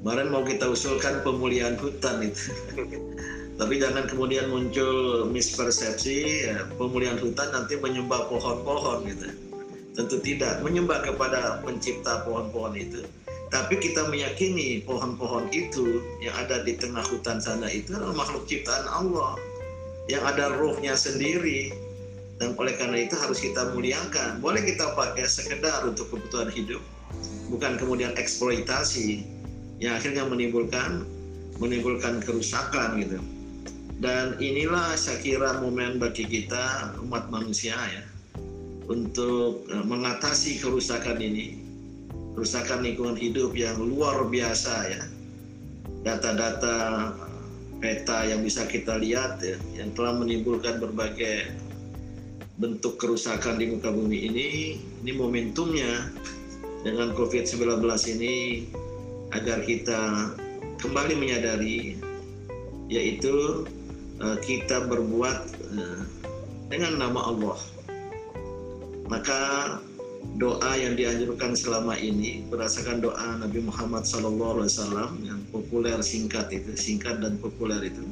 Kemarin 0.00 0.30
mau 0.30 0.46
kita 0.46 0.70
usulkan 0.70 1.20
pemulihan 1.26 1.76
hutan 1.76 2.24
itu. 2.24 2.54
Tapi 3.56 3.80
jangan 3.80 4.04
kemudian 4.04 4.52
muncul 4.52 5.24
mispersepsi 5.32 6.44
ya, 6.44 6.68
pemulihan 6.76 7.16
hutan 7.16 7.48
nanti 7.56 7.80
menyembah 7.80 8.28
pohon-pohon 8.28 9.08
gitu. 9.08 9.32
Tentu 9.96 10.20
tidak 10.20 10.60
menyembah 10.60 11.00
kepada 11.00 11.64
pencipta 11.64 12.20
pohon-pohon 12.28 12.76
itu. 12.76 13.00
Tapi 13.48 13.80
kita 13.80 14.12
meyakini 14.12 14.84
pohon-pohon 14.84 15.48
itu 15.56 16.04
yang 16.20 16.36
ada 16.36 16.60
di 16.68 16.76
tengah 16.76 17.00
hutan 17.08 17.40
sana 17.40 17.64
itu 17.72 17.96
adalah 17.96 18.12
makhluk 18.12 18.44
ciptaan 18.44 18.84
Allah 18.92 19.40
yang 20.12 20.20
ada 20.20 20.52
rohnya 20.52 20.92
sendiri 20.92 21.72
dan 22.36 22.52
oleh 22.60 22.76
karena 22.76 23.08
itu 23.08 23.16
harus 23.16 23.40
kita 23.40 23.72
muliakan. 23.72 24.44
Boleh 24.44 24.60
kita 24.60 24.92
pakai 24.92 25.24
sekedar 25.24 25.88
untuk 25.88 26.12
kebutuhan 26.12 26.52
hidup, 26.52 26.84
bukan 27.48 27.80
kemudian 27.80 28.12
eksploitasi 28.20 29.24
yang 29.80 29.96
akhirnya 29.96 30.28
menimbulkan 30.28 31.08
menimbulkan 31.56 32.20
kerusakan 32.20 33.00
gitu. 33.00 33.16
Dan 33.96 34.36
inilah 34.36 34.92
saya 34.92 35.16
kira 35.24 35.56
momen 35.64 35.96
bagi 35.96 36.28
kita 36.28 36.96
umat 37.00 37.32
manusia 37.32 37.76
ya 37.76 38.04
untuk 38.92 39.64
eh, 39.72 39.84
mengatasi 39.84 40.60
kerusakan 40.60 41.16
ini, 41.16 41.56
kerusakan 42.36 42.84
lingkungan 42.84 43.16
hidup 43.16 43.56
yang 43.56 43.80
luar 43.80 44.28
biasa 44.28 44.74
ya. 44.92 45.02
Data-data 46.06 46.76
peta 47.80 48.28
yang 48.28 48.44
bisa 48.44 48.68
kita 48.68 49.00
lihat 49.00 49.42
ya, 49.42 49.56
yang 49.80 49.90
telah 49.96 50.14
menimbulkan 50.14 50.78
berbagai 50.78 51.50
bentuk 52.56 52.96
kerusakan 52.96 53.60
di 53.60 53.68
muka 53.68 53.92
bumi 53.92 54.28
ini, 54.32 54.48
ini 55.04 55.12
momentumnya 55.12 56.08
dengan 56.86 57.12
COVID-19 57.12 57.82
ini 58.16 58.34
agar 59.34 59.60
kita 59.66 60.32
kembali 60.78 61.18
menyadari 61.18 61.98
yaitu 62.86 63.66
kita 64.20 64.88
berbuat 64.88 65.38
uh, 65.76 66.02
dengan 66.72 66.98
nama 67.00 67.20
Allah. 67.30 67.58
Maka 69.06 69.40
doa 70.36 70.72
yang 70.76 70.98
dianjurkan 70.98 71.54
selama 71.54 71.94
ini 71.96 72.44
berdasarkan 72.50 73.00
doa 73.00 73.38
Nabi 73.38 73.62
Muhammad 73.62 74.02
SAW 74.04 75.14
yang 75.22 75.40
populer 75.54 75.96
singkat 76.02 76.50
itu, 76.50 76.74
singkat 76.74 77.22
dan 77.22 77.38
populer 77.38 77.80
itu. 77.86 78.02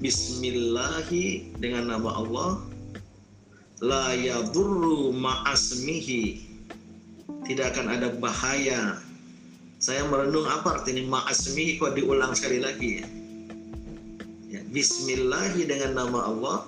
Bismillahi 0.00 1.52
dengan 1.60 1.92
nama 1.92 2.16
Allah 2.16 2.50
la 3.84 4.16
yadurru 4.16 5.12
ma'asmihi 5.12 6.48
tidak 7.44 7.76
akan 7.76 7.86
ada 8.00 8.08
bahaya. 8.16 8.96
Saya 9.80 10.04
merenung 10.08 10.48
apa 10.48 10.80
artinya 10.80 11.20
ma'asmihi 11.20 11.76
kok 11.80 11.96
diulang 11.96 12.32
sekali 12.32 12.64
lagi 12.64 13.04
ya. 13.04 13.06
Bismillahi 14.70 15.66
dengan 15.66 15.98
nama 15.98 16.30
Allah 16.30 16.58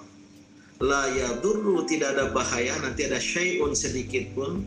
la 0.82 1.06
yadurru 1.14 1.86
tidak 1.86 2.18
ada 2.18 2.34
bahaya 2.34 2.74
nanti 2.82 3.06
ada 3.06 3.22
syai'un 3.22 3.70
sedikit 3.78 4.26
pun 4.34 4.66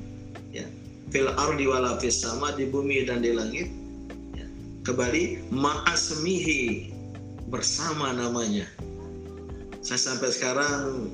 ya 0.55 0.63
fil 1.11 1.27
ardi 1.35 1.67
wala 1.67 1.99
fis 1.99 2.23
sama 2.23 2.55
di 2.55 2.63
bumi 2.71 3.03
dan 3.03 3.19
di 3.19 3.35
langit 3.35 3.67
ya. 4.39 4.47
kembali 4.87 5.51
ma'asmihi 5.51 6.95
bersama 7.51 8.15
namanya 8.15 8.63
saya 9.83 9.99
sampai 9.99 10.31
sekarang 10.31 11.11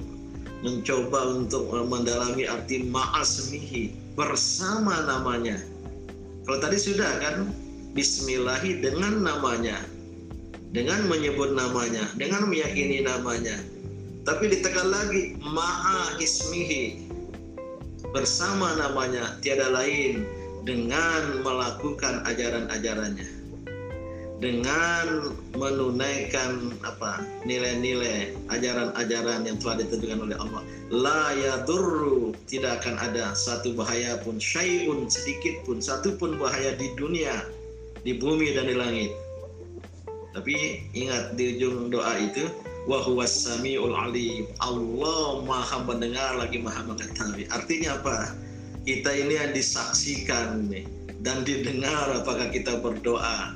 mencoba 0.62 1.42
untuk 1.42 1.74
mendalami 1.74 2.46
arti 2.46 2.86
ma'asmihi 2.86 4.14
bersama 4.14 5.10
namanya 5.10 5.58
kalau 6.46 6.62
tadi 6.62 6.78
sudah 6.78 7.18
kan 7.18 7.50
bismillahi 7.98 8.78
dengan 8.78 9.26
namanya 9.26 9.82
dengan 10.72 11.04
menyebut 11.12 11.52
namanya 11.52 12.08
dengan 12.16 12.48
meyakini 12.48 13.04
namanya. 13.04 13.60
Tapi 14.24 14.54
ditekan 14.54 14.88
lagi 14.88 15.36
ma'a 15.44 16.18
ismihi. 16.18 17.12
Bersama 18.12 18.76
namanya 18.76 19.40
tiada 19.40 19.72
lain 19.72 20.28
dengan 20.68 21.44
melakukan 21.44 22.24
ajaran-ajarannya. 22.28 23.40
Dengan 24.42 25.38
menunaikan 25.54 26.74
apa 26.82 27.22
nilai-nilai 27.46 28.34
ajaran-ajaran 28.50 29.46
yang 29.46 29.58
telah 29.62 29.86
ditentukan 29.86 30.26
oleh 30.26 30.38
Allah. 30.42 30.62
La 30.90 31.30
yadurru 31.38 32.34
tidak 32.50 32.82
akan 32.82 32.98
ada 33.00 33.38
satu 33.38 33.78
bahaya 33.78 34.18
pun 34.26 34.42
syai'un 34.42 35.06
sedikit 35.14 35.62
pun 35.64 35.78
satu 35.78 36.18
pun 36.18 36.42
bahaya 36.42 36.74
di 36.74 36.90
dunia 36.98 37.46
di 38.02 38.18
bumi 38.18 38.58
dan 38.58 38.66
di 38.66 38.76
langit 38.76 39.14
tapi 40.32 40.88
ingat 40.96 41.36
di 41.36 41.60
ujung 41.60 41.92
doa 41.92 42.18
itu 42.20 42.48
wa 42.90 43.04
samiul 43.28 43.94
alim 43.94 44.50
Allah 44.64 45.44
maha 45.46 45.86
mendengar 45.86 46.40
lagi 46.40 46.58
maha 46.58 46.82
mengetahui 46.88 47.46
artinya 47.54 48.00
apa 48.02 48.34
kita 48.88 49.12
ini 49.14 49.38
yang 49.38 49.52
disaksikan 49.54 50.66
nih 50.72 50.90
dan 51.22 51.46
didengar 51.46 52.10
apakah 52.18 52.50
kita 52.50 52.82
berdoa 52.82 53.54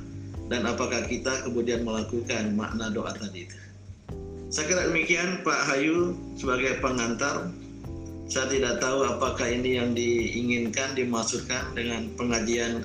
dan 0.50 0.70
apakah 0.70 1.02
kita 1.10 1.42
kemudian 1.46 1.82
melakukan 1.82 2.54
makna 2.54 2.94
doa 2.94 3.10
tadi 3.18 3.50
itu. 3.50 3.58
Saya 4.54 4.66
kira 4.70 4.82
demikian 4.88 5.42
Pak 5.42 5.62
Hayu 5.74 6.14
sebagai 6.38 6.80
pengantar. 6.80 7.50
Saya 8.26 8.50
tidak 8.50 8.82
tahu 8.82 9.06
apakah 9.06 9.46
ini 9.46 9.78
yang 9.78 9.94
diinginkan 9.94 10.98
dimaksudkan 10.98 11.74
dengan 11.78 12.10
pengajian 12.18 12.82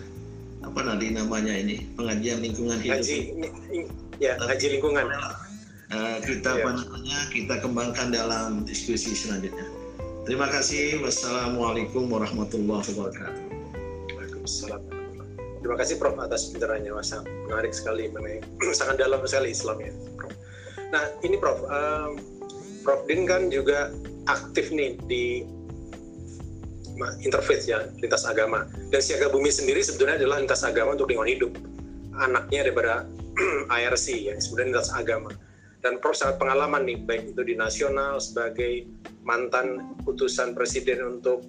apa 0.61 0.81
nanti 0.85 1.09
namanya 1.13 1.55
ini 1.57 1.89
pengajian 1.97 2.45
lingkungan 2.45 2.79
hidup. 2.81 3.01
Haji, 3.01 3.19
ya 4.21 4.37
haji 4.37 4.67
lingkungan. 4.77 5.09
Uh, 5.91 6.23
kita 6.23 6.55
Ya. 6.55 6.63
apa 6.63 6.71
namanya 6.79 7.19
kita 7.35 7.55
kembangkan 7.59 8.15
dalam 8.15 8.63
diskusi 8.63 9.17
selanjutnya. 9.17 9.67
Terima 10.29 10.47
kasih. 10.47 11.03
Wassalamualaikum 11.03 12.07
warahmatullahi 12.13 12.87
wabarakatuh. 12.95 13.43
Waalaikumsalam. 14.15 14.83
Terima 15.61 15.77
kasih 15.77 15.99
Prof 15.99 16.17
atas 16.21 16.53
pencerahannya, 16.55 16.93
Mas. 16.95 17.11
Menarik 17.51 17.73
sekali, 17.75 18.07
mengenai 18.13 18.41
sangat 18.79 19.03
dalam 19.03 19.21
sekali 19.27 19.51
Islamnya, 19.51 19.91
Prof. 20.15 20.33
Nah, 20.95 21.05
ini 21.27 21.37
Prof, 21.41 21.59
em, 21.67 22.11
Prof 22.87 23.01
Din 23.11 23.27
kan 23.27 23.51
juga 23.51 23.91
aktif 24.31 24.71
nih 24.71 24.95
di 25.11 25.43
interfaith 27.25 27.65
ya, 27.65 27.89
lintas 27.99 28.29
agama. 28.29 28.69
Dan 28.93 29.01
Siaga 29.01 29.33
Bumi 29.33 29.49
sendiri 29.49 29.81
sebetulnya 29.81 30.21
adalah 30.21 30.43
lintas 30.43 30.63
agama 30.67 30.95
untuk 30.95 31.09
lingkungan 31.09 31.33
hidup. 31.33 31.53
Anaknya 32.21 32.69
daripada 32.69 32.95
IRC, 33.81 34.07
yang 34.29 34.39
sebenarnya 34.41 34.69
lintas 34.77 34.91
agama. 34.93 35.31
Dan 35.81 35.97
Prof 35.97 36.13
sangat 36.13 36.37
pengalaman 36.37 36.85
nih, 36.85 36.99
baik 37.01 37.33
itu 37.33 37.41
di 37.41 37.55
nasional 37.57 38.21
sebagai 38.21 38.85
mantan 39.25 39.97
utusan 40.05 40.53
presiden 40.53 41.01
untuk 41.21 41.41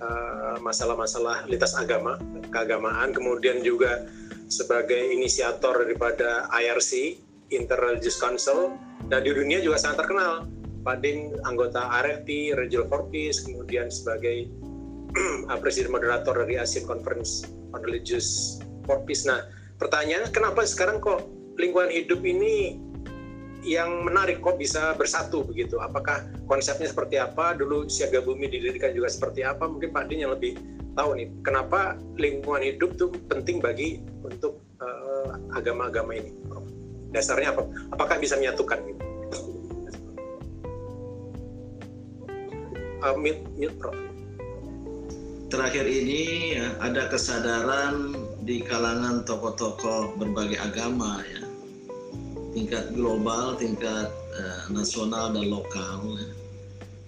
uh, 0.00 0.60
masalah-masalah 0.60 1.48
lintas 1.48 1.72
agama, 1.72 2.20
keagamaan, 2.52 3.16
kemudian 3.16 3.64
juga 3.64 4.04
sebagai 4.52 5.00
inisiator 5.12 5.88
daripada 5.88 6.52
IRC, 6.52 7.16
Interreligious 7.48 8.20
Council, 8.20 8.76
dan 9.08 9.22
di 9.22 9.32
dunia 9.32 9.62
juga 9.62 9.78
sangat 9.80 10.04
terkenal. 10.04 10.44
Pak 10.86 11.02
Din 11.02 11.34
anggota 11.42 11.82
RFP, 11.90 12.54
Regional 12.54 12.86
Fortis, 12.86 13.42
kemudian 13.42 13.90
sebagai 13.90 14.46
uh, 14.46 14.65
presiden 15.62 15.92
moderator 15.92 16.36
dari 16.36 16.60
Asian 16.60 16.84
Conference 16.84 17.48
on 17.72 17.80
Religious 17.82 18.60
for 18.84 19.02
Peace. 19.04 19.24
Nah, 19.24 19.44
pertanyaannya 19.80 20.30
kenapa 20.32 20.64
sekarang 20.68 21.00
kok 21.00 21.26
lingkungan 21.56 21.88
hidup 21.88 22.20
ini 22.22 22.80
yang 23.66 24.06
menarik 24.06 24.38
kok 24.44 24.60
bisa 24.60 24.94
bersatu 24.94 25.42
begitu? 25.42 25.80
Apakah 25.82 26.22
konsepnya 26.46 26.86
seperti 26.86 27.18
apa? 27.18 27.56
Dulu 27.56 27.90
Siaga 27.90 28.22
Bumi 28.22 28.46
didirikan 28.46 28.94
juga 28.94 29.10
seperti 29.10 29.42
apa? 29.42 29.66
Mungkin 29.66 29.90
Pak 29.90 30.06
Din 30.06 30.22
yang 30.22 30.32
lebih 30.36 30.54
tahu 30.94 31.18
nih, 31.18 31.28
kenapa 31.42 31.98
lingkungan 32.16 32.62
hidup 32.62 32.94
tuh 32.96 33.10
penting 33.26 33.58
bagi 33.58 34.00
untuk 34.22 34.62
eh, 34.80 35.28
agama-agama 35.56 36.14
ini? 36.14 36.30
Prof? 36.46 36.64
Dasarnya 37.10 37.56
apa? 37.56 37.66
Apakah 37.90 38.16
bisa 38.22 38.38
menyatukan 38.38 38.78
gitu? 38.86 39.02
Uh, 42.96 43.14
mute, 43.14 43.44
mute, 43.54 43.76
Prof. 43.76 43.94
Terakhir 45.56 45.88
ini 45.88 46.52
ya, 46.52 46.76
ada 46.84 47.08
kesadaran 47.08 48.12
di 48.44 48.60
kalangan 48.60 49.24
tokoh-tokoh 49.24 50.12
berbagai 50.20 50.60
agama 50.60 51.24
ya, 51.24 51.40
tingkat 52.52 52.92
global, 52.92 53.56
tingkat 53.56 54.12
eh, 54.36 54.62
nasional 54.68 55.32
dan 55.32 55.48
lokal 55.48 56.12
ya, 56.12 56.28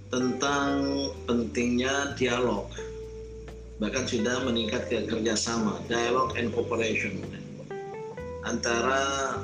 tentang 0.08 0.80
pentingnya 1.28 2.16
dialog, 2.16 2.72
bahkan 3.84 4.08
sudah 4.08 4.40
meningkat 4.48 4.88
ke 4.88 5.04
kerjasama, 5.04 5.84
dialog 5.84 6.32
and 6.40 6.48
cooperation 6.56 7.20
ya, 7.28 7.40
antara 8.48 9.36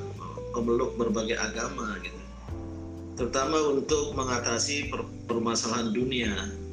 pemeluk 0.57 0.97
berbagai 0.97 1.37
agama 1.37 2.01
gitu, 2.01 2.25
terutama 3.21 3.69
untuk 3.69 4.17
mengatasi 4.17 4.89
per- 4.89 5.13
permasalahan 5.29 5.93
dunia 5.93 6.64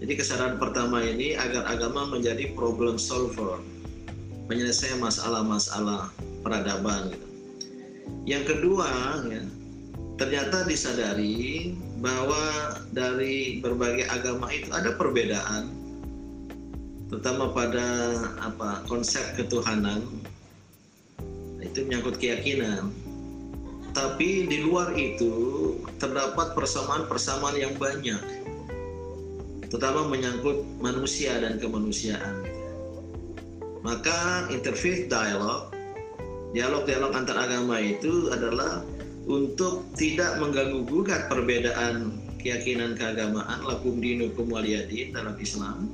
jadi 0.00 0.16
kesadaran 0.16 0.56
pertama 0.56 1.04
ini 1.04 1.36
agar 1.36 1.68
agama 1.68 2.08
menjadi 2.08 2.56
problem 2.56 2.96
solver, 2.96 3.60
menyelesaikan 4.48 4.96
masalah-masalah 4.96 6.08
peradaban. 6.40 7.12
Gitu. 7.12 7.26
Yang 8.24 8.44
kedua, 8.56 8.88
ya, 9.28 9.44
ternyata 10.16 10.64
disadari 10.64 11.76
bahwa 12.00 12.80
dari 12.96 13.60
berbagai 13.60 14.08
agama 14.08 14.48
itu 14.48 14.72
ada 14.72 14.96
perbedaan, 14.96 15.68
terutama 17.12 17.52
pada 17.52 17.88
apa 18.40 18.80
konsep 18.88 19.36
ketuhanan. 19.36 20.00
Itu 21.60 21.84
menyangkut 21.84 22.16
keyakinan. 22.16 22.88
Tapi 23.92 24.48
di 24.48 24.64
luar 24.64 24.96
itu 24.96 25.76
terdapat 26.00 26.56
persamaan-persamaan 26.56 27.58
yang 27.60 27.76
banyak 27.76 28.40
terutama 29.70 30.10
menyangkut 30.10 30.66
manusia 30.82 31.38
dan 31.38 31.56
kemanusiaan. 31.62 32.42
Maka 33.80 34.50
interfaith 34.52 35.08
dialog, 35.08 35.72
dialog-dialog 36.52 37.16
antar 37.16 37.48
agama 37.48 37.80
itu 37.80 38.28
adalah 38.28 38.84
untuk 39.24 39.86
tidak 39.94 40.36
mengganggu 40.42 40.84
gugat 40.84 41.30
perbedaan 41.30 42.18
keyakinan 42.42 42.98
keagamaan 42.98 43.62
lakum 43.64 44.02
dinukum 44.02 44.50
waliyadin 44.50 45.14
dalam 45.14 45.38
Islam. 45.38 45.86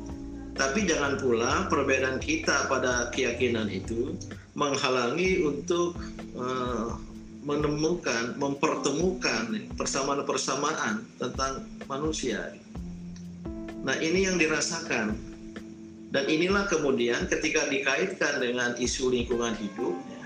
Tapi 0.56 0.88
jangan 0.88 1.20
pula 1.20 1.68
perbedaan 1.68 2.16
kita 2.16 2.64
pada 2.66 3.12
keyakinan 3.12 3.68
itu 3.68 4.16
menghalangi 4.56 5.44
untuk 5.44 6.00
eh, 6.32 6.88
menemukan, 7.46 8.34
mempertemukan 8.40 9.70
persamaan-persamaan 9.78 11.06
tentang 11.20 11.62
manusia. 11.86 12.56
Nah 13.86 13.94
ini 14.02 14.26
yang 14.26 14.36
dirasakan. 14.36 15.14
Dan 16.10 16.24
inilah 16.26 16.66
kemudian 16.66 17.30
ketika 17.30 17.66
dikaitkan 17.70 18.42
dengan 18.42 18.74
isu 18.78 19.10
lingkungan 19.10 19.54
hidup 19.58 19.94
ya, 20.10 20.24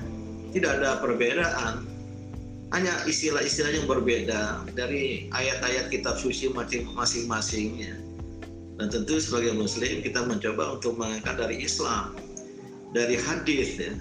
tidak 0.56 0.70
ada 0.80 0.90
perbedaan. 1.04 1.84
Hanya 2.70 2.94
istilah-istilah 3.04 3.74
yang 3.74 3.86
berbeda 3.90 4.64
dari 4.78 5.26
ayat-ayat 5.34 5.90
kitab 5.92 6.16
suci 6.16 6.48
masing-masing 6.94 7.68
ya. 7.84 7.96
dan 8.80 8.88
tentu 8.88 9.20
sebagai 9.20 9.52
muslim 9.52 10.00
kita 10.00 10.24
mencoba 10.24 10.80
untuk 10.80 10.96
mengangkat 10.96 11.36
dari 11.36 11.60
Islam 11.60 12.16
dari 12.96 13.18
hadis 13.20 13.76
ya. 13.76 13.92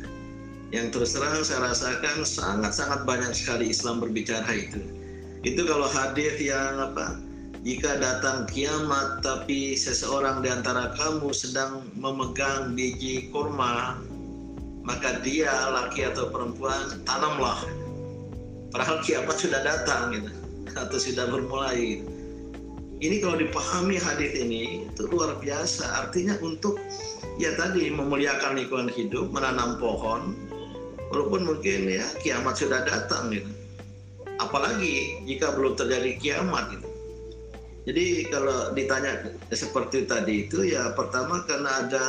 Yang 0.69 0.87
terus 0.93 1.09
terang 1.17 1.41
saya 1.41 1.73
rasakan 1.73 2.21
sangat-sangat 2.21 3.01
banyak 3.09 3.33
sekali 3.33 3.73
Islam 3.73 3.97
berbicara 3.97 4.45
itu. 4.53 4.79
Itu 5.41 5.65
kalau 5.65 5.89
hadis 5.89 6.37
yang 6.37 6.77
apa 6.77 7.17
jika 7.59 7.99
datang 7.99 8.47
kiamat 8.47 9.19
tapi 9.19 9.75
seseorang 9.75 10.39
di 10.39 10.47
antara 10.47 10.95
kamu 10.95 11.35
sedang 11.35 11.83
memegang 11.91 12.71
biji 12.71 13.27
kurma, 13.35 13.99
maka 14.87 15.19
dia 15.19 15.51
laki 15.67 16.07
atau 16.07 16.31
perempuan 16.31 17.03
tanamlah. 17.03 17.59
Padahal 18.71 19.03
kiamat 19.03 19.35
sudah 19.43 19.59
datang 19.59 20.15
gitu 20.15 20.31
atau 20.71 20.97
sudah 21.03 21.27
bermulai. 21.27 21.99
Gitu. 21.99 22.07
Ini 22.99 23.15
kalau 23.19 23.35
dipahami 23.35 23.99
hadis 23.99 24.39
ini 24.39 24.87
itu 24.87 25.11
luar 25.11 25.35
biasa. 25.43 26.07
Artinya 26.07 26.39
untuk 26.39 26.79
ya 27.43 27.59
tadi 27.59 27.91
memuliakan 27.91 28.55
lingkungan 28.55 28.87
hidup, 28.87 29.35
menanam 29.35 29.75
pohon, 29.83 30.31
walaupun 31.11 31.43
mungkin 31.43 31.91
ya 31.91 32.07
kiamat 32.23 32.55
sudah 32.55 32.87
datang 32.87 33.35
gitu. 33.35 33.51
Apalagi 34.39 35.27
jika 35.27 35.51
belum 35.59 35.75
terjadi 35.75 36.15
kiamat 36.23 36.71
gitu 36.71 36.88
jadi 37.87 38.27
kalau 38.27 38.75
ditanya 38.75 39.31
seperti 39.55 40.03
tadi 40.03 40.49
itu 40.49 40.67
ya 40.67 40.91
pertama 40.97 41.43
karena 41.47 41.87
ada 41.87 42.05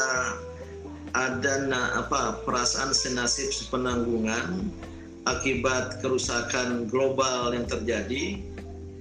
ada 1.15 1.55
na, 1.67 1.81
apa 2.07 2.43
perasaan 2.47 2.95
senasib 2.95 3.51
sepenanggungan 3.51 4.71
akibat 5.27 6.03
kerusakan 6.03 6.91
global 6.91 7.55
yang 7.55 7.67
terjadi 7.67 8.43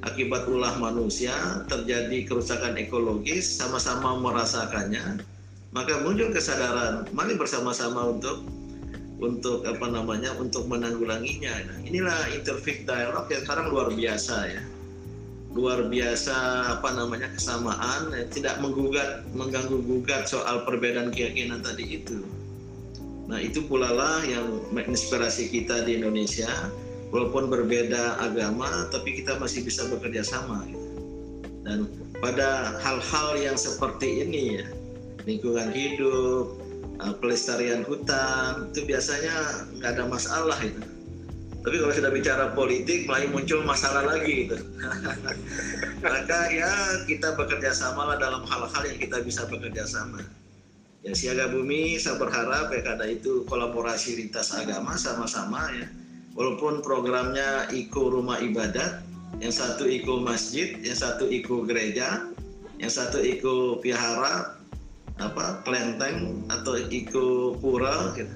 akibat 0.06 0.46
ulah 0.46 0.78
manusia 0.78 1.34
terjadi 1.70 2.26
kerusakan 2.26 2.78
ekologis 2.78 3.46
sama-sama 3.46 4.18
merasakannya 4.22 5.22
maka 5.70 6.02
muncul 6.02 6.34
kesadaran 6.34 7.06
mari 7.14 7.38
bersama-sama 7.38 8.18
untuk 8.18 8.46
untuk 9.20 9.68
apa 9.68 9.84
namanya 9.92 10.32
untuk 10.40 10.64
menanggulanginya. 10.72 11.52
Nah, 11.68 11.78
inilah 11.84 12.32
interfaith 12.32 12.88
dialog 12.88 13.28
yang 13.28 13.44
sekarang 13.44 13.68
luar 13.68 13.92
biasa 13.92 14.48
ya 14.48 14.64
luar 15.50 15.89
biasa 15.89 16.70
apa 16.78 16.93
namanya 16.93 17.34
kesamaan 17.34 18.14
eh, 18.14 18.30
tidak 18.30 18.62
menggugat 18.62 19.26
mengganggu 19.34 19.82
gugat 19.82 20.30
soal 20.30 20.62
perbedaan 20.62 21.10
keyakinan 21.10 21.66
tadi 21.66 22.02
itu. 22.02 22.22
Nah 23.26 23.41
itu 23.41 23.66
pula 23.66 23.89
lah 23.89 24.22
yang 24.26 24.62
menginspirasi 24.74 25.50
kita 25.50 25.86
di 25.86 25.97
Indonesia. 26.02 26.50
Walaupun 27.10 27.50
berbeda 27.50 28.22
agama 28.22 28.86
tapi 28.93 29.18
kita 29.18 29.41
masih 29.41 29.66
bisa 29.66 29.89
bekerja 29.89 30.22
sama. 30.22 30.62
Gitu. 30.70 30.78
dan 31.68 31.86
pada 32.18 32.82
hal-hal 32.82 33.38
yang 33.38 33.58
seperti 33.60 34.26
ini 34.26 34.58
ya 34.58 34.66
lingkungan 35.30 35.70
hidup 35.70 36.58
eh, 37.04 37.14
pelestarian 37.22 37.86
hutan 37.86 38.74
itu 38.74 38.89
biasanya 38.89 39.68
nggak 39.78 39.91
ada 39.97 40.04
masalah 40.10 40.58
itu 40.62 40.99
tapi 41.60 41.76
kalau 41.76 41.91
sudah 41.91 42.12
bicara 42.16 42.45
politik 42.55 43.03
mulai 43.03 43.28
muncul 43.28 43.60
masalah 43.68 44.07
lagi 44.07 44.47
gitu. 44.47 44.55
Maka 46.03 46.39
ya 46.55 46.72
kita 47.03 47.36
bekerja 47.36 47.76
sama 47.76 48.07
lah 48.07 48.18
dalam 48.18 48.47
hal-hal 48.47 48.84
yang 48.88 48.99
kita 48.99 49.20
bisa 49.20 49.43
bekerja 49.51 49.84
sama. 49.84 50.24
Ya 51.03 51.12
siaga 51.12 51.51
bumi 51.51 51.99
saya 51.99 52.16
berharap 52.16 52.72
ya 52.72 52.80
karena 52.84 53.12
itu 53.12 53.43
kolaborasi 53.51 54.24
lintas 54.24 54.55
agama 54.55 54.95
sama-sama 54.95 55.68
ya. 55.76 55.88
Walaupun 56.39 56.80
programnya 56.80 57.68
Iko 57.76 58.16
Rumah 58.16 58.39
Ibadat 58.39 59.03
yang 59.43 59.51
satu 59.51 59.84
Iko 59.84 60.24
Masjid 60.24 60.80
yang 60.80 60.95
satu 60.95 61.28
Iko 61.28 61.68
Gereja 61.68 62.24
yang 62.80 62.91
satu 62.91 63.20
Iko 63.20 63.84
Pihara 63.84 64.55
apa 65.20 65.60
kelenteng 65.68 66.39
atau 66.47 66.80
Iko 66.80 67.60
Pura 67.60 68.16
gitu. 68.16 68.32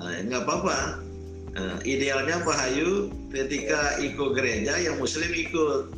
Nah, 0.00 0.16
nggak 0.24 0.48
apa-apa 0.48 1.07
Nah, 1.56 1.80
idealnya 1.82 2.44
Pak 2.44 2.56
Hayu 2.56 3.08
ketika 3.32 3.96
ikut 4.02 4.36
gereja 4.36 4.76
yang 4.76 5.00
Muslim 5.00 5.32
ikut, 5.32 5.94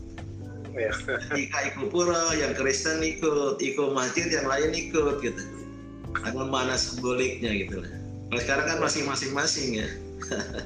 iya. 0.78 0.92
ketika 1.32 1.59
ikut 1.74 1.86
pura 1.90 2.34
yang 2.38 2.55
Kristen 2.55 3.03
ikut, 3.03 3.59
ikut 3.59 3.90
masjid 3.90 4.30
yang 4.30 4.46
lain 4.46 4.70
ikut 4.70 5.20
gitu. 5.24 5.42
Ada 6.22 6.42
mana 6.46 6.74
simboliknya 6.74 7.51
gitu 7.55 7.82
lah. 7.82 7.92
Kalau 8.30 8.40
sekarang 8.46 8.66
kan 8.70 8.78
masih 8.78 9.03
masing-masing 9.07 9.68
ya. 9.82 9.88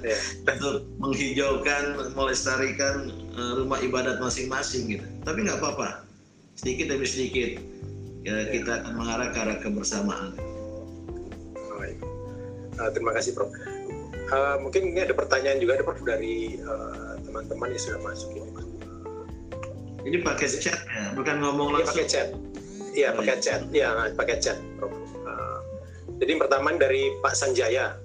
Yeah. 0.05 0.20
Untuk 0.53 0.85
menghijaukan, 1.01 2.12
melestarikan 2.12 3.09
eh, 3.32 3.53
rumah 3.57 3.80
ibadat 3.80 4.20
masing-masing 4.20 4.99
gitu. 4.99 5.07
Tapi 5.24 5.49
nggak 5.49 5.64
apa-apa, 5.64 6.05
sedikit 6.59 6.93
demi 6.93 7.09
sedikit 7.09 7.57
ya, 8.24 8.49
kita 8.53 8.82
akan 8.82 8.93
mengarah 8.99 9.28
ke 9.32 9.39
arah 9.41 9.59
kebersamaan. 9.61 10.37
Uh, 12.74 12.91
terima 12.91 13.14
kasih 13.14 13.39
Prof. 13.39 13.55
Uh, 14.33 14.57
mungkin 14.57 14.97
ini 14.97 15.05
ada 15.05 15.12
pertanyaan 15.12 15.61
juga 15.61 15.77
ada 15.77 15.85
dari 16.01 16.57
uh, 16.64 17.20
teman-teman 17.29 17.77
yang 17.77 17.83
sudah 17.83 18.01
masuk 18.01 18.31
ini. 18.33 18.51
Ini 20.05 20.16
pakai 20.20 20.47
chat 20.49 20.81
ya, 20.85 21.12
bukan 21.16 21.41
ngomong 21.41 21.81
langsung. 21.81 21.97
Iya 21.97 22.05
pakai 22.05 22.07
chat. 22.09 22.29
Iya 22.95 23.09
oh, 23.09 23.12
pakai 23.20 23.37
iya. 23.37 23.45
chat. 23.45 23.61
Iya 23.72 23.89
pakai 24.16 24.37
chat. 24.41 24.59
Uh, 24.81 25.59
jadi 26.20 26.33
pertama 26.41 26.77
dari 26.77 27.12
Pak 27.20 27.35
Sanjaya. 27.37 27.97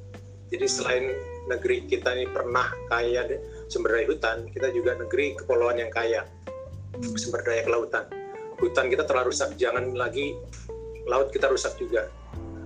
Jadi 0.49 0.65
selain 0.65 1.13
negeri 1.45 1.85
kita 1.85 2.13
ini 2.17 2.25
pernah 2.29 2.73
kaya 2.89 3.25
sumber 3.69 3.95
daya 3.95 4.09
hutan, 4.09 4.49
kita 4.49 4.73
juga 4.73 4.97
negeri 4.97 5.37
kepulauan 5.37 5.77
yang 5.77 5.93
kaya 5.93 6.25
hmm. 6.97 7.15
sumber 7.15 7.45
daya 7.45 7.63
kelautan. 7.63 8.05
Hutan 8.59 8.91
kita 8.91 9.07
telah 9.07 9.23
rusak, 9.23 9.55
jangan 9.55 9.95
lagi 9.95 10.35
laut 11.07 11.31
kita 11.31 11.47
rusak 11.47 11.79
juga. 11.79 12.11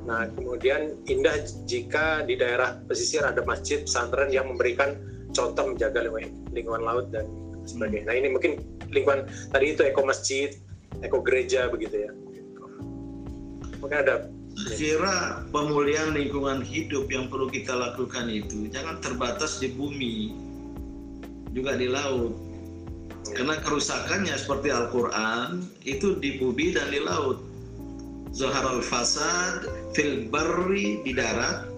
Nah, 0.04 0.28
kemudian 0.36 1.00
indah 1.08 1.48
jika 1.64 2.28
di 2.28 2.36
daerah 2.36 2.76
pesisir 2.92 3.24
ada 3.24 3.40
masjid, 3.48 3.88
pesantren 3.88 4.28
yang 4.28 4.52
memberikan 4.52 5.00
contoh 5.32 5.72
menjaga 5.72 6.04
lingkungan, 6.52 6.84
laut 6.84 7.08
dan 7.16 7.24
sebagainya. 7.64 8.12
Nah, 8.12 8.16
ini 8.20 8.28
mungkin 8.36 8.52
lingkungan 8.92 9.32
tadi 9.56 9.66
itu 9.72 9.82
eko 9.88 10.04
masjid, 10.04 10.52
eko 11.00 11.24
gereja 11.24 11.72
begitu 11.72 12.08
ya. 12.08 12.12
Mungkin 13.80 13.98
ada. 14.04 14.28
Kira 14.54 15.50
pemulihan 15.50 16.14
lingkungan 16.14 16.62
hidup 16.62 17.10
yang 17.10 17.26
perlu 17.26 17.50
kita 17.50 17.74
lakukan 17.74 18.30
itu 18.30 18.70
jangan 18.70 19.02
terbatas 19.02 19.58
di 19.58 19.74
bumi 19.74 20.30
juga 21.58 21.74
di 21.74 21.90
laut. 21.90 22.38
Karena 23.34 23.58
kerusakannya 23.58 24.36
seperti 24.38 24.70
Al-Quran 24.70 25.66
itu 25.90 26.22
di 26.22 26.38
bumi 26.38 26.70
dan 26.76 26.94
di 26.94 27.02
laut. 27.02 27.42
Zohar 28.30 28.66
al-fasad 28.66 29.66
fil 29.94 30.28
barri 30.34 31.02
di 31.06 31.14
darat 31.14 31.70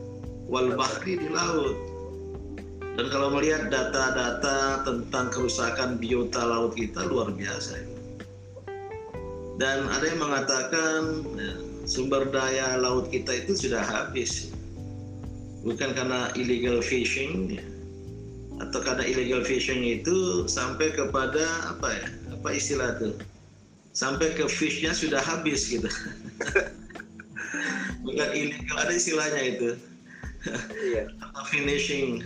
wal 0.48 0.74
bahri 0.76 1.20
di 1.20 1.30
laut. 1.30 1.76
Dan 2.96 3.12
kalau 3.12 3.28
melihat 3.36 3.68
data-data 3.68 4.88
tentang 4.88 5.28
kerusakan 5.28 6.00
biota 6.00 6.40
laut 6.40 6.80
kita 6.80 7.04
luar 7.04 7.28
biasa. 7.36 7.84
Dan 9.60 9.92
ada 9.92 10.06
yang 10.08 10.24
mengatakan 10.24 11.02
ya, 11.36 11.52
sumber 11.84 12.32
daya 12.32 12.80
laut 12.80 13.12
kita 13.12 13.44
itu 13.44 13.68
sudah 13.68 13.84
habis. 13.84 14.56
Bukan 15.68 15.92
karena 15.92 16.32
illegal 16.40 16.80
fishing 16.80 17.60
ya. 17.60 17.66
atau 18.56 18.80
karena 18.80 19.04
illegal 19.04 19.44
fishing 19.44 19.84
itu 19.84 20.48
sampai 20.48 20.96
kepada 20.96 21.44
apa 21.76 21.92
ya? 21.92 22.08
Apa 22.40 22.56
istilah 22.56 22.96
itu? 22.96 23.12
Sampai 23.92 24.32
ke 24.32 24.48
fishnya 24.48 24.96
sudah 24.96 25.20
habis 25.20 25.68
gitu. 25.68 25.92
bukan 28.06 28.30
illegal 28.38 28.78
ada 28.78 28.94
istilahnya 28.94 29.42
itu 29.58 29.70
iya. 30.94 31.10
atau 31.26 31.44
finishing 31.50 32.22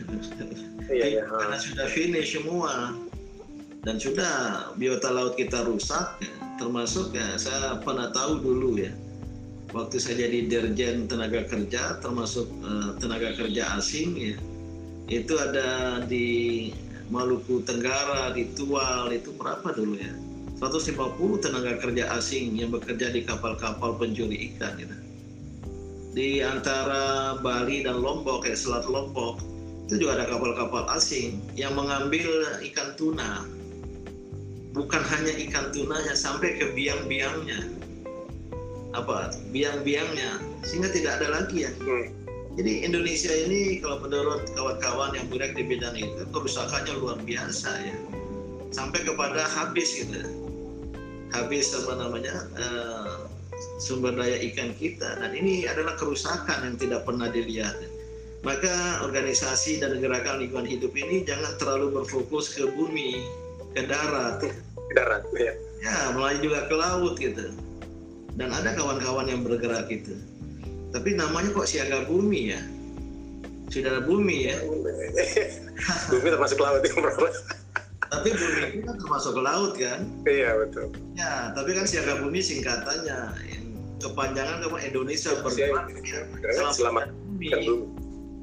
iya, 0.92 1.06
iya. 1.20 1.24
karena 1.26 1.58
sudah 1.58 1.88
finish 1.88 2.36
semua 2.36 2.94
dan 3.88 3.96
sudah 3.96 4.68
biota 4.76 5.08
laut 5.08 5.40
kita 5.40 5.64
rusak 5.64 6.20
ya. 6.20 6.32
termasuk 6.60 7.16
ya 7.16 7.40
saya 7.40 7.80
pernah 7.80 8.12
tahu 8.12 8.44
dulu 8.44 8.76
ya 8.76 8.92
waktu 9.72 10.02
saya 10.02 10.28
jadi 10.28 10.52
dirjen 10.52 11.08
tenaga 11.08 11.48
kerja 11.48 12.02
termasuk 12.04 12.50
uh, 12.66 13.00
tenaga 13.00 13.32
kerja 13.40 13.80
asing 13.80 14.20
ya 14.20 14.36
itu 15.10 15.34
ada 15.40 16.04
di 16.06 16.70
Maluku 17.10 17.66
Tenggara 17.66 18.30
di 18.36 18.46
Tual 18.54 19.10
itu 19.10 19.34
berapa 19.34 19.74
dulu 19.74 19.98
ya 19.98 20.14
150 20.60 21.40
tenaga 21.40 21.80
kerja 21.80 22.12
asing 22.20 22.60
yang 22.60 22.76
bekerja 22.76 23.16
di 23.16 23.24
kapal-kapal 23.24 23.96
pencuri 23.96 24.52
ikan 24.54 24.76
gitu. 24.76 24.92
Di 26.10 26.42
antara 26.42 27.38
Bali 27.38 27.86
dan 27.86 28.02
Lombok 28.02 28.46
kayak 28.46 28.58
Selat 28.58 28.90
Lombok 28.90 29.42
itu 29.90 30.06
juga 30.06 30.22
ada 30.22 30.26
kapal-kapal 30.30 30.86
asing 30.94 31.42
yang 31.58 31.74
mengambil 31.74 32.58
ikan 32.62 32.94
tuna. 32.98 33.46
Bukan 34.74 35.02
hanya 35.02 35.34
ikan 35.50 35.74
tunanya 35.74 36.14
sampai 36.14 36.62
ke 36.62 36.74
biang-biangnya. 36.78 37.74
Apa? 38.94 39.34
Biang-biangnya 39.50 40.38
sehingga 40.62 40.94
tidak 40.94 41.22
ada 41.22 41.42
lagi 41.42 41.66
ya. 41.66 41.72
Hmm. 41.82 42.14
Jadi 42.58 42.86
Indonesia 42.86 43.34
ini 43.34 43.80
kalau 43.82 44.04
menurut 44.04 44.50
kawan-kawan 44.54 45.16
yang 45.16 45.26
bergerak 45.30 45.58
di 45.58 45.64
bidang 45.64 45.96
itu 45.96 46.22
kerusakannya 46.34 46.94
luar 46.98 47.18
biasa 47.24 47.72
ya 47.86 47.98
sampai 48.70 49.02
kepada 49.02 49.42
habis 49.50 49.90
gitu 49.98 50.22
habis 51.34 51.74
apa 51.74 51.94
namanya 51.98 52.36
uh, 52.58 53.09
sumber 53.80 54.14
daya 54.14 54.38
ikan 54.52 54.76
kita 54.76 55.18
dan 55.18 55.32
ini 55.32 55.66
adalah 55.66 55.96
kerusakan 55.96 56.68
yang 56.68 56.76
tidak 56.76 57.08
pernah 57.08 57.32
dilihat. 57.32 57.74
Maka 58.40 59.04
organisasi 59.04 59.84
dan 59.84 60.00
gerakan 60.00 60.40
lingkungan 60.40 60.64
hidup 60.64 60.96
ini 60.96 61.28
jangan 61.28 61.60
terlalu 61.60 62.00
berfokus 62.00 62.56
ke 62.56 62.68
bumi 62.72 63.20
ke 63.76 63.84
darat. 63.84 64.40
Ke 64.44 64.94
darat 64.96 65.24
ya. 65.36 65.52
Ya 65.84 66.12
melayani 66.16 66.44
juga 66.48 66.60
ke 66.68 66.76
laut 66.76 67.16
gitu. 67.20 67.52
Dan 68.40 68.56
ada 68.56 68.72
kawan-kawan 68.76 69.28
yang 69.28 69.44
bergerak 69.44 69.92
gitu. 69.92 70.16
Tapi 70.96 71.20
namanya 71.20 71.52
kok 71.52 71.68
siaga 71.68 72.08
bumi 72.08 72.56
ya? 72.56 72.62
Sudah 73.70 74.02
bumi 74.08 74.50
ya? 74.50 74.58
Bumi 76.12 76.28
termasuk 76.36 76.60
laut 76.60 76.84
ya 76.84 76.92
bro. 76.96 77.32
Tapi 78.10 78.30
bumi 78.34 78.62
itu 78.74 78.82
kan 78.84 78.98
termasuk 78.98 79.32
ke 79.38 79.42
laut 79.46 79.74
kan? 79.78 80.00
Iya 80.26 80.58
betul. 80.66 80.90
Ya 81.14 81.54
tapi 81.54 81.78
kan 81.78 81.86
siaga 81.86 82.20
bumi 82.20 82.42
singkatannya 82.42 83.20
yang 83.48 83.59
kepanjangan 84.00 84.64
apa 84.66 84.78
Indonesia 84.82 85.32
ya, 85.36 86.66
selamat 86.74 87.12
bumi. 87.12 87.48
Bumi. 87.52 87.76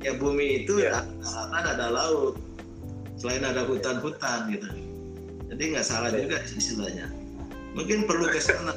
Ya 0.04 0.12
bumi 0.14 0.46
itu 0.62 0.84
Ya. 0.84 1.02
ada, 1.50 1.72
ada 1.72 1.86
laut. 1.90 2.36
Selain 3.16 3.40
ada 3.42 3.64
hutan-hutan 3.64 4.52
gitu. 4.52 4.68
Jadi 5.48 5.62
nggak 5.72 5.86
salah 5.88 6.12
Ya. 6.12 6.28
juga 6.28 6.36
istilahnya. 6.52 7.08
Mungkin 7.72 8.04
perlu 8.04 8.28
ke 8.28 8.40
sana. 8.40 8.76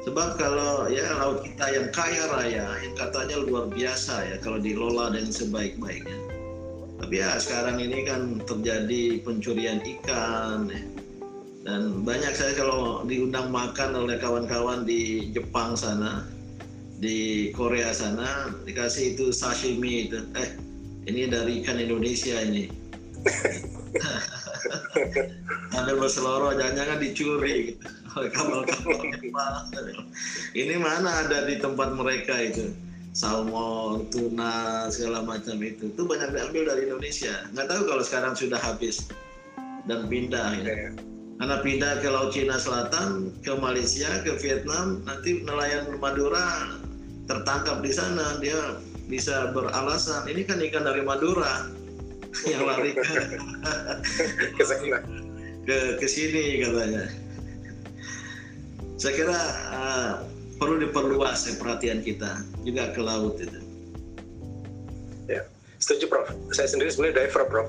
Sebab 0.00 0.40
kalau 0.40 0.88
ya 0.88 1.04
laut 1.20 1.44
kita 1.44 1.66
yang 1.76 1.86
kaya 1.92 2.24
raya 2.32 2.64
yang 2.80 2.94
katanya 2.96 3.36
luar 3.44 3.68
biasa 3.68 4.32
ya 4.32 4.36
kalau 4.40 4.56
dikelola 4.56 5.12
dengan 5.12 5.28
sebaik-baiknya. 5.34 6.18
Tapi 7.04 7.14
ya 7.20 7.36
sekarang 7.36 7.76
ini 7.82 8.06
kan 8.08 8.40
terjadi 8.48 9.20
pencurian 9.20 9.82
ikan 9.84 10.72
ya. 10.72 10.80
Dan 11.60 12.08
banyak 12.08 12.32
saya 12.32 12.56
kalau 12.56 13.04
diundang 13.04 13.52
makan 13.52 13.92
oleh 13.92 14.16
kawan-kawan 14.16 14.88
di 14.88 15.28
Jepang 15.36 15.76
sana 15.76 16.24
di 17.00 17.48
Korea 17.52 17.92
sana 17.92 18.52
dikasih 18.64 19.16
itu 19.16 19.32
sashimi 19.32 20.08
itu. 20.08 20.20
Eh 20.36 20.48
ini 21.08 21.28
dari 21.28 21.64
ikan 21.64 21.80
Indonesia 21.80 22.40
ini. 22.44 22.68
Ada 25.76 25.96
berseloroh 25.96 26.56
jangan-jangan 26.56 26.98
dicuri 27.00 27.72
gitu. 27.72 27.86
Oleh 28.16 28.30
kapal-kapal 28.32 29.00
Jepang. 29.16 29.64
Ini 30.56 30.74
mana 30.76 31.24
ada 31.24 31.46
di 31.46 31.62
tempat 31.62 31.94
mereka 31.94 32.34
itu? 32.42 32.74
Salmon, 33.14 34.10
tuna, 34.10 34.90
segala 34.90 35.22
macam 35.22 35.62
itu. 35.62 35.94
Itu 35.94 36.10
banyak 36.10 36.34
diambil 36.34 36.74
dari 36.74 36.90
Indonesia. 36.90 37.46
Nggak 37.54 37.70
tahu 37.70 37.82
kalau 37.86 38.02
sekarang 38.02 38.34
sudah 38.34 38.58
habis 38.58 39.06
dan 39.86 40.10
pindah 40.10 40.58
ya. 40.62 40.90
Karena 41.40 41.56
pindah 41.64 42.04
ke 42.04 42.08
Laut 42.12 42.36
Cina 42.36 42.60
Selatan, 42.60 43.32
ke 43.40 43.56
Malaysia, 43.56 44.20
ke 44.20 44.36
Vietnam, 44.44 45.00
nanti 45.08 45.40
nelayan 45.40 45.88
Madura 45.96 46.76
tertangkap 47.24 47.80
di 47.80 47.88
sana, 47.96 48.36
dia 48.44 48.76
bisa 49.08 49.48
beralasan 49.56 50.28
ini 50.28 50.44
kan 50.44 50.60
ikan 50.60 50.84
dari 50.84 51.00
Madura 51.00 51.64
yang 52.50 52.68
lari 52.68 52.92
ke 52.92 53.02
ke 54.60 54.62
sana. 54.68 55.00
Ke, 55.64 55.96
ke 55.96 56.06
sini 56.06 56.60
katanya. 56.60 57.08
Saya 59.00 59.12
kira 59.16 59.40
uh, 59.72 60.12
perlu 60.60 60.76
diperluas 60.84 61.48
ya 61.48 61.56
perhatian 61.56 62.04
kita 62.04 62.44
juga 62.68 62.92
ke 62.92 63.00
laut 63.00 63.40
itu. 63.40 63.64
ya 65.24 65.40
setuju 65.80 66.04
prof. 66.04 66.28
Saya 66.52 66.68
sendiri 66.68 66.92
sebenarnya 66.92 67.24
diver 67.24 67.44
prof. 67.48 67.68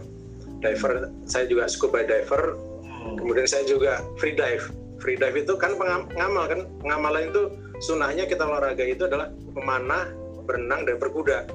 Diver 0.59 1.07
saya 1.23 1.47
juga 1.47 1.71
scuba 1.71 2.03
diver 2.03 2.70
kemudian 3.17 3.47
saya 3.49 3.63
juga 3.65 4.01
free 4.17 4.33
dive. 4.33 4.65
Free 5.01 5.17
dive 5.17 5.41
itu 5.41 5.53
kan 5.57 5.73
pengam- 5.75 6.07
pengamal 6.13 6.45
kan? 6.45 6.59
Pengamalan 6.81 7.33
itu 7.33 7.41
sunahnya 7.81 8.29
kita 8.29 8.45
olahraga 8.45 8.85
itu 8.85 9.09
adalah 9.09 9.33
memanah 9.57 10.13
berenang 10.45 10.85
dan 10.85 10.97
berkuda. 11.01 11.49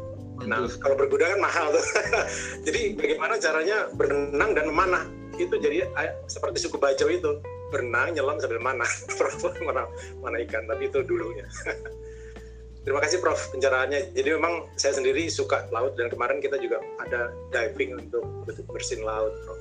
Nah 0.44 0.68
kalau 0.82 0.96
berkuda 0.98 1.32
kan 1.32 1.40
mahal 1.40 1.72
tuh. 1.72 1.84
Jadi 2.66 2.98
bagaimana 2.98 3.40
caranya 3.40 3.88
berenang 3.94 4.50
dan 4.52 4.64
memanah? 4.68 5.04
Itu 5.36 5.60
jadi 5.60 5.84
seperti 6.32 6.64
suku 6.64 6.80
bajau 6.80 7.12
itu. 7.12 7.40
Berenang 7.68 8.16
nyelam 8.16 8.40
sambil 8.40 8.56
manah. 8.56 8.88
Prof, 9.20 9.36
mana 9.60 9.84
mana 10.24 10.36
ikan 10.48 10.64
tapi 10.64 10.88
itu 10.88 11.04
dulunya. 11.04 11.44
Terima 12.86 13.02
kasih 13.02 13.18
Prof 13.18 13.50
pencerahannya. 13.52 14.14
Jadi 14.14 14.28
memang 14.32 14.70
saya 14.78 14.96
sendiri 14.96 15.28
suka 15.28 15.68
laut 15.74 15.98
dan 15.98 16.08
kemarin 16.08 16.38
kita 16.38 16.56
juga 16.56 16.80
ada 17.02 17.34
diving 17.52 18.00
untuk 18.00 18.24
bersihin 18.70 19.04
laut 19.04 19.34
Prof. 19.44 19.60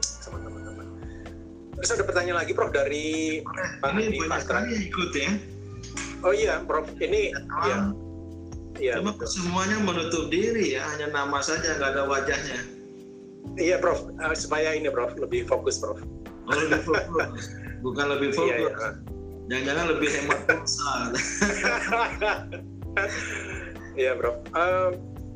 Sama 0.00 0.40
teman-teman. 0.40 0.67
Terus 1.78 1.90
ada 1.94 2.04
pertanyaan 2.04 2.38
lagi 2.42 2.52
Prof 2.52 2.70
dari 2.70 3.38
Ini 3.38 4.18
Patra. 4.26 4.42
sekali 4.42 4.68
yang 4.74 4.84
ikut 4.86 5.10
ya. 5.14 5.30
Oh 6.20 6.34
iya 6.34 6.54
Prof, 6.60 6.90
ini 6.98 7.30
ya, 7.30 7.38
Ah, 7.48 7.94
iya, 8.76 8.98
Cuma 8.98 9.14
betul. 9.14 9.30
semuanya 9.30 9.78
menutup 9.78 10.26
diri 10.26 10.74
ya, 10.74 10.82
hanya 10.90 11.14
nama 11.14 11.38
saja 11.38 11.78
nggak 11.78 11.90
ada 11.94 12.02
wajahnya. 12.04 12.58
iya 13.54 13.78
Prof, 13.78 14.10
Eh, 14.12 14.34
supaya 14.34 14.74
ini 14.74 14.90
Prof 14.90 15.14
lebih 15.14 15.46
fokus 15.46 15.78
Prof. 15.78 16.02
Oh, 16.44 16.54
lebih 16.56 16.82
fokus. 16.82 17.54
Bukan 17.78 18.06
lebih 18.10 18.34
fokus. 18.34 18.50
Iya, 18.50 18.74
iya. 18.74 18.90
Jangan-jangan 19.48 19.86
lebih 19.88 20.08
hemat 20.12 20.40
pulsa. 20.44 20.92
Iya 23.94 24.14
Prof. 24.14 24.36
Eh, 24.48 24.90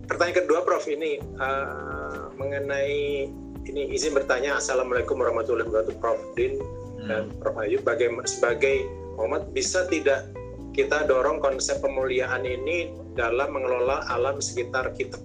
pertanyaan 0.06 0.36
kedua 0.36 0.60
Prof 0.62 0.84
ini 0.86 1.18
eh, 1.18 2.18
mengenai 2.34 3.26
ini 3.66 3.94
izin 3.94 4.14
bertanya 4.14 4.58
Assalamualaikum 4.58 5.18
warahmatullahi 5.18 5.68
wabarakatuh 5.70 5.96
Prof 6.02 6.20
Din 6.34 6.58
dan 7.06 7.30
Prof 7.38 7.56
Ayu 7.58 7.82
bagaimana 7.82 8.26
sebagai 8.26 8.86
Muhammad 9.18 9.50
bisa 9.54 9.86
tidak 9.86 10.30
kita 10.72 11.04
dorong 11.04 11.38
konsep 11.38 11.78
pemuliaan 11.84 12.48
ini 12.48 12.96
dalam 13.12 13.52
mengelola 13.52 14.08
alam 14.08 14.40
sekitar 14.40 14.96
kita 14.96 15.20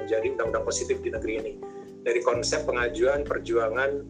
menjadi 0.00 0.32
undang-undang 0.32 0.64
positif 0.64 0.98
di 1.04 1.12
negeri 1.12 1.34
ini 1.42 1.52
dari 2.06 2.22
konsep 2.24 2.64
pengajuan 2.64 3.26
perjuangan 3.26 4.02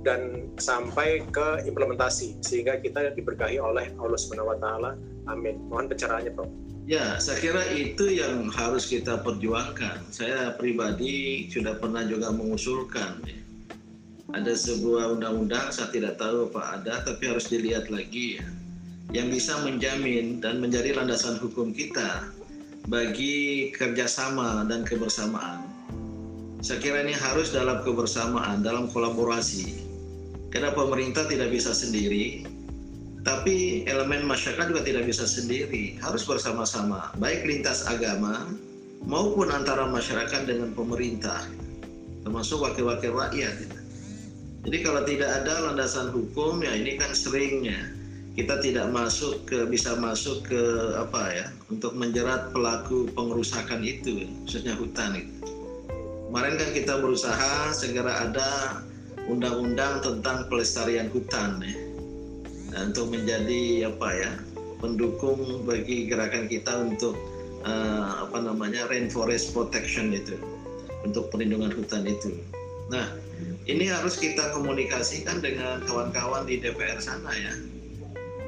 dan 0.00 0.48
sampai 0.56 1.20
ke 1.28 1.68
implementasi 1.68 2.40
sehingga 2.40 2.80
kita 2.80 3.12
diberkahi 3.12 3.60
oleh 3.60 3.92
Allah 4.00 4.16
Subhanahu 4.16 4.48
wa 4.48 4.56
taala. 4.56 4.90
Amin. 5.28 5.60
Mohon 5.68 5.92
pencerahannya, 5.92 6.32
Prof. 6.32 6.48
Ya, 6.90 7.22
saya 7.22 7.38
kira 7.38 7.62
itu 7.70 8.18
yang 8.18 8.50
harus 8.50 8.90
kita 8.90 9.22
perjuangkan. 9.22 10.10
Saya 10.10 10.58
pribadi 10.58 11.46
sudah 11.46 11.78
pernah 11.78 12.02
juga 12.02 12.34
mengusulkan. 12.34 13.22
ya. 13.22 13.38
Ada 14.34 14.58
sebuah 14.58 15.14
undang-undang, 15.14 15.70
saya 15.70 15.86
tidak 15.94 16.18
tahu 16.18 16.50
apa 16.50 16.82
ada, 16.82 17.06
tapi 17.06 17.30
harus 17.30 17.46
dilihat 17.46 17.94
lagi 17.94 18.42
ya. 18.42 18.46
Yang 19.14 19.38
bisa 19.38 19.62
menjamin 19.62 20.42
dan 20.42 20.58
menjadi 20.58 20.98
landasan 20.98 21.38
hukum 21.38 21.70
kita 21.70 22.26
bagi 22.90 23.70
kerjasama 23.70 24.66
dan 24.66 24.82
kebersamaan. 24.82 25.62
Saya 26.58 26.82
kira 26.82 27.06
ini 27.06 27.14
harus 27.14 27.54
dalam 27.54 27.86
kebersamaan, 27.86 28.66
dalam 28.66 28.90
kolaborasi. 28.90 29.78
Karena 30.50 30.74
pemerintah 30.74 31.22
tidak 31.30 31.54
bisa 31.54 31.70
sendiri, 31.70 32.42
tapi 33.20 33.84
elemen 33.84 34.24
masyarakat 34.24 34.72
juga 34.72 34.82
tidak 34.84 35.04
bisa 35.04 35.28
sendiri, 35.28 36.00
harus 36.00 36.24
bersama-sama, 36.24 37.12
baik 37.20 37.44
lintas 37.44 37.84
agama 37.84 38.48
maupun 39.04 39.52
antara 39.52 39.84
masyarakat 39.88 40.48
dengan 40.48 40.72
pemerintah, 40.72 41.44
termasuk 42.24 42.64
wakil-wakil 42.64 43.12
rakyat. 43.12 43.60
Jadi 44.64 44.78
kalau 44.84 45.04
tidak 45.04 45.30
ada 45.40 45.68
landasan 45.68 46.12
hukum, 46.12 46.64
ya 46.64 46.72
ini 46.72 46.96
kan 46.96 47.12
seringnya 47.12 47.92
kita 48.36 48.60
tidak 48.64 48.88
masuk 48.88 49.44
ke 49.44 49.68
bisa 49.68 49.96
masuk 50.00 50.44
ke 50.48 50.62
apa 50.96 51.22
ya 51.32 51.46
untuk 51.68 51.92
menjerat 51.92 52.52
pelaku 52.56 53.08
pengerusakan 53.12 53.84
itu, 53.84 54.28
khususnya 54.44 54.76
hutan 54.76 55.16
itu. 55.16 55.36
Kemarin 56.30 56.56
kan 56.56 56.70
kita 56.72 56.94
berusaha 57.02 57.74
segera 57.74 58.30
ada 58.30 58.80
undang-undang 59.28 60.00
tentang 60.00 60.46
pelestarian 60.46 61.10
hutan 61.10 61.58
ya 61.60 61.89
untuk 62.78 63.10
menjadi 63.10 63.90
apa 63.90 64.08
ya 64.14 64.32
pendukung 64.78 65.66
bagi 65.66 66.08
gerakan 66.08 66.46
kita 66.46 66.88
untuk 66.88 67.18
eh, 67.66 68.10
apa 68.24 68.38
namanya 68.40 68.86
rainforest 68.88 69.52
protection 69.52 70.14
itu 70.14 70.38
untuk 71.02 71.28
perlindungan 71.32 71.72
hutan 71.74 72.06
itu. 72.06 72.38
Nah 72.92 73.10
ini 73.66 73.88
harus 73.88 74.16
kita 74.20 74.52
komunikasikan 74.56 75.40
dengan 75.40 75.84
kawan-kawan 75.84 76.44
di 76.48 76.60
DPR 76.60 77.00
sana 77.00 77.30
ya 77.32 77.54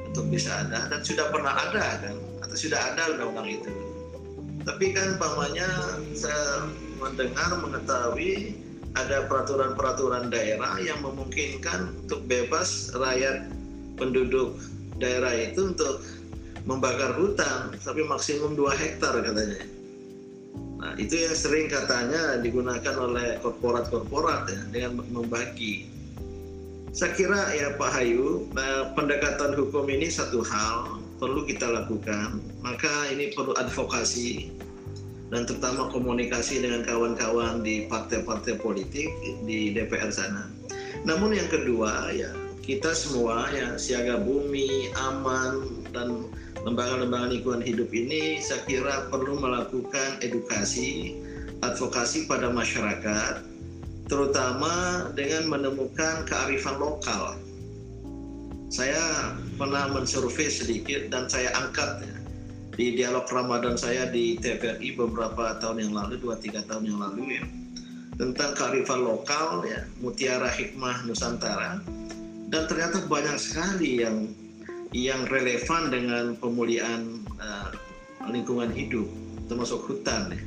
untuk 0.09 0.29
bisa 0.29 0.67
ada 0.67 0.89
dan 0.93 1.01
sudah 1.01 1.33
pernah 1.33 1.53
ada 1.53 1.97
kan 2.01 2.15
atau 2.45 2.55
sudah 2.57 2.79
ada 2.93 3.17
undang-undang 3.17 3.49
itu. 3.61 3.71
Tapi 4.63 4.95
kan 4.95 5.19
pamannya 5.19 5.67
saya 6.15 6.71
mendengar 7.01 7.51
mengetahui 7.59 8.55
ada 8.93 9.25
peraturan-peraturan 9.25 10.29
daerah 10.29 10.77
yang 10.77 11.01
memungkinkan 11.01 12.05
untuk 12.05 12.23
bebas 12.29 12.93
rakyat 12.93 13.49
penduduk 13.95 14.57
daerah 14.97 15.33
itu 15.35 15.73
untuk 15.73 16.05
membakar 16.63 17.15
hutan 17.19 17.75
tapi 17.83 18.05
maksimum 18.07 18.55
2 18.55 18.71
hektar 18.71 19.19
katanya. 19.19 19.61
Nah, 20.83 20.93
itu 20.99 21.15
yang 21.15 21.35
sering 21.35 21.71
katanya 21.71 22.43
digunakan 22.43 22.95
oleh 22.99 23.39
korporat-korporat 23.39 24.51
ya 24.51 24.61
dengan 24.67 24.99
membagi. 25.11 25.87
Saya 26.93 27.15
kira 27.17 27.39
ya 27.55 27.73
Pak 27.79 27.89
Hayu, 27.89 28.51
nah, 28.53 28.91
pendekatan 28.93 29.55
hukum 29.55 29.87
ini 29.89 30.11
satu 30.11 30.43
hal 30.43 31.01
perlu 31.17 31.47
kita 31.47 31.71
lakukan. 31.71 32.43
Maka 32.59 33.09
ini 33.15 33.31
perlu 33.31 33.55
advokasi 33.55 34.51
dan 35.31 35.47
terutama 35.47 35.89
komunikasi 35.89 36.61
dengan 36.61 36.85
kawan-kawan 36.85 37.65
di 37.65 37.89
partai-partai 37.89 38.59
politik 38.59 39.09
di 39.47 39.73
DPR 39.73 40.11
sana. 40.13 40.51
Namun 41.07 41.33
yang 41.33 41.47
kedua 41.47 42.11
ya 42.13 42.29
kita 42.63 42.95
semua 42.95 43.51
ya 43.51 43.75
siaga 43.75 44.23
bumi, 44.23 44.87
aman 44.95 45.83
dan 45.91 46.31
lembaga-lembaga 46.63 47.35
lingkungan 47.35 47.59
hidup 47.59 47.91
ini 47.91 48.39
saya 48.39 48.63
kira 48.63 49.11
perlu 49.11 49.35
melakukan 49.35 50.23
edukasi, 50.23 51.19
advokasi 51.59 52.23
pada 52.23 52.47
masyarakat, 52.47 53.43
terutama 54.07 55.05
dengan 55.11 55.51
menemukan 55.51 56.23
kearifan 56.23 56.79
lokal. 56.79 57.35
Saya 58.71 59.35
pernah 59.59 59.91
mensurvei 59.91 60.47
sedikit 60.47 61.11
dan 61.11 61.27
saya 61.27 61.51
angkat 61.59 62.07
di 62.79 62.95
dialog 62.95 63.27
Ramadan 63.27 63.75
saya 63.75 64.07
di 64.07 64.39
TVRI 64.39 64.97
beberapa 64.97 65.59
tahun 65.59 65.83
yang 65.83 65.93
lalu, 65.93 66.15
dua 66.17 66.39
tiga 66.39 66.63
tahun 66.65 66.89
yang 66.89 66.97
lalu 66.97 67.37
ya, 67.37 67.43
tentang 68.17 68.55
kearifan 68.55 69.03
lokal 69.03 69.67
ya, 69.67 69.83
mutiara 69.99 70.47
hikmah 70.47 71.05
Nusantara 71.05 71.83
dan 72.53 72.69
ternyata 72.69 73.01
banyak 73.09 73.33
sekali 73.41 74.05
yang 74.05 74.29
yang 74.93 75.25
relevan 75.25 75.89
dengan 75.89 76.37
pemulihan 76.37 77.25
uh, 77.41 77.73
lingkungan 78.29 78.69
hidup 78.69 79.09
termasuk 79.49 79.81
hutan 79.89 80.29
ya. 80.29 80.41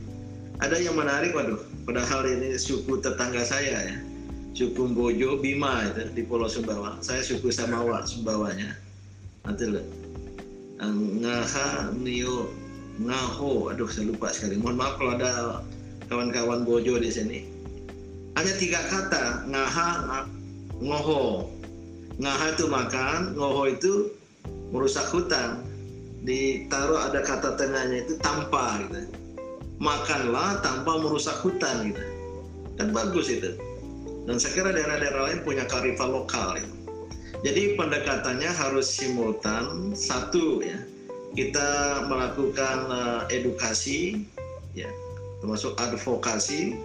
Ada 0.62 0.80
yang 0.80 0.94
menarik 0.96 1.34
waduh, 1.34 1.58
padahal 1.84 2.24
ini 2.24 2.54
suku 2.54 3.02
tetangga 3.02 3.42
saya 3.42 3.90
ya. 3.90 3.98
Suku 4.56 4.88
Bojo 4.96 5.36
Bima 5.36 5.84
itu 5.84 6.08
di 6.16 6.24
Pulau 6.24 6.48
Sumbawa. 6.48 6.96
Saya 7.04 7.20
suku 7.20 7.52
Samawa 7.52 8.08
Sumbawanya. 8.08 8.72
Nanti 9.44 9.68
loh. 9.68 9.84
Ngaha 10.80 11.92
Nio 12.00 12.48
Ngaho, 12.96 13.68
aduh 13.68 13.84
saya 13.92 14.08
lupa 14.08 14.32
sekali. 14.32 14.56
Mohon 14.56 14.76
maaf 14.80 14.94
kalau 14.96 15.12
ada 15.20 15.32
kawan-kawan 16.08 16.64
Bojo 16.64 16.96
di 16.96 17.12
sini. 17.12 17.44
Hanya 18.32 18.56
tiga 18.56 18.80
kata, 18.88 19.44
Ngaha, 19.52 19.88
Ngoho. 20.80 21.52
Ngaha 22.16 22.56
itu 22.56 22.64
makan, 22.72 23.36
Ngoho 23.36 23.62
itu 23.68 23.92
merusak 24.72 25.04
hutan. 25.12 25.60
Ditaruh 26.24 27.12
ada 27.12 27.20
kata 27.20 27.60
tengahnya 27.60 28.08
itu 28.08 28.16
tanpa 28.24 28.80
gitu. 28.88 29.04
Makanlah 29.76 30.64
tanpa 30.64 30.96
merusak 30.96 31.36
hutan 31.44 31.92
gitu. 31.92 32.04
Kan 32.80 32.88
bagus 32.96 33.28
itu. 33.28 33.52
Dan 34.26 34.40
saya 34.40 34.58
kira 34.58 34.70
daerah-daerah 34.72 35.22
lain 35.30 35.40
punya 35.46 35.68
karifan 35.68 36.10
lokal 36.10 36.58
gitu. 36.58 36.72
jadi 37.44 37.76
pendekatannya 37.76 38.48
harus 38.48 38.88
simultan. 38.88 39.92
Satu 39.92 40.64
ya 40.64 40.80
kita 41.36 42.00
melakukan 42.08 42.78
uh, 42.88 43.22
edukasi 43.28 44.24
ya 44.72 44.88
termasuk 45.44 45.76
advokasi. 45.76 46.80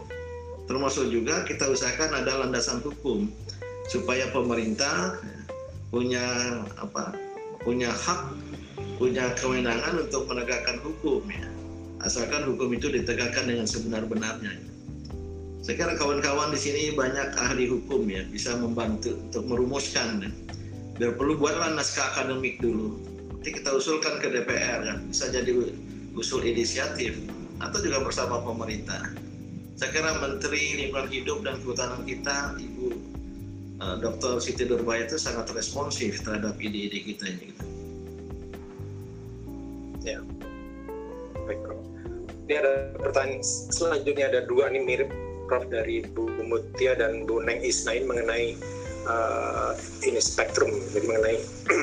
Termasuk 0.69 1.07
juga 1.09 1.47
kita 1.47 1.71
usahakan 1.71 2.19
ada 2.19 2.45
landasan 2.45 2.83
hukum 2.83 3.31
supaya 3.89 4.29
pemerintah 4.29 5.17
ya, 5.21 5.37
punya 5.89 6.25
apa 6.77 7.15
punya 7.61 7.93
hak, 7.93 8.33
punya 8.97 9.33
kewenangan 9.37 10.01
untuk 10.01 10.25
menegakkan 10.29 10.81
hukum 10.81 11.21
ya. 11.29 11.45
Asalkan 12.01 12.49
hukum 12.49 12.73
itu 12.73 12.89
ditegakkan 12.89 13.45
dengan 13.45 13.69
sebenar-benarnya. 13.69 14.57
Kira 15.71 15.95
kawan-kawan 15.95 16.51
di 16.51 16.59
sini 16.59 16.81
banyak 16.91 17.31
ahli 17.39 17.71
hukum 17.71 18.03
ya, 18.11 18.27
bisa 18.27 18.59
membantu 18.59 19.15
untuk 19.15 19.47
merumuskan. 19.47 20.25
Ya. 20.25 20.31
Biar 20.99 21.11
perlu 21.15 21.39
buatlah 21.39 21.79
naskah 21.79 22.11
akademik 22.11 22.59
dulu. 22.59 22.99
Nanti 23.39 23.55
kita 23.55 23.79
usulkan 23.79 24.19
ke 24.19 24.27
DPR 24.35 24.83
kan, 24.83 24.97
bisa 25.07 25.31
jadi 25.31 25.53
usul 26.11 26.43
inisiatif 26.43 27.15
atau 27.63 27.79
juga 27.79 28.03
bersama 28.03 28.43
pemerintah. 28.43 29.15
Saya 29.79 29.95
kira 29.95 30.11
Menteri 30.19 30.75
Lingkungan 30.75 31.07
Hidup 31.07 31.39
dan 31.47 31.55
Kehutanan 31.63 32.03
kita, 32.03 32.59
Ibu 32.59 33.10
eh, 33.81 33.95
Dr. 33.99 34.37
Siti 34.37 34.63
Nurbaya 34.69 35.09
itu 35.09 35.17
sangat 35.17 35.49
responsif 35.51 36.21
terhadap 36.21 36.55
ide-ide 36.61 37.01
kita 37.01 37.25
ini. 37.27 37.49
Gitu. 37.49 37.63
Ya, 40.01 40.19
baik 41.45 41.61
Prof. 41.61 41.81
Ini 42.49 42.53
ada 42.57 42.73
pertanyaan 42.97 43.41
selanjutnya 43.69 44.33
ada 44.33 44.41
dua 44.49 44.69
nih 44.73 44.81
mirip 44.81 45.09
Prof 45.45 45.69
dari 45.69 46.01
Bu 46.01 46.25
Mutia 46.41 46.97
dan 46.97 47.29
Bu 47.29 47.43
Neng 47.43 47.61
Isnain 47.61 48.09
mengenai 48.09 48.57
uh, 49.05 49.77
ini 50.01 50.17
spektrum, 50.17 50.73
jadi 50.95 51.05
mengenai 51.05 51.37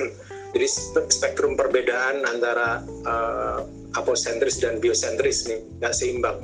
jadi 0.57 0.67
spektrum 1.15 1.55
perbedaan 1.55 2.27
antara 2.27 2.83
uh, 3.07 3.63
aposentris 3.95 4.59
dan 4.59 4.83
biosentris 4.83 5.47
nih 5.47 5.63
nggak 5.79 5.95
seimbang. 5.95 6.43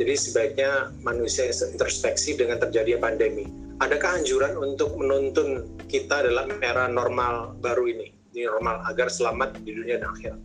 Jadi 0.00 0.14
sebaiknya 0.16 0.94
manusia 1.04 1.50
introspeksi 1.50 2.38
dengan 2.38 2.62
terjadinya 2.62 3.10
pandemi 3.10 3.44
adakah 3.82 4.22
anjuran 4.22 4.54
untuk 4.62 4.94
menuntun 4.94 5.66
kita 5.90 6.22
dalam 6.22 6.54
era 6.62 6.86
normal 6.86 7.58
baru 7.58 7.90
ini, 7.90 8.14
ini 8.30 8.46
normal 8.46 8.86
agar 8.86 9.10
selamat 9.10 9.58
di 9.66 9.74
dunia 9.74 9.98
dan 9.98 10.14
akhirat? 10.14 10.38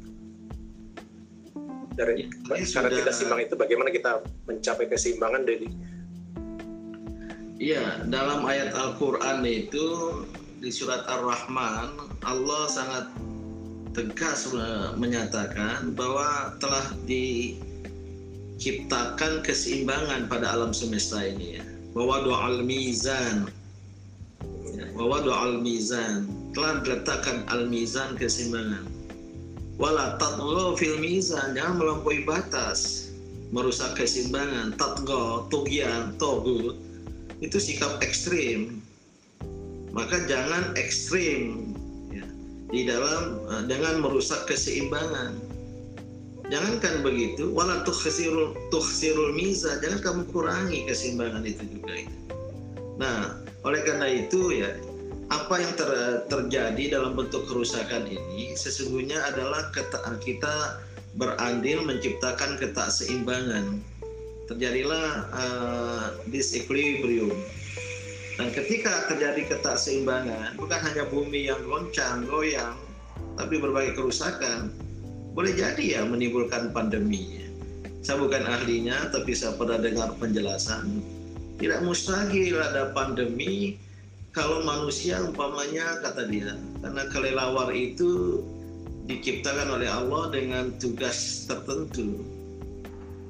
Dari 1.98 2.26
ya, 2.26 2.30
cara 2.66 2.90
sudah... 2.90 2.98
kita 3.06 3.14
simbang 3.14 3.46
itu, 3.46 3.54
bagaimana 3.54 3.94
kita 3.94 4.26
mencapai 4.50 4.90
keseimbangan 4.90 5.46
dari? 5.46 5.70
Iya, 7.58 8.06
dalam 8.10 8.46
ayat 8.46 8.70
Al-Quran 8.74 9.46
itu 9.46 9.86
di 10.62 10.70
surat 10.74 11.06
Ar-Rahman 11.10 11.90
Allah 12.26 12.68
sangat 12.70 13.08
tegas 13.94 14.50
menyatakan 14.98 15.94
bahwa 15.98 16.54
telah 16.62 16.94
diciptakan 17.10 19.42
keseimbangan 19.42 20.30
pada 20.30 20.54
alam 20.54 20.70
semesta 20.70 21.26
ini 21.26 21.58
ya 21.58 21.67
al-mizan. 21.98 23.50
Bahwa 24.94 25.26
doa 25.26 25.38
al-mizan. 25.50 26.30
Telah 26.54 26.82
diletakkan 26.86 27.46
al-mizan 27.50 28.18
keseimbangan 28.18 28.98
wala 29.78 30.18
tatghaw 30.18 30.74
fil 30.76 30.98
mizan. 30.98 31.54
Jangan 31.54 31.78
melampaui 31.82 32.26
batas. 32.26 33.10
Merusak 33.56 33.96
keseimbangan 33.96 34.76
tatghaw 34.76 35.48
tughyan 35.48 36.18
togut 36.20 36.76
itu 37.40 37.58
sikap 37.62 38.02
ekstrim. 38.04 38.84
Maka 39.96 40.28
jangan 40.28 40.76
ekstrim 40.76 41.74
ya, 42.12 42.26
di 42.70 42.86
dalam 42.86 43.40
uh, 43.48 43.64
dengan 43.66 44.04
merusak 44.04 44.46
keseimbangan 44.46 45.40
Jangankan 46.48 47.04
begitu, 47.04 47.52
wala 47.52 47.84
tukhsirul 47.84 48.56
tukhsirul 48.72 49.36
miza, 49.36 49.84
jangan 49.84 50.00
kamu 50.00 50.22
kurangi 50.32 50.88
keseimbangan 50.88 51.44
itu 51.44 51.64
juga. 51.68 52.08
Nah, 52.96 53.44
oleh 53.68 53.84
karena 53.84 54.08
itu 54.08 54.56
ya, 54.56 54.72
apa 55.28 55.60
yang 55.60 55.76
ter, 55.76 55.92
terjadi 56.32 56.84
dalam 56.96 57.20
bentuk 57.20 57.44
kerusakan 57.52 58.08
ini 58.08 58.56
sesungguhnya 58.56 59.20
adalah 59.28 59.76
keta, 59.76 60.00
kita 60.24 60.80
berandil 61.20 61.84
menciptakan 61.84 62.56
ketakseimbangan. 62.56 63.84
Terjadilah 64.48 65.28
uh, 65.36 66.06
disequilibrium. 66.32 67.36
Dan 68.40 68.56
ketika 68.56 69.12
terjadi 69.12 69.52
ketakseimbangan, 69.52 70.56
bukan 70.56 70.80
hanya 70.80 71.04
bumi 71.12 71.52
yang 71.52 71.60
goncang, 71.68 72.24
goyang, 72.24 72.80
tapi 73.36 73.60
berbagai 73.60 74.00
kerusakan, 74.00 74.72
boleh 75.38 75.54
jadi 75.54 75.86
ya 75.86 76.02
menimbulkan 76.02 76.74
pandemi. 76.74 77.46
Saya 78.02 78.18
bukan 78.26 78.42
ahlinya, 78.42 79.14
tapi 79.14 79.38
saya 79.38 79.54
pernah 79.54 79.78
dengar 79.78 80.18
penjelasan. 80.18 80.98
Tidak 81.62 81.86
mustahil 81.86 82.58
ada 82.58 82.90
pandemi 82.98 83.78
kalau 84.34 84.66
manusia 84.66 85.22
umpamanya 85.22 86.02
kata 86.02 86.26
dia, 86.26 86.58
karena 86.82 87.04
kelelawar 87.14 87.70
itu 87.70 88.42
diciptakan 89.06 89.78
oleh 89.78 89.90
Allah 89.90 90.34
dengan 90.34 90.74
tugas 90.82 91.46
tertentu 91.46 92.22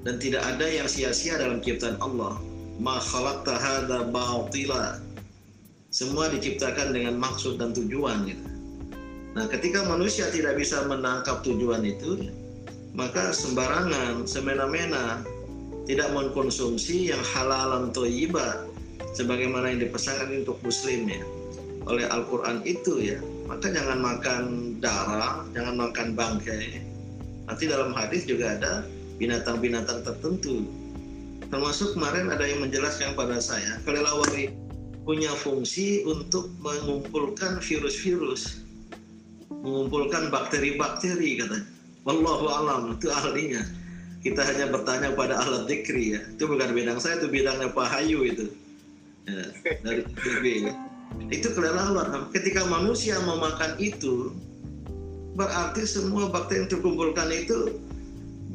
dan 0.07 0.15
tidak 0.23 0.47
ada 0.47 0.63
yang 0.63 0.87
sia-sia 0.87 1.35
dalam 1.35 1.59
ciptaan 1.59 1.99
Allah. 1.99 2.39
Ma 2.79 3.03
khalaqta 3.03 3.59
hadza. 3.59 5.03
Semua 5.91 6.31
diciptakan 6.31 6.95
dengan 6.95 7.19
maksud 7.19 7.59
dan 7.59 7.75
tujuan 7.75 8.31
gitu. 8.31 8.56
Nah, 9.37 9.45
ketika 9.45 9.85
manusia 9.85 10.33
tidak 10.33 10.57
bisa 10.57 10.81
menangkap 10.89 11.45
tujuan 11.45 11.85
itu, 11.85 12.25
maka 12.97 13.29
sembarangan, 13.29 14.25
semena-mena, 14.25 15.21
tidak 15.85 16.09
mengkonsumsi 16.09 17.13
yang 17.13 17.21
halalan 17.37 17.93
toyiba, 17.93 18.65
sebagaimana 19.13 19.69
yang 19.69 19.85
dipesankan 19.85 20.41
untuk 20.41 20.57
muslim 20.65 21.05
ya, 21.05 21.21
oleh 21.85 22.09
Al-Quran 22.09 22.65
itu 22.65 23.13
ya. 23.13 23.21
Maka 23.45 23.69
jangan 23.69 24.01
makan 24.01 24.43
darah, 24.81 25.45
jangan 25.53 25.85
makan 25.85 26.17
bangkai. 26.17 26.81
Nanti 27.45 27.69
dalam 27.69 27.93
hadis 27.93 28.25
juga 28.25 28.57
ada 28.57 28.89
binatang-binatang 29.21 30.01
tertentu. 30.01 30.65
Termasuk 31.53 31.93
kemarin 31.93 32.33
ada 32.33 32.41
yang 32.41 32.65
menjelaskan 32.65 33.13
pada 33.13 33.37
saya, 33.37 33.77
kelelawar 33.85 34.33
punya 35.05 35.29
fungsi 35.37 36.01
untuk 36.09 36.49
mengumpulkan 36.57 37.61
virus-virus 37.61 38.66
mengumpulkan 39.61 40.29
bakteri-bakteri 40.29 41.41
katanya. 41.41 41.65
Wallahu 42.07 42.47
alam 42.47 42.81
itu 42.95 43.11
ahlinya. 43.11 43.63
Kita 44.23 44.41
hanya 44.43 44.71
bertanya 44.71 45.13
pada 45.13 45.39
alat 45.39 45.67
dikri 45.69 46.17
ya. 46.17 46.21
Itu 46.35 46.49
bukan 46.49 46.73
bidang 46.73 46.99
saya, 46.99 47.21
itu 47.21 47.27
bidangnya 47.29 47.71
Pak 47.71 47.87
Hayu 47.87 48.23
itu. 48.27 48.45
Ya, 49.27 49.43
dari 49.83 50.07
PB 50.07 50.43
ya. 50.71 50.73
itu 51.31 51.47
kelelawar. 51.51 52.31
Ketika 52.31 52.63
manusia 52.67 53.19
memakan 53.23 53.75
itu, 53.79 54.31
berarti 55.35 55.83
semua 55.83 56.31
bakteri 56.31 56.63
yang 56.63 56.69
terkumpulkan 56.71 57.27
itu 57.31 57.75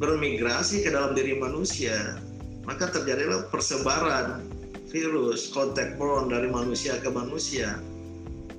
bermigrasi 0.01 0.83
ke 0.83 0.91
dalam 0.91 1.13
diri 1.13 1.37
manusia. 1.37 2.19
Maka 2.65 2.89
terjadilah 2.91 3.53
persebaran 3.53 4.43
virus 4.91 5.51
contact 5.53 5.97
borne 5.97 6.33
dari 6.33 6.49
manusia 6.49 6.97
ke 7.01 7.09
manusia. 7.09 7.81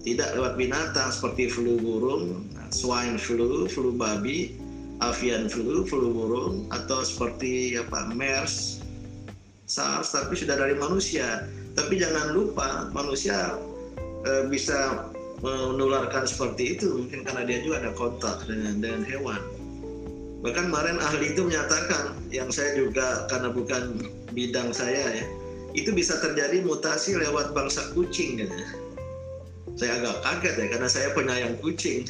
Tidak 0.04 0.36
lewat 0.36 0.60
binatang 0.60 1.16
seperti 1.16 1.48
flu 1.48 1.80
burung, 1.80 2.44
swine 2.76 3.16
flu, 3.16 3.72
flu 3.72 3.96
babi, 3.96 4.52
avian 5.00 5.48
flu, 5.48 5.88
flu 5.88 6.12
burung, 6.12 6.68
atau 6.76 7.08
seperti 7.08 7.80
apa 7.80 8.12
MERS, 8.12 8.84
SARS, 9.64 10.12
tapi 10.12 10.36
sudah 10.36 10.60
dari 10.60 10.76
manusia. 10.76 11.48
Tapi 11.74 11.98
jangan 11.98 12.36
lupa 12.36 12.92
manusia 12.92 13.56
e, 14.28 14.46
bisa 14.52 15.10
menularkan 15.44 16.24
seperti 16.24 16.78
itu 16.78 17.04
mungkin 17.04 17.24
karena 17.28 17.44
dia 17.44 17.60
juga 17.64 17.88
ada 17.88 17.92
kontak 17.96 18.44
dengan 18.46 18.84
dengan 18.84 19.02
hewan. 19.08 19.42
Bahkan 20.44 20.68
kemarin 20.68 21.00
ahli 21.00 21.32
itu 21.32 21.48
menyatakan 21.48 22.20
yang 22.28 22.52
saya 22.52 22.76
juga 22.76 23.24
karena 23.32 23.50
bukan 23.56 24.04
bidang 24.36 24.76
saya 24.76 25.24
ya, 25.24 25.26
itu 25.72 25.96
bisa 25.96 26.20
terjadi 26.20 26.60
mutasi 26.62 27.16
lewat 27.16 27.56
bangsa 27.56 27.96
kucing 27.96 28.44
gitu. 28.44 28.56
Saya 29.74 29.98
agak 29.98 30.22
kaget 30.22 30.56
ya 30.56 30.66
karena 30.78 30.90
saya 30.90 31.08
penyayang 31.18 31.56
kucing. 31.58 32.06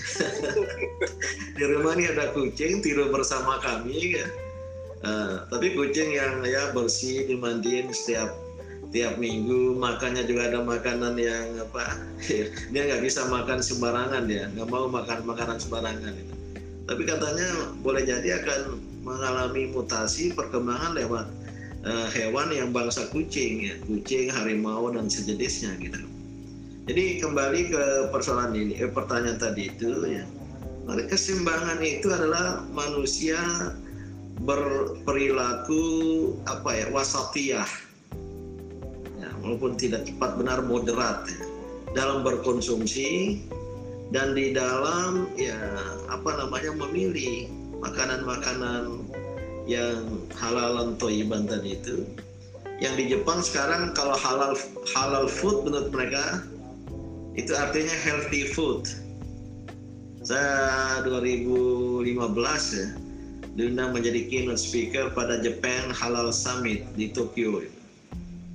Di 1.57 1.63
rumah 1.63 1.95
ini 1.95 2.11
ada 2.11 2.35
kucing 2.35 2.83
tidur 2.83 3.07
bersama 3.07 3.55
kami. 3.63 4.19
Ya. 4.19 4.27
Uh, 5.03 5.47
tapi 5.51 5.75
kucing 5.75 6.15
yang 6.15 6.43
ya 6.43 6.71
bersih 6.75 7.23
dimandiin 7.27 7.91
setiap 7.95 8.35
tiap 8.91 9.15
minggu. 9.15 9.79
Makannya 9.79 10.27
juga 10.27 10.51
ada 10.51 10.59
makanan 10.59 11.15
yang 11.15 11.55
apa 11.63 12.03
dia 12.71 12.81
nggak 12.83 13.03
bisa 13.03 13.31
makan 13.31 13.63
sembarangan 13.63 14.27
dia 14.27 14.51
nggak 14.51 14.67
mau 14.67 14.91
makan 14.91 15.23
makanan 15.23 15.55
sembarangan 15.55 16.11
itu. 16.19 16.35
Tapi 16.83 17.01
katanya 17.07 17.47
boleh 17.79 18.03
jadi 18.03 18.43
akan 18.43 18.75
mengalami 19.07 19.71
mutasi 19.71 20.35
perkembangan 20.35 20.99
lewat 20.99 21.31
uh, 21.87 22.07
hewan 22.11 22.51
yang 22.51 22.75
bangsa 22.75 23.07
kucing 23.15 23.71
ya. 23.71 23.75
Kucing 23.87 24.27
harimau 24.27 24.91
dan 24.91 25.07
sejenisnya 25.07 25.79
gitu 25.79 26.12
jadi 26.83 27.23
kembali 27.23 27.71
ke 27.71 27.83
persoalan 28.11 28.59
ini 28.59 28.75
eh, 28.75 28.91
pertanyaan 28.91 29.39
tadi 29.39 29.71
itu 29.71 30.03
ya. 30.03 30.27
Keseimbangan 30.83 31.79
itu 31.79 32.11
adalah 32.11 32.59
manusia 32.75 33.39
berperilaku 34.43 35.83
apa 36.43 36.69
ya 36.75 36.87
wasatiyah. 36.91 37.71
Ya, 39.15 39.29
walaupun 39.39 39.79
tidak 39.79 40.11
cepat 40.11 40.35
benar 40.35 40.59
moderat 40.67 41.23
ya, 41.31 41.39
dalam 41.95 42.27
berkonsumsi 42.27 43.39
dan 44.11 44.35
di 44.35 44.51
dalam 44.51 45.31
ya 45.39 45.55
apa 46.11 46.35
namanya 46.35 46.75
memilih 46.83 47.47
makanan-makanan 47.79 49.07
yang 49.71 50.19
halalan 50.35 50.99
toiban 50.99 51.47
tadi 51.47 51.79
itu. 51.79 52.03
Yang 52.83 52.93
di 52.99 53.03
Jepang 53.15 53.39
sekarang 53.39 53.95
kalau 53.95 54.19
halal 54.19 54.59
halal 54.91 55.31
food 55.31 55.63
menurut 55.63 55.87
mereka 55.95 56.43
itu 57.33 57.51
artinya 57.53 57.95
healthy 58.05 58.49
food 58.53 58.85
saya 60.23 61.03
2015 61.03 62.07
ya 62.79 62.87
diundang 63.53 63.93
menjadi 63.93 64.25
keynote 64.29 64.61
speaker 64.61 65.13
pada 65.13 65.37
Japan 65.41 65.93
Halal 65.93 66.33
Summit 66.33 66.89
di 66.97 67.13
Tokyo. 67.13 67.61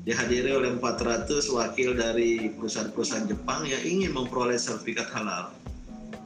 Dihadiri 0.03 0.57
oleh 0.57 0.75
400 0.81 1.29
wakil 1.53 1.93
dari 1.95 2.51
perusahaan-perusahaan 2.57 3.29
Jepang 3.29 3.69
yang 3.69 3.83
ingin 3.85 4.17
memperoleh 4.17 4.57
sertifikat 4.57 5.13
halal. 5.13 5.53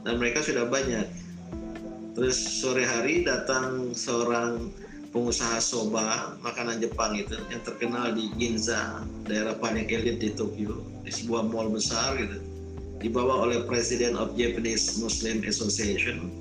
Dan 0.07 0.17
mereka 0.17 0.41
sudah 0.41 0.65
banyak. 0.65 1.05
Terus 2.15 2.37
sore 2.37 2.87
hari 2.87 3.27
datang 3.27 3.91
seorang 3.91 4.71
pengusaha 5.13 5.61
soba 5.61 6.35
makanan 6.41 6.81
Jepang 6.81 7.13
itu 7.13 7.37
yang 7.53 7.61
terkenal 7.61 8.11
di 8.17 8.33
Ginza, 8.35 9.05
daerah 9.29 9.53
paling 9.61 9.85
elit 9.85 10.17
di 10.17 10.33
Tokyo, 10.33 10.81
di 11.05 11.13
sebuah 11.13 11.53
mall 11.53 11.69
besar 11.69 12.17
gitu. 12.17 12.41
Dibawa 12.97 13.45
oleh 13.45 13.61
Presiden 13.69 14.17
of 14.17 14.33
Japanese 14.33 14.97
Muslim 14.97 15.45
Association. 15.45 16.33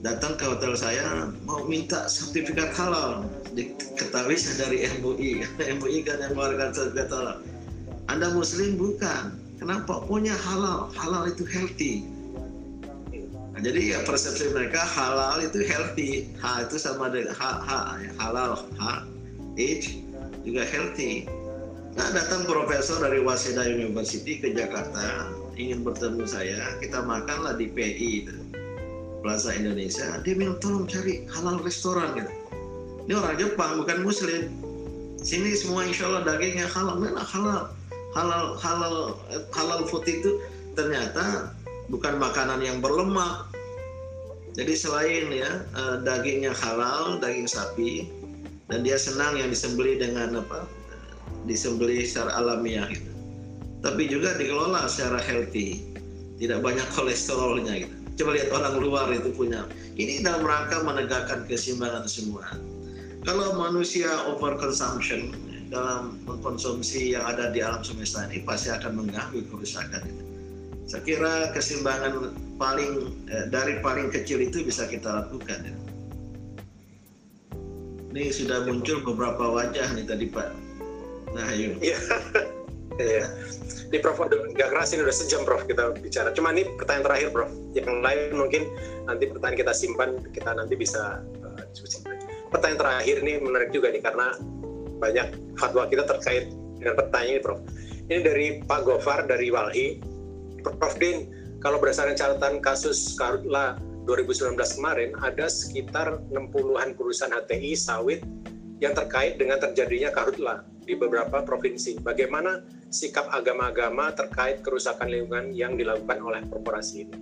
Datang 0.00 0.40
ke 0.40 0.46
hotel 0.46 0.72
saya 0.78 1.28
mau 1.44 1.68
minta 1.68 2.08
sertifikat 2.08 2.72
halal. 2.80 3.28
Diketahui 3.52 4.38
dari 4.56 4.88
MUI 5.02 5.42
MUI 5.78 5.98
kan 6.06 6.22
yang 6.22 6.32
mengeluarkan 6.32 6.70
sertifikat 6.72 7.10
halal. 7.12 7.36
Anda 8.08 8.32
muslim 8.32 8.80
bukan? 8.80 9.36
Kenapa? 9.58 10.00
Punya 10.06 10.32
halal. 10.32 10.88
Halal 10.94 11.34
itu 11.34 11.44
healthy 11.44 12.06
nah, 13.58 13.66
jadi 13.66 13.80
ya 13.90 13.98
persepsi 14.06 14.54
mereka 14.54 14.78
halal 14.78 15.42
itu 15.42 15.66
healthy. 15.66 16.30
Ha 16.38 16.62
itu 16.62 16.78
sama 16.78 17.10
dengan 17.10 17.34
ha, 17.34 17.58
ha 17.58 17.78
halal 18.22 18.62
ha 18.78 19.02
H 19.58 19.98
juga 20.46 20.62
healthy. 20.62 21.26
Nah 21.98 22.08
datang 22.14 22.46
profesor 22.46 23.02
dari 23.02 23.18
Waseda 23.18 23.66
University 23.66 24.38
ke 24.38 24.54
Jakarta 24.54 25.34
ingin 25.58 25.82
bertemu 25.82 26.22
saya 26.22 26.78
kita 26.78 27.02
makanlah 27.02 27.58
di 27.58 27.66
PI 27.66 28.10
itu 28.22 28.38
Plaza 29.26 29.50
Indonesia. 29.50 30.22
Dia 30.22 30.38
bilang 30.38 30.62
tolong 30.62 30.86
cari 30.86 31.26
halal 31.26 31.58
restoran 31.58 32.14
gitu. 32.14 32.32
Ini 33.10 33.12
orang 33.18 33.36
Jepang 33.42 33.82
bukan 33.82 34.06
Muslim. 34.06 34.54
Sini 35.18 35.58
semua 35.58 35.82
insya 35.82 36.06
Allah 36.06 36.22
dagingnya 36.30 36.70
halal. 36.70 37.02
Mana 37.02 37.26
halal 37.26 37.74
halal 38.14 38.54
halal 38.62 39.18
halal 39.50 39.80
food 39.90 40.06
itu 40.06 40.38
ternyata 40.78 41.50
bukan 41.88 42.20
makanan 42.20 42.60
yang 42.62 42.78
berlemak. 42.78 43.48
Jadi 44.56 44.74
selain 44.74 45.26
ya 45.32 45.50
eh, 45.64 45.96
dagingnya 46.04 46.52
halal 46.52 47.20
daging 47.20 47.48
sapi 47.48 48.08
dan 48.68 48.84
dia 48.84 49.00
senang 49.00 49.40
yang 49.40 49.48
disembeli 49.48 49.96
dengan 49.96 50.44
apa? 50.44 50.68
Disembeli 51.48 52.04
secara 52.04 52.36
alamiah 52.36 52.88
gitu. 52.92 53.10
Tapi 53.80 54.10
juga 54.10 54.36
dikelola 54.36 54.90
secara 54.90 55.22
healthy. 55.22 55.86
Tidak 56.38 56.62
banyak 56.62 56.86
kolesterolnya 56.94 57.86
gitu. 57.86 57.94
Coba 58.18 58.34
lihat 58.34 58.50
orang 58.50 58.74
luar 58.82 59.06
itu 59.14 59.30
punya. 59.30 59.62
Ini 59.94 60.26
dalam 60.26 60.42
rangka 60.42 60.82
menegakkan 60.82 61.46
keseimbangan 61.46 62.10
semua. 62.10 62.58
Kalau 63.22 63.54
manusia 63.54 64.10
over 64.26 64.58
consumption 64.58 65.34
dalam 65.70 66.18
mengkonsumsi 66.26 67.14
yang 67.14 67.22
ada 67.26 67.54
di 67.54 67.62
alam 67.62 67.82
semesta 67.86 68.26
ini 68.26 68.42
pasti 68.42 68.72
akan 68.72 69.04
mengganggu 69.04 69.44
kerusakan 69.52 70.00
itu 70.02 70.27
saya 70.88 71.04
kira 71.04 71.52
keseimbangan 71.52 72.32
paling 72.56 73.12
eh, 73.28 73.46
dari 73.52 73.78
paling 73.84 74.08
kecil 74.08 74.40
itu 74.40 74.64
bisa 74.64 74.88
kita 74.88 75.24
lakukan 75.24 75.68
ya. 75.68 75.74
ini 78.16 78.32
sudah 78.32 78.64
muncul 78.64 79.04
beberapa 79.04 79.52
wajah 79.52 79.84
nih 79.94 80.08
tadi 80.08 80.26
Pak 80.32 80.68
Nah, 81.34 81.48
yuk. 81.52 81.80
Iya. 81.82 81.98
Iya. 82.98 83.30
Ini 83.94 84.02
Prof, 84.02 84.18
nggak 84.18 84.74
keras 84.74 84.90
ini 84.90 85.06
udah 85.06 85.14
sejam 85.14 85.46
Prof 85.46 85.62
kita 85.70 85.94
bicara. 86.02 86.34
Cuma 86.34 86.50
ini 86.50 86.66
pertanyaan 86.74 87.06
terakhir 87.06 87.28
Prof. 87.30 87.50
Yang 87.70 87.94
lain 88.02 88.20
mungkin 88.34 88.62
nanti 89.06 89.30
pertanyaan 89.30 89.54
kita 89.54 89.72
simpan, 89.76 90.10
kita 90.34 90.50
nanti 90.50 90.74
bisa 90.74 91.22
uh. 91.46 91.62
Pertanyaan 92.50 92.80
terakhir 92.82 93.22
ini 93.22 93.38
menarik 93.38 93.70
juga 93.70 93.94
nih 93.94 94.02
karena 94.02 94.34
banyak 94.98 95.30
fatwa 95.62 95.86
kita 95.86 96.10
terkait 96.10 96.50
dengan 96.82 96.98
pertanyaan 96.98 97.30
ini 97.30 97.40
Prof. 97.44 97.60
Ini 98.10 98.18
dari 98.26 98.46
Pak 98.66 98.80
Gofar 98.82 99.30
dari 99.30 99.46
Walhi. 99.46 100.02
Prof 100.62 100.94
Din, 100.98 101.30
kalau 101.58 101.82
berdasarkan 101.82 102.14
catatan 102.14 102.62
kasus 102.62 103.18
Karutla 103.18 103.78
2019 104.08 104.56
kemarin, 104.56 105.12
ada 105.20 105.52
sekitar 105.52 106.22
60-an 106.32 106.96
perusahaan 106.96 107.34
HTI 107.34 107.76
sawit 107.76 108.24
yang 108.78 108.94
terkait 108.94 109.36
dengan 109.36 109.58
terjadinya 109.58 110.08
karhutla 110.14 110.62
di 110.86 110.96
beberapa 110.96 111.44
provinsi. 111.44 112.00
Bagaimana 112.00 112.62
sikap 112.88 113.28
agama-agama 113.28 114.14
terkait 114.16 114.64
kerusakan 114.64 115.12
lingkungan 115.12 115.52
yang 115.52 115.76
dilakukan 115.76 116.18
oleh 116.24 116.40
korporasi 116.48 117.04
ini? 117.04 117.18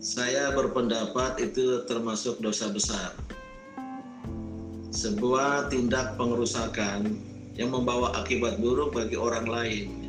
Saya 0.00 0.52
berpendapat 0.56 1.40
itu 1.44 1.84
termasuk 1.84 2.40
dosa 2.40 2.72
besar. 2.72 3.12
Sebuah 4.90 5.68
tindak 5.68 6.16
pengerusakan 6.16 7.04
yang 7.52 7.70
membawa 7.70 8.16
akibat 8.16 8.56
buruk 8.58 8.96
bagi 8.96 9.20
orang 9.20 9.44
lain. 9.44 9.99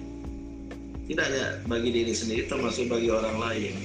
Tidak 1.12 1.26
hanya 1.28 1.59
bagi 1.68 1.91
diri 1.91 2.16
sendiri, 2.16 2.47
termasuk 2.47 2.88
bagi 2.88 3.12
orang 3.12 3.36
lain. 3.36 3.76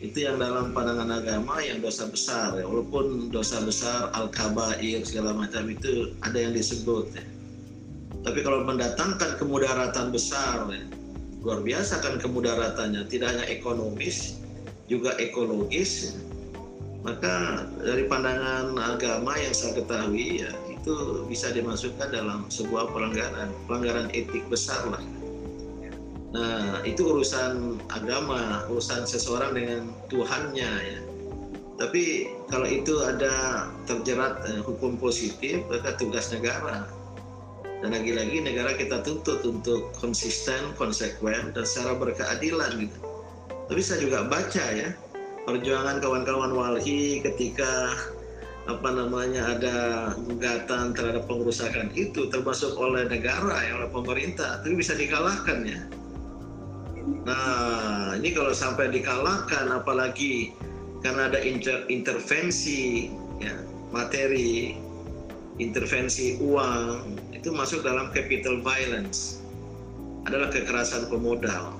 Itu 0.00 0.24
yang 0.24 0.40
dalam 0.40 0.72
pandangan 0.72 1.20
agama 1.20 1.60
yang 1.60 1.84
dosa 1.84 2.08
besar. 2.08 2.56
Ya. 2.56 2.64
Walaupun 2.64 3.28
dosa 3.28 3.60
besar, 3.60 4.08
al-kabair, 4.16 5.04
segala 5.04 5.36
macam 5.36 5.68
itu 5.68 6.16
ada 6.24 6.40
yang 6.40 6.56
disebut. 6.56 7.12
Ya 7.12 7.24
tapi 8.22 8.38
kalau 8.46 8.62
mendatangkan 8.62 9.34
kemudaratan 9.34 10.14
besar, 10.14 10.70
ya, 10.70 10.86
luar 11.42 11.58
biasa 11.66 11.98
kan 12.06 12.22
kemudaratannya, 12.22 13.10
tidak 13.10 13.34
hanya 13.34 13.46
ekonomis, 13.50 14.38
juga 14.86 15.18
ekologis. 15.18 16.14
Ya. 16.14 16.14
Maka 17.02 17.66
dari 17.82 18.06
pandangan 18.06 18.78
agama 18.78 19.34
yang 19.34 19.50
saya 19.50 19.74
ketahui 19.74 20.46
ya 20.46 20.54
itu 20.70 21.26
bisa 21.26 21.50
dimasukkan 21.50 22.14
dalam 22.14 22.46
sebuah 22.46 22.94
pelanggaran, 22.94 23.50
pelanggaran 23.66 24.06
etik 24.14 24.46
besar 24.46 24.86
lah. 24.86 25.02
Nah, 26.32 26.80
itu 26.88 27.04
urusan 27.04 27.76
agama, 27.92 28.64
urusan 28.72 29.04
seseorang 29.04 29.52
dengan 29.52 29.92
Tuhannya 30.08 30.72
ya. 30.80 31.00
Tapi 31.76 32.32
kalau 32.48 32.64
itu 32.64 33.04
ada 33.04 33.68
terjerat 33.84 34.40
eh, 34.48 34.60
hukum 34.64 34.96
positif, 34.96 35.60
maka 35.68 35.92
tugas 36.00 36.32
negara. 36.32 36.88
Dan 37.84 37.92
lagi-lagi 37.92 38.40
negara 38.40 38.78
kita 38.78 39.04
tuntut 39.04 39.44
untuk 39.44 39.92
konsisten, 39.98 40.72
konsekuen, 40.78 41.52
dan 41.52 41.64
secara 41.68 41.98
berkeadilan 42.00 42.88
gitu. 42.88 42.98
Tapi 43.68 43.80
saya 43.82 43.98
juga 44.00 44.24
baca 44.24 44.64
ya, 44.72 44.94
perjuangan 45.44 46.00
kawan-kawan 46.00 46.54
walhi 46.54 47.20
ketika 47.20 47.92
apa 48.70 48.94
namanya 48.94 49.58
ada 49.58 49.76
gugatan 50.14 50.94
terhadap 50.94 51.26
pengerusakan 51.26 51.90
itu 51.98 52.30
termasuk 52.30 52.78
oleh 52.78 53.10
negara 53.10 53.58
ya 53.66 53.74
oleh 53.74 53.90
pemerintah 53.90 54.62
tapi 54.62 54.78
bisa 54.78 54.94
dikalahkan 54.94 55.66
ya 55.66 55.82
nah 57.26 58.14
ini 58.14 58.30
kalau 58.34 58.54
sampai 58.54 58.90
dikalahkan 58.90 59.70
apalagi 59.74 60.54
karena 61.02 61.30
ada 61.30 61.42
inter 61.42 61.82
intervensi 61.90 63.10
ya 63.42 63.58
materi 63.90 64.78
intervensi 65.58 66.38
uang 66.38 67.18
itu 67.34 67.50
masuk 67.50 67.82
dalam 67.82 68.14
capital 68.14 68.62
violence 68.62 69.42
adalah 70.30 70.48
kekerasan 70.50 71.10
pemodal 71.10 71.74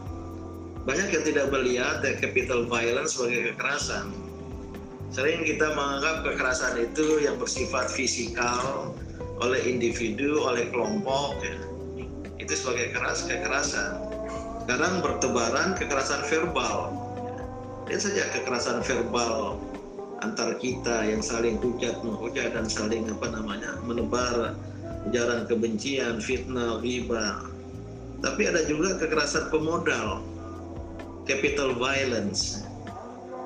banyak 0.83 1.15
yang 1.15 1.23
tidak 1.23 1.47
melihat 1.55 2.03
ya, 2.03 2.19
capital 2.19 2.67
violence 2.67 3.15
sebagai 3.15 3.55
kekerasan 3.55 4.11
Sering 5.13 5.45
kita 5.45 5.77
menganggap 5.77 6.25
kekerasan 6.25 6.89
itu 6.89 7.21
yang 7.21 7.37
bersifat 7.37 7.93
fisikal 7.93 8.97
oleh 9.45 9.61
individu, 9.69 10.41
oleh 10.41 10.73
kelompok, 10.73 11.37
ya. 11.45 11.53
itu 12.41 12.57
sebagai 12.57 12.97
keras 12.97 13.29
kekerasan. 13.29 14.12
Sekarang 14.63 15.03
bertebaran 15.03 15.75
kekerasan 15.75 16.23
verbal. 16.31 16.95
Lihat 17.91 17.99
saja 17.99 18.31
kekerasan 18.31 18.79
verbal 18.87 19.59
antar 20.23 20.55
kita 20.63 21.03
yang 21.03 21.19
saling 21.19 21.59
hujat 21.59 21.99
menghujat 22.07 22.55
dan 22.55 22.71
saling 22.71 23.11
apa 23.11 23.27
namanya 23.27 23.75
menebar 23.83 24.55
ujaran 25.11 25.51
kebencian, 25.51 26.23
fitnah, 26.23 26.79
riba. 26.79 27.43
Tapi 28.23 28.47
ada 28.47 28.63
juga 28.71 29.03
kekerasan 29.03 29.51
pemodal, 29.51 30.23
capital 31.27 31.75
violence 31.75 32.63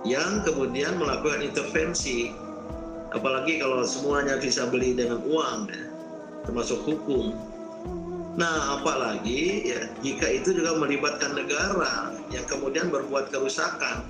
yang 0.04 0.44
kemudian 0.44 1.00
melakukan 1.00 1.40
intervensi 1.40 2.28
apalagi 3.16 3.56
kalau 3.56 3.80
semuanya 3.88 4.36
bisa 4.36 4.68
beli 4.68 4.92
dengan 4.92 5.24
uang 5.24 5.72
ya, 5.72 5.84
termasuk 6.44 6.84
hukum 6.84 7.32
nah 8.36 8.76
apalagi 8.80 9.72
ya 9.72 9.80
jika 10.04 10.28
itu 10.28 10.60
juga 10.60 10.76
melibatkan 10.76 11.32
negara 11.32 12.12
yang 12.28 12.44
kemudian 12.44 12.92
berbuat 12.92 13.32
kerusakan 13.32 14.04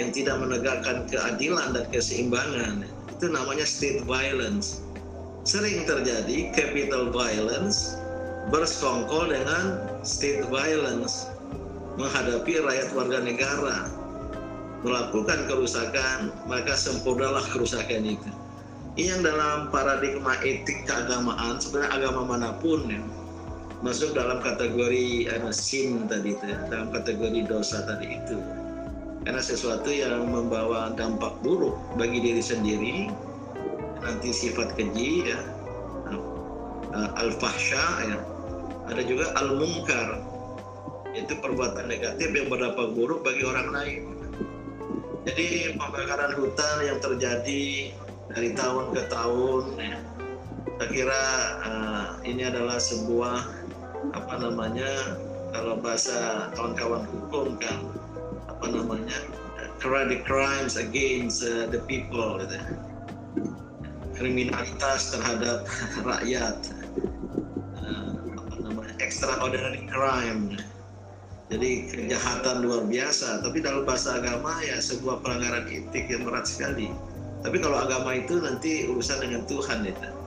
yang 0.00 0.08
tidak 0.10 0.40
menegakkan 0.40 1.04
keadilan 1.06 1.76
dan 1.76 1.84
keseimbangan 1.92 2.88
itu 3.12 3.26
namanya 3.28 3.68
state 3.68 4.00
violence 4.08 4.80
sering 5.44 5.84
terjadi 5.84 6.48
capital 6.56 7.12
violence 7.12 8.00
bersekongkol 8.48 9.28
dengan 9.28 9.84
state 10.00 10.48
violence 10.48 11.28
menghadapi 12.00 12.64
rakyat 12.64 12.88
warga 12.96 13.20
negara 13.20 13.92
melakukan 14.86 15.50
kerusakan, 15.50 16.30
maka 16.46 16.78
sempurnalah 16.78 17.42
kerusakan 17.50 18.06
itu. 18.06 18.30
Ini 18.98 19.14
yang 19.14 19.22
dalam 19.22 19.70
paradigma 19.70 20.34
etik 20.42 20.86
keagamaan, 20.86 21.58
sebenarnya 21.62 22.02
agama 22.02 22.34
mana 22.34 22.50
pun 22.58 22.82
ya, 22.90 23.02
masuk 23.78 24.10
dalam 24.14 24.42
kategori 24.42 25.30
uh, 25.30 25.54
sin 25.54 26.10
tadi 26.10 26.34
itu, 26.34 26.44
ya, 26.50 26.58
dalam 26.66 26.90
kategori 26.90 27.46
dosa 27.46 27.86
tadi 27.86 28.18
itu. 28.18 28.38
Karena 29.22 29.42
sesuatu 29.42 29.90
yang 29.92 30.30
membawa 30.30 30.94
dampak 30.94 31.36
buruk 31.44 31.76
bagi 31.94 32.18
diri 32.18 32.42
sendiri, 32.42 33.12
nanti 34.02 34.34
sifat 34.34 34.74
keji 34.74 35.30
ya, 35.30 35.40
uh, 36.90 37.10
al-fahsya 37.22 37.84
ya, 38.08 38.18
ada 38.88 39.02
juga 39.04 39.30
al-munkar, 39.38 40.22
itu 41.14 41.34
perbuatan 41.38 41.90
negatif 41.90 42.30
yang 42.30 42.46
berdampak 42.50 42.94
buruk 42.94 43.26
bagi 43.26 43.42
orang 43.46 43.68
lain. 43.74 44.02
Jadi 45.28 45.76
pembakaran 45.76 46.32
hutan 46.40 46.76
yang 46.88 46.98
terjadi 47.04 47.92
dari 48.32 48.50
tahun 48.56 48.96
ke 48.96 49.02
tahun, 49.12 49.64
ya, 49.76 49.98
saya 50.78 50.88
kira 50.94 51.22
uh, 51.66 52.06
ini 52.22 52.48
adalah 52.48 52.78
sebuah 52.78 53.57
apa 54.14 54.34
namanya 54.40 55.18
kalau 55.52 55.80
bahasa 55.80 56.48
kawan-kawan 56.54 57.04
hukum 57.08 57.56
kan 57.56 57.78
apa 58.48 58.66
namanya 58.68 59.16
the 59.78 60.18
crimes 60.26 60.76
against 60.76 61.46
uh, 61.46 61.70
the 61.70 61.78
people, 61.86 62.42
gitu. 62.42 62.58
kriminalitas 64.18 65.14
terhadap 65.14 65.62
rakyat, 66.10 66.58
uh, 67.78 68.10
apa 68.34 68.54
namanya 68.58 68.94
extraordinary 68.98 69.86
crime. 69.86 70.58
Jadi 71.48 71.88
kejahatan 71.88 72.66
luar 72.66 72.84
biasa. 72.84 73.40
Tapi 73.40 73.62
dalam 73.64 73.86
bahasa 73.86 74.20
agama 74.20 74.58
ya 74.60 74.82
sebuah 74.82 75.24
pelanggaran 75.24 75.70
etik 75.70 76.10
yang 76.10 76.26
berat 76.26 76.44
sekali. 76.44 76.92
Tapi 77.40 77.56
kalau 77.62 77.78
agama 77.78 78.18
itu 78.18 78.42
nanti 78.42 78.90
urusan 78.90 79.22
dengan 79.22 79.46
Tuhan 79.46 79.86
itu 79.86 80.17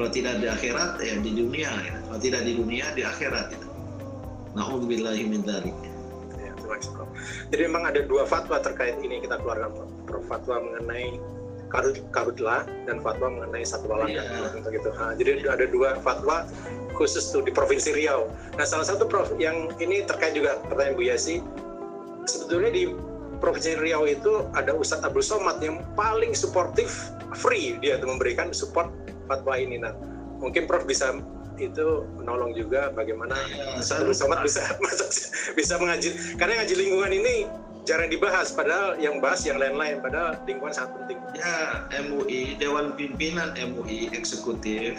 kalau 0.00 0.08
tidak 0.16 0.40
di 0.40 0.48
akhirat 0.48 0.96
ya 1.04 1.14
di 1.20 1.36
dunia 1.36 1.68
ya. 1.68 1.94
kalau 2.08 2.20
tidak 2.24 2.40
di 2.48 2.56
dunia 2.56 2.88
di 2.96 3.04
akhirat 3.04 3.52
ya. 3.52 3.60
Na'udzubillahi 4.56 5.28
min 5.28 5.44
dzalik 5.44 5.76
ya, 5.76 5.92
jadi 7.52 7.68
memang 7.68 7.84
ada 7.92 8.00
dua 8.08 8.24
fatwa 8.24 8.56
terkait 8.64 8.96
ini 9.04 9.20
kita 9.20 9.36
keluarkan 9.44 9.76
fatwa 10.24 10.56
mengenai 10.64 11.20
karutlah 12.16 12.64
dan 12.88 13.04
fatwa 13.04 13.28
mengenai 13.28 13.60
satwa 13.60 14.08
langka 14.08 14.24
yeah. 14.24 14.56
untuk 14.56 14.72
itu. 14.72 14.88
Nah, 14.88 15.12
jadi 15.20 15.44
ada 15.44 15.68
dua 15.68 16.00
fatwa 16.00 16.48
khusus 16.96 17.28
tuh 17.28 17.44
di 17.44 17.52
provinsi 17.52 17.92
Riau. 17.92 18.32
Nah 18.56 18.64
salah 18.64 18.88
satu 18.88 19.04
prof 19.04 19.36
yang 19.36 19.68
ini 19.84 20.00
terkait 20.08 20.32
juga 20.32 20.64
pertanyaan 20.64 20.96
Bu 20.96 21.04
Yasi, 21.04 21.44
sebetulnya 22.24 22.72
di 22.72 22.84
provinsi 23.38 23.76
Riau 23.76 24.08
itu 24.08 24.48
ada 24.56 24.72
Ustadz 24.72 25.04
Abdul 25.04 25.22
Somad 25.22 25.60
yang 25.60 25.84
paling 25.92 26.32
suportif, 26.32 27.12
free 27.36 27.76
dia 27.84 28.00
tuh 28.00 28.08
memberikan 28.16 28.50
support 28.56 28.88
fatwa 29.30 29.54
ini. 29.54 29.78
Nah 29.78 29.94
mungkin 30.42 30.66
Prof 30.66 30.82
bisa 30.82 31.14
itu 31.60 32.08
menolong 32.16 32.56
juga 32.56 32.88
bagaimana 32.90 33.36
ya, 33.52 33.84
Somad 33.84 34.42
bisa 34.42 34.64
bisa 35.58 35.74
mengaji 35.76 36.40
karena 36.40 36.64
ngaji 36.64 36.74
lingkungan 36.74 37.12
ini 37.12 37.34
jarang 37.84 38.08
dibahas 38.08 38.48
padahal 38.56 38.96
yang 38.96 39.20
bahas 39.20 39.44
yang 39.44 39.60
lain-lain 39.60 40.00
padahal 40.00 40.40
lingkungan 40.48 40.72
sangat 40.72 40.96
penting. 41.04 41.18
Ya 41.36 41.84
MUI 42.08 42.56
Dewan 42.56 42.96
Pimpinan 42.96 43.54
MUI 43.60 44.08
eksekutif 44.16 44.96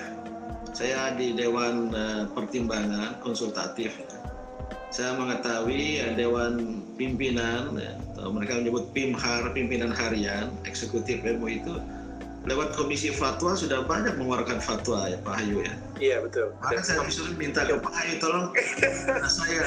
saya 0.71 1.11
di 1.19 1.35
Dewan 1.35 1.91
uh, 1.91 2.23
Pertimbangan 2.31 3.19
Konsultatif. 3.19 3.91
Saya 4.91 5.15
mengetahui 5.19 5.99
uh, 6.03 6.11
Dewan 6.15 6.83
Pimpinan, 6.95 7.75
ya, 7.75 7.95
atau 8.15 8.31
mereka 8.31 8.59
menyebut 8.59 8.91
PIMHAR, 8.95 9.51
Pimpinan 9.51 9.91
Harian, 9.91 10.51
Eksekutif 10.63 11.23
MU 11.23 11.47
itu, 11.47 11.75
lewat 12.49 12.73
Komisi 12.73 13.13
Fatwa 13.13 13.53
sudah 13.53 13.85
banyak 13.85 14.17
mengeluarkan 14.17 14.57
fatwa 14.57 15.05
ya 15.05 15.17
Pak 15.21 15.33
Hayu 15.37 15.61
ya. 15.61 15.73
Iya 16.01 16.17
betul. 16.25 16.49
Maka 16.57 16.81
saya 16.81 17.05
disuruh 17.05 17.37
minta 17.37 17.61
ke 17.69 17.77
Pak 17.77 17.93
Hayu 17.93 18.13
tolong 18.17 18.49
nah, 18.49 19.29
saya 19.29 19.61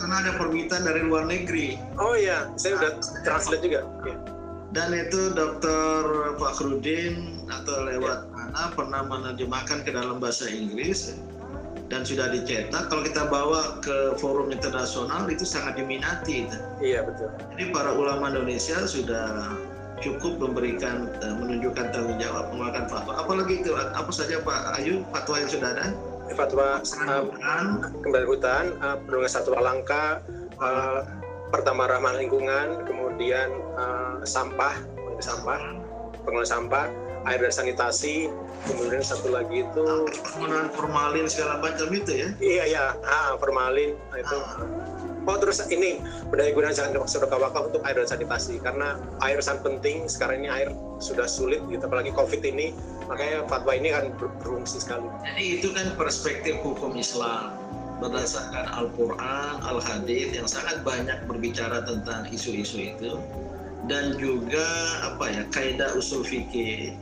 karena 0.00 0.16
ada 0.24 0.32
permintaan 0.40 0.88
dari 0.88 1.04
luar 1.04 1.28
negeri. 1.28 1.76
Oh 2.00 2.16
iya, 2.16 2.48
saya 2.56 2.80
sudah 2.80 2.92
translate 3.26 3.60
juga. 3.60 3.84
Ya. 4.08 4.16
Dan 4.74 4.90
itu 4.90 5.30
Dr. 5.36 6.34
Fakhrudin 6.40 7.46
atau 7.46 7.86
lewat 7.86 8.26
mana 8.32 8.72
pernah 8.74 9.02
menerjemahkan 9.06 9.86
ke 9.86 9.90
dalam 9.92 10.18
bahasa 10.18 10.48
Inggris 10.50 11.14
dan 11.92 12.02
sudah 12.02 12.32
dicetak. 12.32 12.88
Kalau 12.88 13.04
kita 13.04 13.28
bawa 13.28 13.78
ke 13.84 14.16
forum 14.18 14.50
internasional 14.50 15.28
itu 15.28 15.44
sangat 15.44 15.78
diminati. 15.78 16.48
Iya 16.80 17.04
betul. 17.06 17.30
Jadi 17.54 17.64
para 17.70 17.94
ulama 17.94 18.32
Indonesia 18.34 18.82
sudah 18.88 19.54
cukup 20.02 20.40
memberikan 20.40 21.10
eh, 21.22 21.34
menunjukkan 21.34 21.94
tanggung 21.94 22.18
jawab 22.18 22.50
mengeluarkan 22.50 22.84
fatwa. 22.90 23.12
Apalagi 23.20 23.62
itu 23.62 23.74
apa 23.76 24.10
saja 24.10 24.40
Pak 24.42 24.80
Ayu 24.80 25.04
fatwa 25.14 25.34
yang 25.38 25.50
sudah 25.50 25.68
ada? 25.76 25.86
Fatwa 26.34 26.80
uh, 26.80 27.24
kembali 28.00 28.26
hutan, 28.26 28.72
uh, 28.80 28.96
perlindungan 29.04 29.28
satwa 29.28 29.60
langka, 29.60 30.24
uh, 30.56 31.04
pertama 31.52 31.84
ramah 31.84 32.16
lingkungan, 32.16 32.80
kemudian 32.88 33.52
uh, 33.76 34.24
sampah, 34.24 34.72
sampah, 35.20 35.60
pengelolaan 36.24 36.48
sampah, 36.48 36.88
air 37.24 37.40
dan 37.40 37.52
sanitasi 37.52 38.28
kemudian 38.68 39.04
satu 39.04 39.32
lagi 39.32 39.64
itu 39.64 39.86
penggunaan 40.32 40.68
formalin 40.72 41.26
segala 41.28 41.60
macam 41.60 41.88
itu 41.92 42.12
ya? 42.12 42.28
Iya 42.40 42.64
ya 42.68 42.84
ah, 43.04 43.36
formalin 43.40 43.96
nah, 44.12 44.18
itu. 44.20 44.36
Ah. 44.36 44.94
Oh 45.24 45.40
terus 45.40 45.64
ini 45.72 46.04
berdaya 46.28 46.52
gunaan 46.52 46.76
jangan 46.76 47.00
wakaf 47.40 47.72
untuk 47.72 47.80
air 47.88 47.96
dan 47.96 48.08
sanitasi 48.08 48.60
karena 48.60 49.00
air 49.24 49.40
sangat 49.40 49.64
penting. 49.64 50.04
Sekarang 50.04 50.44
ini 50.44 50.52
air 50.52 50.68
sudah 51.00 51.24
sulit 51.24 51.64
gitu 51.72 51.80
apalagi 51.80 52.12
covid 52.12 52.44
ini. 52.44 52.76
Makanya 53.08 53.48
fatwa 53.48 53.72
ini 53.72 53.88
kan 53.92 54.12
ber 54.20 54.28
berfungsi 54.44 54.84
sekali. 54.84 55.08
Jadi 55.24 55.44
itu 55.60 55.68
kan 55.72 55.96
perspektif 55.96 56.60
hukum 56.60 56.92
Islam. 56.96 57.56
Berdasarkan 58.04 58.68
Al-Quran, 58.74 59.64
Al-Hadith 59.64 60.36
yang 60.36 60.44
sangat 60.50 60.84
banyak 60.84 61.24
berbicara 61.24 61.88
tentang 61.88 62.28
isu-isu 62.28 62.92
itu. 62.92 63.16
Dan 63.88 64.20
juga 64.20 64.64
apa 65.08 65.24
ya 65.32 65.42
kaidah 65.48 65.96
usul 65.96 66.20
fikih. 66.20 66.96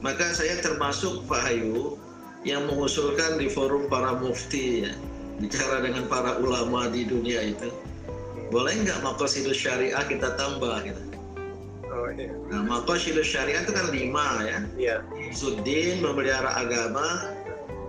Maka 0.00 0.32
saya 0.32 0.60
termasuk 0.64 1.28
Pak 1.28 1.40
Hayu 1.44 2.00
yang 2.48 2.64
mengusulkan 2.68 3.36
di 3.36 3.52
forum 3.52 3.84
para 3.92 4.16
mufti 4.16 4.88
ya 4.88 4.92
bicara 5.40 5.80
dengan 5.80 6.04
para 6.08 6.36
ulama 6.40 6.88
di 6.92 7.08
dunia 7.08 7.52
itu 7.52 7.72
boleh 8.52 8.76
nggak 8.84 9.00
makosidus 9.00 9.56
syariah 9.56 10.04
kita 10.04 10.36
tambah 10.36 10.84
gitu. 10.84 11.02
Oh 11.90 12.06
iya. 12.12 12.30
Nah, 12.52 12.62
makosidus 12.66 13.26
syariah 13.26 13.62
itu 13.62 13.72
kan 13.72 13.86
lima 13.90 14.26
ya. 14.42 14.58
Iya. 14.76 14.96
Hibzuddin 15.16 16.02
memelihara 16.02 16.50
agama, 16.58 17.34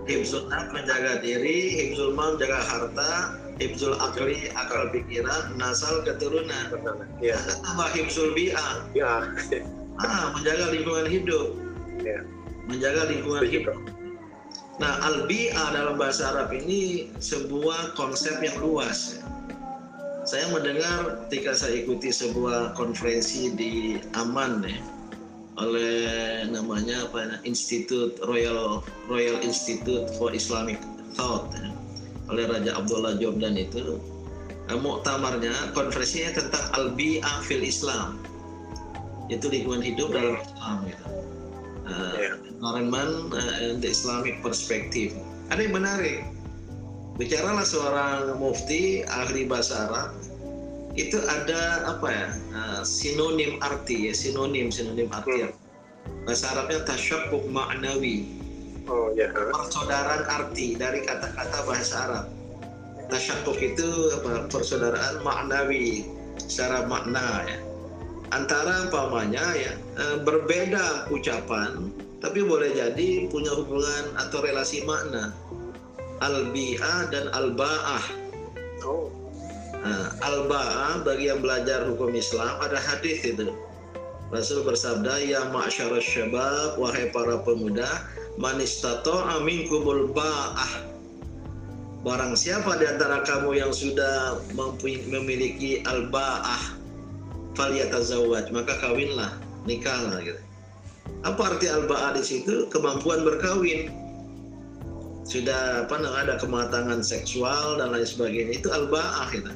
Hibzul 0.06 0.50
menjaga 0.74 1.22
diri, 1.22 1.78
Hibzul 1.78 2.14
Mal 2.14 2.34
menjaga 2.34 2.60
harta, 2.66 3.12
Hibzul 3.58 3.94
Akli 3.98 4.50
akal 4.54 4.90
pikiran, 4.90 5.54
Nasal 5.58 6.02
keturunan. 6.06 6.78
Iya. 7.22 7.38
Tambah 7.62 7.88
Hibzul 7.94 8.34
Bi'ah, 8.34 8.86
Ya. 8.94 9.26
ah, 10.02 10.34
menjaga 10.34 10.74
lingkungan 10.74 11.06
hidup, 11.06 11.54
Iya. 12.02 12.20
menjaga 12.66 13.10
lingkungan 13.10 13.46
hidup. 13.46 13.78
Nah, 14.78 14.98
al-bi'ah 15.02 15.68
dalam 15.74 15.98
bahasa 15.98 16.30
Arab 16.34 16.54
ini 16.54 17.10
sebuah 17.18 17.94
konsep 17.94 18.38
yang 18.42 18.58
luas. 18.62 19.18
ya. 19.18 19.22
Saya 20.22 20.46
mendengar 20.54 21.26
ketika 21.26 21.54
saya 21.58 21.82
ikuti 21.82 22.14
sebuah 22.14 22.78
konferensi 22.78 23.50
di 23.54 23.98
Aman 24.14 24.62
ya, 24.62 24.78
oleh 25.58 26.46
namanya 26.48 27.10
apa 27.10 27.18
ya, 27.26 27.36
Institute 27.42 28.16
Royal 28.24 28.80
Royal 29.10 29.42
Institute 29.42 30.08
for 30.16 30.30
Islamic 30.30 30.78
Thought 31.18 31.52
ya, 31.58 31.68
oleh 32.30 32.46
Raja 32.46 32.78
Abdullah 32.78 33.18
Jordan 33.18 33.58
itu 33.58 33.98
eh, 34.70 34.78
muktamarnya 34.78 35.74
konferensinya 35.74 36.38
tentang 36.38 36.64
al-bi'ah 36.78 37.42
fil 37.44 37.66
Islam 37.66 38.22
itu 39.26 39.46
lingkungan 39.50 39.82
hidup 39.84 40.08
dalam 40.14 40.38
Islam 40.38 40.76
gitu. 40.86 41.04
Eh, 41.92 42.12
Iya. 42.16 42.32
environment 42.48 43.36
uh, 43.36 43.60
and 43.60 43.84
the 43.84 43.90
Islamic 43.92 44.40
perspective. 44.40 45.12
Ada 45.52 45.68
yang 45.68 45.76
menarik. 45.76 46.24
Bicaralah 47.20 47.66
seorang 47.68 48.40
mufti 48.40 49.04
ahli 49.04 49.44
bahasa 49.44 49.84
Arab 49.86 50.16
itu 50.92 51.20
ada 51.24 51.88
apa 51.88 52.08
ya 52.08 52.28
uh, 52.52 52.80
sinonim 52.84 53.56
arti 53.60 54.08
ya 54.08 54.12
sinonim 54.12 54.68
sinonim 54.68 55.08
arti 55.12 55.44
Hmm. 55.44 55.52
bahasa 56.28 56.50
Arabnya 56.52 56.82
tasyabbuk 56.84 57.46
ma'nawi 57.48 58.26
Oh 58.90 59.08
ya. 59.14 59.30
persaudaraan 59.32 60.24
arti 60.26 60.74
dari 60.76 61.00
kata-kata 61.00 61.58
bahasa 61.64 61.94
Arab 62.08 62.24
tasyabbuk 63.08 63.56
itu 63.56 63.88
apa 64.20 64.48
persaudaraan 64.52 65.22
maknawi 65.24 66.08
secara 66.42 66.84
makna 66.84 67.46
ya 67.46 67.56
antara 68.32 68.88
umpamanya 68.88 69.44
ya 69.54 69.72
eh, 69.76 70.16
berbeda 70.24 71.12
ucapan 71.12 71.92
tapi 72.22 72.46
boleh 72.46 72.70
jadi 72.70 73.26
punya 73.26 73.50
hubungan 73.50 74.14
atau 74.14 74.46
relasi 74.46 74.86
makna. 74.86 75.34
Al-bi'ah 76.22 77.10
dan 77.10 77.26
al-ba'ah. 77.34 78.04
Oh. 78.86 79.10
Nah, 79.82 80.14
al-ba'ah 80.22 81.02
bagi 81.02 81.26
yang 81.34 81.42
belajar 81.42 81.82
hukum 81.82 82.14
Islam 82.14 82.62
ada 82.62 82.78
hadis 82.78 83.26
itu. 83.26 83.50
Rasul 84.30 84.62
bersabda 84.62 85.18
ya 85.18 85.50
ma'syarasy 85.50 86.22
syabab 86.22 86.78
wahai 86.78 87.10
para 87.10 87.42
pemuda 87.42 88.06
man 88.38 88.62
istata'a 88.62 89.42
minkumul 89.42 90.14
ba'ah. 90.14 90.94
Barang 92.06 92.38
siapa 92.38 92.78
di 92.78 92.86
antara 92.86 93.26
kamu 93.26 93.58
yang 93.58 93.74
sudah 93.74 94.38
memiliki 95.10 95.82
al-ba'ah 95.82 96.81
maka 98.52 98.74
kawinlah 98.80 99.36
nikahlah 99.68 100.18
gitu. 100.24 100.40
Apa 101.22 101.54
arti 101.54 101.66
al-ba'ah 101.70 102.14
di 102.18 102.22
situ? 102.22 102.66
Kemampuan 102.70 103.22
berkawin. 103.22 103.90
Sudah 105.22 105.86
apa 105.86 106.02
ada 106.02 106.34
kematangan 106.42 106.98
seksual 107.02 107.78
dan 107.78 107.94
lain 107.94 108.06
sebagainya 108.06 108.58
itu 108.58 108.68
al-ba'ah 108.74 109.30
gitu. 109.30 109.52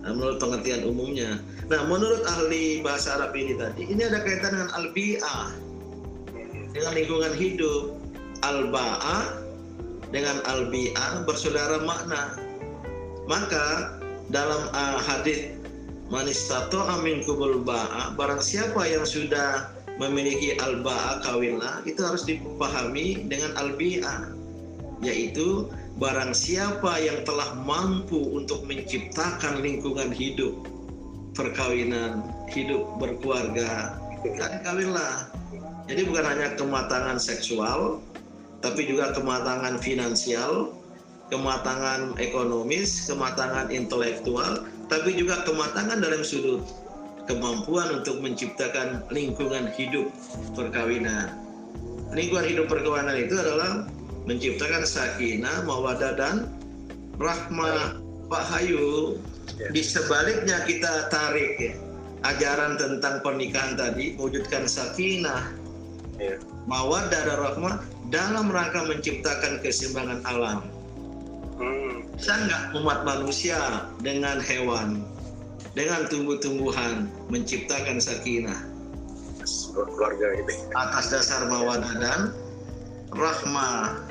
Nah, 0.00 0.10
menurut 0.16 0.40
pengertian 0.42 0.82
umumnya. 0.88 1.38
Nah, 1.70 1.86
menurut 1.86 2.24
ahli 2.26 2.82
bahasa 2.82 3.20
Arab 3.20 3.36
ini 3.36 3.54
tadi, 3.54 3.86
ini 3.86 4.00
ada 4.00 4.24
kaitan 4.24 4.56
dengan 4.58 4.70
al-bi'ah 4.74 5.54
dengan 6.74 6.92
lingkungan 6.98 7.34
hidup. 7.36 7.94
Al-ba'ah 8.40 9.44
dengan 10.10 10.40
al-bi'ah 10.48 11.28
bersaudara 11.28 11.84
makna. 11.84 12.40
Maka 13.28 13.94
dalam 14.32 14.66
uh, 14.72 14.98
hadis 14.98 15.59
manistato 16.10 16.82
amin 16.84 17.22
kubul 17.24 17.62
ba'a. 17.62 18.12
Barang 18.18 18.42
siapa 18.42 18.84
yang 18.84 19.06
sudah 19.06 19.70
memiliki 19.96 20.58
al-ba'a 20.58 21.22
kawinlah 21.22 21.86
itu 21.86 22.00
harus 22.02 22.26
dipahami 22.26 23.24
dengan 23.30 23.54
al-bi'ah 23.56 24.32
yaitu 25.00 25.64
barang 25.96 26.36
siapa 26.36 27.00
yang 27.00 27.24
telah 27.24 27.56
mampu 27.64 28.36
untuk 28.36 28.64
menciptakan 28.68 29.64
lingkungan 29.64 30.12
hidup 30.12 30.52
perkawinan 31.32 32.20
hidup 32.52 32.84
berkeluarga 33.00 33.96
kan 34.36 34.60
kawinlah 34.60 35.28
jadi 35.88 36.04
bukan 36.04 36.24
hanya 36.28 36.48
kematangan 36.56 37.16
seksual 37.16 38.00
tapi 38.60 38.84
juga 38.84 39.16
kematangan 39.16 39.80
finansial, 39.80 40.76
kematangan 41.32 42.12
ekonomis, 42.20 43.08
kematangan 43.08 43.72
intelektual, 43.72 44.68
tapi 44.90 45.14
juga 45.14 45.46
kematangan 45.46 46.02
dalam 46.02 46.26
sudut 46.26 46.66
kemampuan 47.30 48.02
untuk 48.02 48.18
menciptakan 48.18 49.06
lingkungan 49.14 49.70
hidup 49.78 50.10
perkawinan. 50.58 51.30
Lingkungan 52.10 52.46
hidup 52.50 52.66
perkawinan 52.66 53.14
itu 53.14 53.38
adalah 53.38 53.86
menciptakan 54.26 54.82
sakinah, 54.82 55.62
mawadah 55.62 56.18
dan 56.18 56.36
rahmah. 57.22 58.02
Pak 58.30 58.44
Hayu, 58.46 59.18
Ya. 59.58 59.66
di 59.74 59.82
sebaliknya 59.82 60.62
kita 60.62 61.10
tarik 61.10 61.58
ya, 61.58 61.74
ajaran 62.22 62.78
tentang 62.78 63.18
pernikahan 63.18 63.74
tadi, 63.74 64.14
mewujudkan 64.14 64.70
sakinah, 64.70 65.50
Iya. 66.22 66.38
mawaddah 66.70 67.22
dan 67.26 67.38
rahmah 67.42 67.74
dalam 68.14 68.46
rangka 68.54 68.86
menciptakan 68.86 69.58
keseimbangan 69.58 70.22
alam. 70.22 70.62
Hmm. 71.60 72.08
Bisa 72.16 72.32
nggak 72.36 72.62
umat 72.80 73.04
manusia 73.04 73.84
dengan 74.00 74.40
hewan, 74.40 75.04
dengan 75.76 76.08
tumbuh-tumbuhan 76.08 77.06
menciptakan 77.28 78.00
sakinah 78.00 78.56
Keluarga 79.72 80.36
ini. 80.36 80.54
atas 80.76 81.12
dasar 81.12 81.48
mawaddah 81.48 81.94
dan 82.00 82.20
rahmah. 83.12 84.04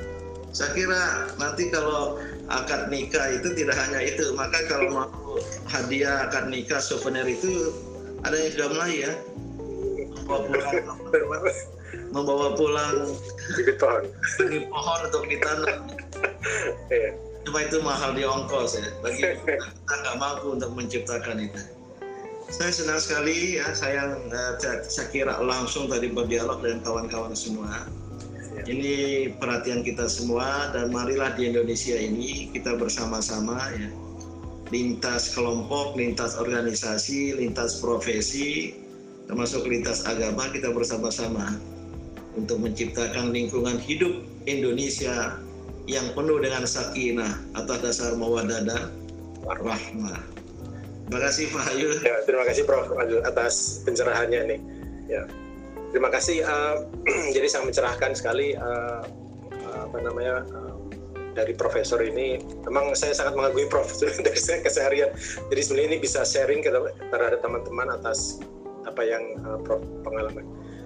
Saya 0.49 0.73
kira 0.73 1.29
nanti 1.37 1.69
kalau 1.69 2.17
akad 2.49 2.89
nikah 2.89 3.37
itu 3.37 3.53
tidak 3.53 3.77
hanya 3.77 4.01
itu, 4.01 4.33
maka 4.33 4.57
kalau 4.65 4.89
mau 4.89 5.37
hadiah 5.69 6.25
akad 6.25 6.49
nikah 6.49 6.81
souvenir 6.81 7.25
itu 7.29 7.69
ada 8.25 8.33
yang 8.33 8.51
sudah 8.57 8.67
mulai 8.73 8.93
ya 9.05 9.13
membawa 10.25 10.41
pulang, 10.45 10.85
membawa 12.13 12.47
pulang 12.57 12.95
Bibit 13.57 13.77
pohon. 13.77 14.03
pohon 14.73 14.99
untuk 15.05 15.23
ditanam. 15.29 15.79
Cuma 17.47 17.63
itu 17.63 17.79
mahal 17.79 18.15
di 18.15 18.23
ongkos 18.27 18.79
ya. 18.79 18.87
Bagi 18.99 19.23
kita, 19.23 19.55
kita 19.55 19.93
nggak 20.03 20.15
mampu 20.19 20.47
untuk 20.59 20.71
menciptakan 20.75 21.47
itu. 21.47 21.61
Saya 22.49 22.73
senang 22.73 22.97
sekali 22.97 23.61
ya, 23.61 23.71
saya, 23.77 24.17
eh, 24.17 24.53
saya, 24.57 24.81
saya 24.89 25.07
kira 25.13 25.37
langsung 25.37 25.85
tadi 25.85 26.09
berdialog 26.09 26.65
dengan 26.65 26.81
kawan-kawan 26.81 27.37
semua. 27.37 27.85
Ini 28.65 29.29
perhatian 29.39 29.85
kita 29.85 30.09
semua 30.09 30.73
dan 30.73 30.91
marilah 30.91 31.31
di 31.37 31.47
Indonesia 31.47 31.95
ini 31.95 32.49
kita 32.51 32.75
bersama-sama 32.75 33.55
ya. 33.77 33.89
Lintas 34.69 35.33
kelompok, 35.33 35.97
lintas 35.97 36.37
organisasi, 36.37 37.37
lintas 37.37 37.81
profesi, 37.81 38.77
termasuk 39.25 39.65
lintas 39.65 40.05
agama 40.05 40.49
kita 40.49 40.73
bersama-sama 40.73 41.57
untuk 42.37 42.61
menciptakan 42.61 43.33
lingkungan 43.33 43.81
hidup 43.81 44.25
Indonesia 44.45 45.37
yang 45.89 46.05
penuh 46.13 46.37
dengan 46.37 46.69
sakinah 46.69 47.33
atas 47.57 47.81
dasar 47.81 48.13
mawaddah 48.13 48.61
dan 48.61 48.93
rahmah. 49.41 50.21
Terima 51.09 51.19
kasih 51.25 51.45
Pak 51.49 51.65
Ayu. 51.73 51.89
Ya, 52.05 52.21
terima 52.29 52.45
kasih 52.45 52.63
Prof 52.69 52.85
atas 53.25 53.81
pencerahannya 53.81 54.41
nih. 54.45 54.59
Ya. 55.09 55.25
Terima 55.89 56.13
kasih. 56.13 56.45
eh, 56.45 56.75
jadi 57.35 57.49
sangat 57.49 57.73
mencerahkan 57.73 58.13
sekali 58.13 58.53
eh, 58.53 59.01
apa 59.73 59.97
namanya 60.05 60.45
eh, 60.45 60.73
dari 61.33 61.57
profesor 61.57 61.97
ini. 62.05 62.37
Memang 62.69 62.93
saya 62.93 63.17
sangat 63.17 63.33
mengagumi 63.33 63.65
Prof 63.65 63.89
dari 64.25 64.37
saya 64.37 64.61
keseharian. 64.61 65.09
Jadi 65.49 65.61
sebenarnya 65.65 65.89
ini 65.97 65.97
bisa 65.97 66.21
sharing 66.21 66.61
ke 66.61 66.69
terhadap 67.09 67.41
teman-teman 67.41 67.89
atas 67.89 68.37
apa 68.85 69.01
yang 69.01 69.41
eh, 69.41 69.59
Prof 69.65 69.81
pengalaman. 70.05 70.45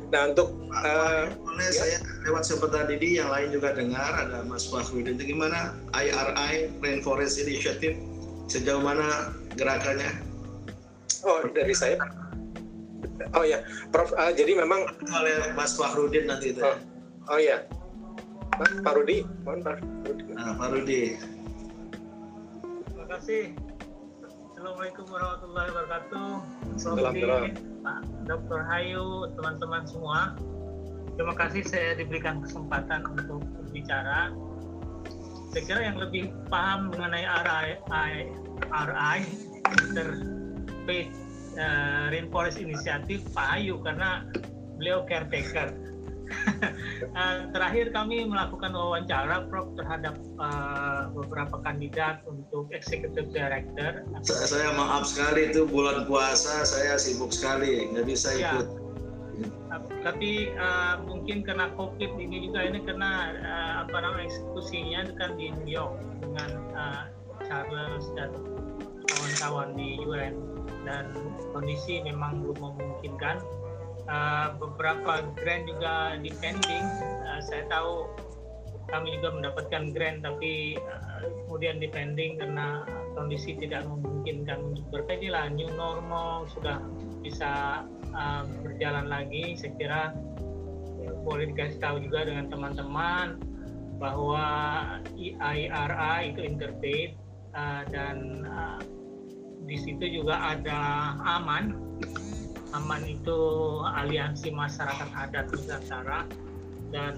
Nah 0.10 0.34
untuk 0.34 0.50
uh, 0.74 1.30
boleh 1.32 1.70
ya. 1.70 1.80
saya 1.80 1.98
lewat 2.28 2.44
sebentar 2.44 2.84
Didi 2.90 3.22
yang 3.22 3.30
lain 3.30 3.54
juga 3.54 3.74
dengar 3.78 4.12
ada 4.18 4.44
Mas 4.44 4.68
Fahrudin 4.68 5.16
itu 5.16 5.38
gimana 5.38 5.78
IRI 5.94 6.74
Rainforest 6.82 7.40
Initiative 7.42 7.98
sejauh 8.52 8.84
mana 8.84 9.34
gerakannya? 9.56 10.12
Oh 11.24 11.46
dari 11.54 11.74
saya. 11.74 11.96
Oh 13.38 13.46
ya, 13.46 13.64
Prof. 13.94 14.12
Uh, 14.18 14.34
jadi 14.34 14.58
memang 14.58 14.90
oleh 15.14 15.54
Mas 15.56 15.78
Fahrudin 15.78 16.28
nanti 16.28 16.52
itu. 16.52 16.60
Oh, 16.60 16.76
oh 17.30 17.40
ya, 17.40 17.64
Mas 18.60 18.74
Pak 18.86 18.94
Rudi, 18.94 19.26
mohon 19.46 19.66
Pak 19.66 19.82
Rudi. 20.06 20.24
Nah, 20.34 20.54
Pak 20.58 20.68
Rudi. 20.74 21.02
Terima 22.86 23.06
kasih. 23.10 23.44
Assalamualaikum 24.64 25.06
warahmatullahi 25.12 25.70
wabarakatuh. 25.76 26.30
Assalamualaikum. 26.80 27.52
Pak 27.84 28.00
Dr. 28.32 28.60
Hayu, 28.64 29.28
teman-teman 29.36 29.84
semua. 29.84 30.40
Terima 31.20 31.36
kasih 31.36 31.68
saya 31.68 32.00
diberikan 32.00 32.40
kesempatan 32.40 33.04
untuk 33.12 33.44
berbicara. 33.60 34.32
Saya 35.52 35.64
kira 35.68 35.80
yang 35.84 36.00
lebih 36.00 36.32
paham 36.48 36.96
mengenai 36.96 37.28
RI, 37.28 37.68
RI 38.72 39.20
Interfaith 39.68 41.12
uh, 41.60 42.08
Rainforest 42.08 42.56
Initiative 42.56 43.20
Pak 43.36 43.60
Hayu 43.60 43.84
karena 43.84 44.24
beliau 44.80 45.04
caretaker. 45.04 45.76
Uh, 47.16 47.38
terakhir 47.56 47.92
kami 47.92 48.26
melakukan 48.26 48.74
wawancara 48.74 49.48
Prof 49.48 49.74
terhadap 49.78 50.16
uh, 50.38 51.10
beberapa 51.14 51.60
kandidat 51.62 52.22
untuk 52.28 52.70
executive 52.72 53.30
director. 53.32 54.04
Saya, 54.26 54.46
saya 54.48 54.70
maaf 54.76 55.08
sekali 55.10 55.54
itu 55.54 55.68
bulan 55.68 56.06
puasa 56.10 56.64
saya 56.64 56.96
sibuk 57.00 57.32
sekali 57.32 57.90
nggak 57.94 58.06
bisa 58.08 58.30
ya. 58.36 58.58
ikut. 58.58 58.68
Tapi 60.06 60.54
uh, 60.54 61.02
mungkin 61.10 61.42
karena 61.42 61.74
COVID 61.74 62.22
ini 62.22 62.50
juga 62.50 62.70
ini 62.70 62.86
kena 62.86 63.34
uh, 63.42 63.74
apa 63.88 63.98
namanya 63.98 64.30
eksekusinya 64.30 65.10
kan 65.18 65.34
di 65.34 65.50
New 65.50 65.70
York 65.74 65.98
dengan 66.22 66.50
uh, 66.78 67.04
Charles 67.50 68.06
dan 68.14 68.30
kawan-kawan 69.10 69.74
di 69.74 69.98
UN 70.06 70.38
dan 70.86 71.12
kondisi 71.56 72.04
memang 72.06 72.44
belum 72.44 72.60
memungkinkan 72.60 73.42
uh, 74.08 74.56
beberapa 74.58 75.24
grant 75.38 75.64
juga 75.70 76.18
depending. 76.20 76.86
Uh, 77.28 77.42
saya 77.44 77.64
tahu 77.70 78.10
kami 78.92 79.16
juga 79.20 79.30
mendapatkan 79.40 79.84
grant 79.96 80.20
tapi 80.22 80.76
uh, 80.76 81.24
kemudian 81.48 81.80
depending 81.80 82.36
karena 82.38 82.84
kondisi 83.16 83.56
tidak 83.56 83.88
memungkinkan 83.88 84.60
untuk 84.74 84.86
berpedilah 84.92 85.48
new 85.54 85.70
normal 85.74 86.50
sudah 86.52 86.82
bisa 87.24 87.84
uh, 88.12 88.44
berjalan 88.66 89.08
lagi. 89.08 89.56
Saya 89.56 89.72
kira 89.80 90.02
ya, 91.00 91.12
boleh 91.24 91.52
dikasih 91.54 91.80
tahu 91.80 92.04
juga 92.04 92.28
dengan 92.28 92.52
teman-teman 92.52 93.40
bahwa 94.02 94.46
IRA 95.16 96.14
itu 96.28 96.44
interfaith 96.44 97.16
uh, 97.56 97.88
dan 97.88 98.44
uh, 98.44 98.82
di 99.64 99.80
situ 99.80 100.22
juga 100.22 100.36
ada 100.36 101.16
aman 101.40 101.72
AMAN 102.74 103.06
itu 103.06 103.40
aliansi 103.86 104.50
masyarakat 104.50 105.10
adat 105.14 105.46
Nusantara 105.54 106.26
dan 106.90 107.16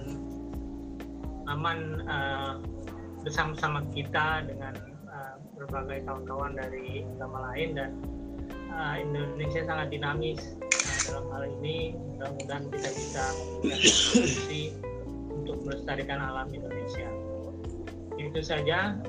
AMAN 1.48 2.04
uh, 2.04 2.60
bersama-sama 3.24 3.88
kita 3.96 4.44
dengan 4.44 4.76
uh, 5.08 5.40
berbagai 5.56 6.04
kawan-kawan 6.04 6.60
dari 6.60 7.08
agama 7.16 7.52
lain 7.52 7.70
dan 7.80 7.92
uh, 8.76 9.00
Indonesia 9.00 9.64
sangat 9.64 9.96
dinamis. 9.96 10.60
Uh, 10.60 11.00
dalam 11.08 11.26
hal 11.32 11.44
ini 11.62 11.96
mudah-mudahan 11.96 12.66
kita 12.76 12.90
bisa 12.92 13.24
solusi 14.12 14.76
untuk 15.32 15.64
melestarikan 15.64 16.20
alam 16.20 16.52
Indonesia. 16.52 17.08
Itu 18.20 18.44
saja. 18.44 19.00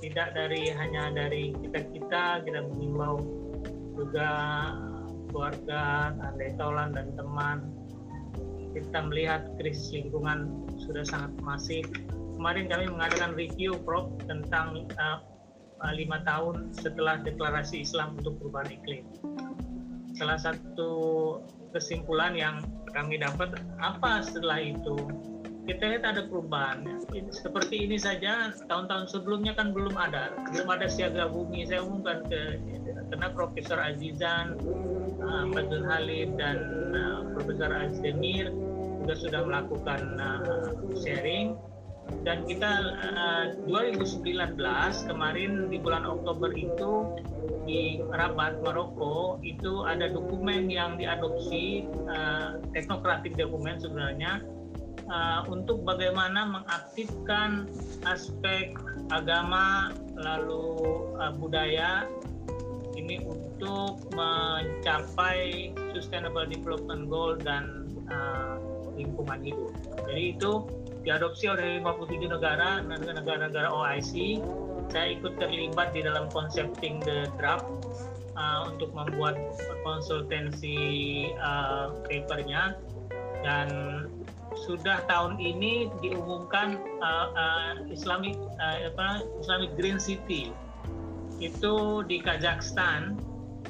Tidak 0.00 0.32
dari 0.32 0.72
hanya 0.72 1.12
dari 1.12 1.52
kita 1.60 1.84
kita 1.92 2.40
kita 2.40 2.60
mengimbau 2.72 3.20
juga 4.00 4.32
keluarga, 5.30 6.12
andai 6.20 6.52
tolan 6.58 6.92
dan 6.92 7.14
teman. 7.14 7.70
Kita 8.70 9.02
melihat 9.06 9.50
krisis 9.58 9.90
lingkungan 9.90 10.66
sudah 10.78 11.02
sangat 11.02 11.32
masif. 11.42 11.86
Kemarin 12.38 12.70
kami 12.70 12.86
mengadakan 12.86 13.34
review, 13.34 13.74
Prof, 13.82 14.10
tentang 14.30 14.86
uh, 14.94 15.22
lima 15.96 16.20
tahun 16.28 16.70
setelah 16.76 17.18
deklarasi 17.24 17.82
Islam 17.82 18.20
untuk 18.20 18.36
perubahan 18.38 18.70
iklim. 18.70 19.04
Salah 20.14 20.36
satu 20.36 20.92
kesimpulan 21.72 22.36
yang 22.36 22.60
kami 22.92 23.16
dapat 23.22 23.56
apa 23.78 24.20
setelah 24.20 24.60
itu 24.60 24.98
kita 25.70 25.86
lihat 25.86 26.02
ada 26.02 26.22
perubahan. 26.26 26.82
Seperti 27.30 27.86
ini 27.86 27.94
saja 27.94 28.50
tahun-tahun 28.66 29.06
sebelumnya 29.06 29.54
kan 29.54 29.70
belum 29.70 29.94
ada, 29.94 30.34
belum 30.50 30.66
ada 30.66 30.90
siaga 30.90 31.30
bumi. 31.30 31.62
Saya 31.62 31.86
umumkan 31.86 32.26
ke 32.26 32.58
karena 33.10 33.28
Profesor 33.30 33.78
Azizan, 33.78 34.58
uh, 35.22 35.46
Badul 35.54 35.86
Halim 35.86 36.34
dan 36.34 36.58
uh, 36.94 37.22
Profesor 37.38 37.70
Azdemir 37.70 38.50
juga 39.02 39.14
sudah 39.14 39.40
melakukan 39.46 40.00
uh, 40.18 40.70
sharing 40.98 41.54
dan 42.26 42.42
kita 42.50 42.70
uh, 43.06 43.54
2019 43.70 44.58
kemarin 45.06 45.70
di 45.70 45.78
bulan 45.78 46.02
Oktober 46.02 46.50
itu 46.54 47.14
di 47.66 48.02
Rabat 48.10 48.58
Maroko 48.66 49.38
itu 49.46 49.86
ada 49.86 50.10
dokumen 50.10 50.66
yang 50.66 50.98
diadopsi 50.98 51.86
teknokratik 52.74 53.38
dokumen 53.38 53.78
sebenarnya 53.78 54.42
uh, 55.10 55.44
untuk 55.50 55.82
bagaimana 55.82 56.62
mengaktifkan 56.62 57.66
aspek 58.06 58.72
agama 59.10 59.90
lalu 60.16 60.80
uh, 61.18 61.34
budaya 61.34 62.06
ini 62.94 63.22
untuk 63.26 64.00
mencapai 64.14 65.70
Sustainable 65.92 66.46
Development 66.46 67.10
Goal 67.10 67.38
dan 67.42 67.90
uh, 68.08 68.56
lingkungan 68.94 69.40
hidup. 69.42 69.70
Jadi 70.06 70.36
itu 70.36 70.52
diadopsi 71.00 71.48
oleh 71.48 71.80
57 71.80 72.28
negara, 72.28 72.84
negara-negara 72.84 73.72
OIC. 73.72 74.42
Saya 74.90 75.16
ikut 75.16 75.38
terlibat 75.38 75.94
di 75.94 76.02
dalam 76.02 76.26
concepting 76.34 76.98
the 77.06 77.30
draft 77.38 77.64
uh, 78.34 78.68
untuk 78.68 78.90
membuat 78.92 79.38
konsultansi 79.86 80.76
uh, 81.38 81.94
papernya 82.04 82.76
dan 83.40 83.68
sudah 84.54 85.06
tahun 85.06 85.38
ini 85.38 85.90
diumumkan 86.02 86.78
uh, 86.98 87.28
uh, 87.32 87.72
Islamic 87.86 88.34
uh, 88.58 88.90
apa 88.90 89.22
Islamic 89.38 89.70
Green 89.78 89.98
City. 90.02 90.50
Itu 91.40 92.04
di 92.04 92.20
Kazakhstan 92.20 93.16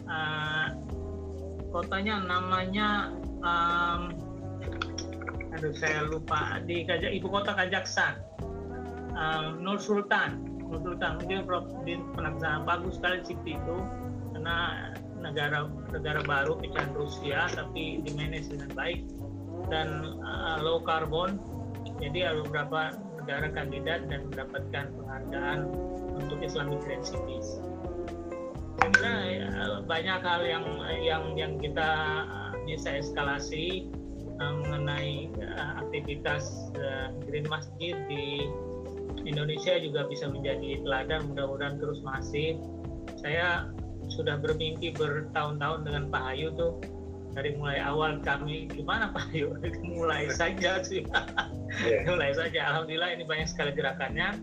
uh, 0.09 0.75
kotanya 1.71 2.25
namanya 2.25 3.15
um, 3.45 4.11
aduh 5.53 5.75
saya 5.77 6.09
lupa. 6.09 6.59
Di 6.65 6.89
Kajak 6.89 7.13
ibu 7.13 7.29
kota 7.29 7.53
Kazakhstan 7.53 8.19
um, 9.15 9.61
Nur 9.61 9.79
Sultan. 9.79 10.41
Nur 10.67 10.81
Sultan 10.81 11.21
mungkin 11.21 11.45
pernah 12.17 12.63
bagus 12.65 12.97
sekali 12.97 13.21
city 13.27 13.59
itu 13.59 13.79
karena 14.33 14.91
negara 15.21 15.69
negara 15.93 16.25
baru 16.25 16.57
pecahan 16.57 16.97
Rusia 16.97 17.45
tapi 17.53 18.01
di 18.01 18.11
manage 18.17 18.49
dengan 18.49 18.73
baik 18.73 19.05
dan 19.71 20.19
uh, 20.21 20.59
low 20.61 20.83
carbon 20.83 21.39
jadi 22.01 22.33
ada 22.33 22.41
beberapa 22.45 22.81
negara 23.21 23.49
kandidat 23.53 24.09
dan 24.09 24.27
mendapatkan 24.33 24.85
penghargaan 24.97 25.59
untuk 26.17 26.41
Islamic 26.41 26.81
Green 26.85 27.05
Cities. 27.05 27.61
Kira 28.81 29.15
ya, 29.29 29.49
banyak 29.85 30.21
hal 30.25 30.41
yang 30.49 30.65
yang 31.05 31.25
yang 31.37 31.53
kita 31.61 31.91
bisa 32.65 32.97
eskalasi 32.97 33.93
mengenai 34.41 35.29
aktivitas 35.85 36.73
Green 37.29 37.45
Masjid 37.53 37.93
di 38.09 38.49
Indonesia 39.29 39.77
juga 39.77 40.09
bisa 40.09 40.33
menjadi 40.33 40.81
teladan 40.81 41.29
mudah-mudahan 41.29 41.77
terus 41.77 42.01
masif. 42.01 42.57
Saya 43.21 43.69
sudah 44.09 44.41
bermimpi 44.41 44.97
bertahun-tahun 44.97 45.85
dengan 45.85 46.09
Pak 46.09 46.23
Hayu 46.25 46.57
tuh 46.57 46.81
dari 47.35 47.55
mulai 47.55 47.79
awal 47.79 48.19
kami 48.23 48.67
gimana 48.71 49.11
Pak? 49.15 49.31
Ayu 49.35 49.55
mulai 49.87 50.31
saja 50.35 50.83
sih. 50.83 51.07
Yeah. 51.87 52.07
mulai 52.11 52.35
saja. 52.35 52.75
Alhamdulillah 52.75 53.15
ini 53.15 53.25
banyak 53.27 53.49
sekali 53.51 53.71
gerakannya. 53.75 54.39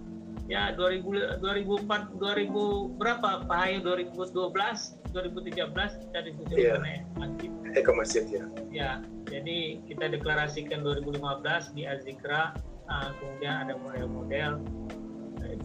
Ya 0.47 0.71
2000 0.79 1.43
2004 1.43 2.15
2000 2.23 2.95
berapa 2.95 3.29
Pak 3.43 3.59
Ayu? 3.67 3.77
2012 3.83 5.11
2013 5.11 6.03
kita 6.07 6.19
diskusi 6.23 6.53
yeah. 6.55 6.79
mengenai 6.79 6.97
masjid. 7.19 7.51
Eko 7.75 7.91
Masjid 7.93 8.23
ya. 8.31 8.45
Ya 8.71 8.89
jadi 9.27 9.83
kita 9.83 10.07
deklarasikan 10.07 10.87
2015 10.87 11.75
di 11.75 11.83
Azikra 11.83 12.55
uh, 12.87 13.11
kemudian 13.19 13.67
ada 13.67 13.75
model-model. 13.75 14.63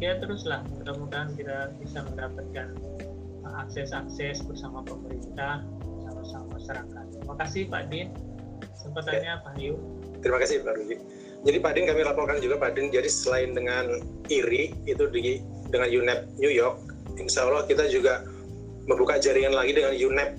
Ya 0.02 0.18
teruslah 0.18 0.66
mudah-mudahan 0.74 1.30
kita 1.38 1.70
bisa 1.78 2.02
mendapatkan 2.02 2.74
akses-akses 3.62 4.42
bersama 4.42 4.82
pemerintah 4.82 5.62
bersama 6.22 6.54
masyarakat 6.54 7.01
Terima 7.22 7.36
kasih 7.38 7.62
Pak 7.70 7.82
Din. 7.88 8.08
kesempatannya 8.82 9.32
Pak 9.46 9.54
Yu. 9.62 9.74
Terima 10.18 10.38
kasih 10.42 10.66
Pak 10.66 10.74
Rudi. 10.74 10.96
Jadi 11.42 11.58
Pak 11.58 11.72
Din 11.74 11.86
kami 11.86 12.02
laporkan 12.02 12.38
juga 12.38 12.58
Pak 12.58 12.74
Din, 12.74 12.90
jadi 12.90 13.06
selain 13.06 13.54
dengan 13.54 14.02
IRI 14.30 14.74
itu 14.86 15.06
di 15.10 15.42
dengan 15.70 15.90
UNEP 15.90 16.38
New 16.38 16.50
York, 16.50 16.78
insya 17.18 17.46
Allah 17.46 17.66
kita 17.66 17.90
juga 17.90 18.22
membuka 18.86 19.18
jaringan 19.18 19.54
lagi 19.54 19.74
dengan 19.74 19.94
UNEP 19.94 20.30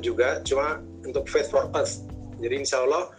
juga, 0.00 0.40
cuma 0.44 0.80
untuk 1.04 1.28
Faith 1.28 1.52
for 1.52 1.68
Earth. 1.72 2.04
Jadi 2.40 2.64
insya 2.64 2.84
Allah 2.84 3.12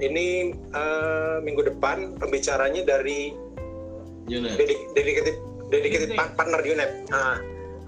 ini 0.00 0.52
uh, 0.76 1.40
minggu 1.40 1.68
depan 1.68 2.16
pembicaranya 2.20 2.84
dari 2.84 3.32
UNEP. 4.28 4.56
dedicated 4.92 5.36
dedicated 5.72 6.12
partner 6.16 6.60
UNEP. 6.60 7.08
Nah, 7.08 7.40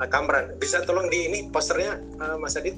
Kamran, 0.08 0.56
bisa 0.56 0.80
tolong 0.88 1.12
di 1.12 1.28
ini 1.28 1.38
posternya 1.52 2.00
uh, 2.20 2.40
Mas 2.40 2.56
Adit? 2.56 2.76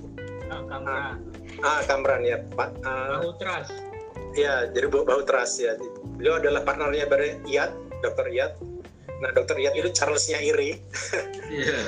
Oh, 0.53 0.63
Kamran. 0.69 1.17
Ah, 1.65 1.81
Kamran 1.89 2.23
ya 2.29 2.37
Pak. 2.53 2.71
Uh, 2.85 3.25
Bahu 3.25 3.33
Trust. 3.41 3.73
Ya, 4.37 4.69
jadi 4.73 4.87
Trust 5.25 5.55
ya. 5.61 5.73
Beliau 6.21 6.37
adalah 6.37 6.61
partnernya 6.65 7.09
dari 7.09 7.41
Iyad, 7.49 7.73
Dokter 8.05 8.29
Iyad. 8.29 8.53
Nah, 9.25 9.31
Dokter 9.33 9.57
Iyad 9.57 9.75
itu 9.79 9.89
Charlesnya 9.97 10.43
Iri. 10.43 10.77
Iya. 11.53 11.79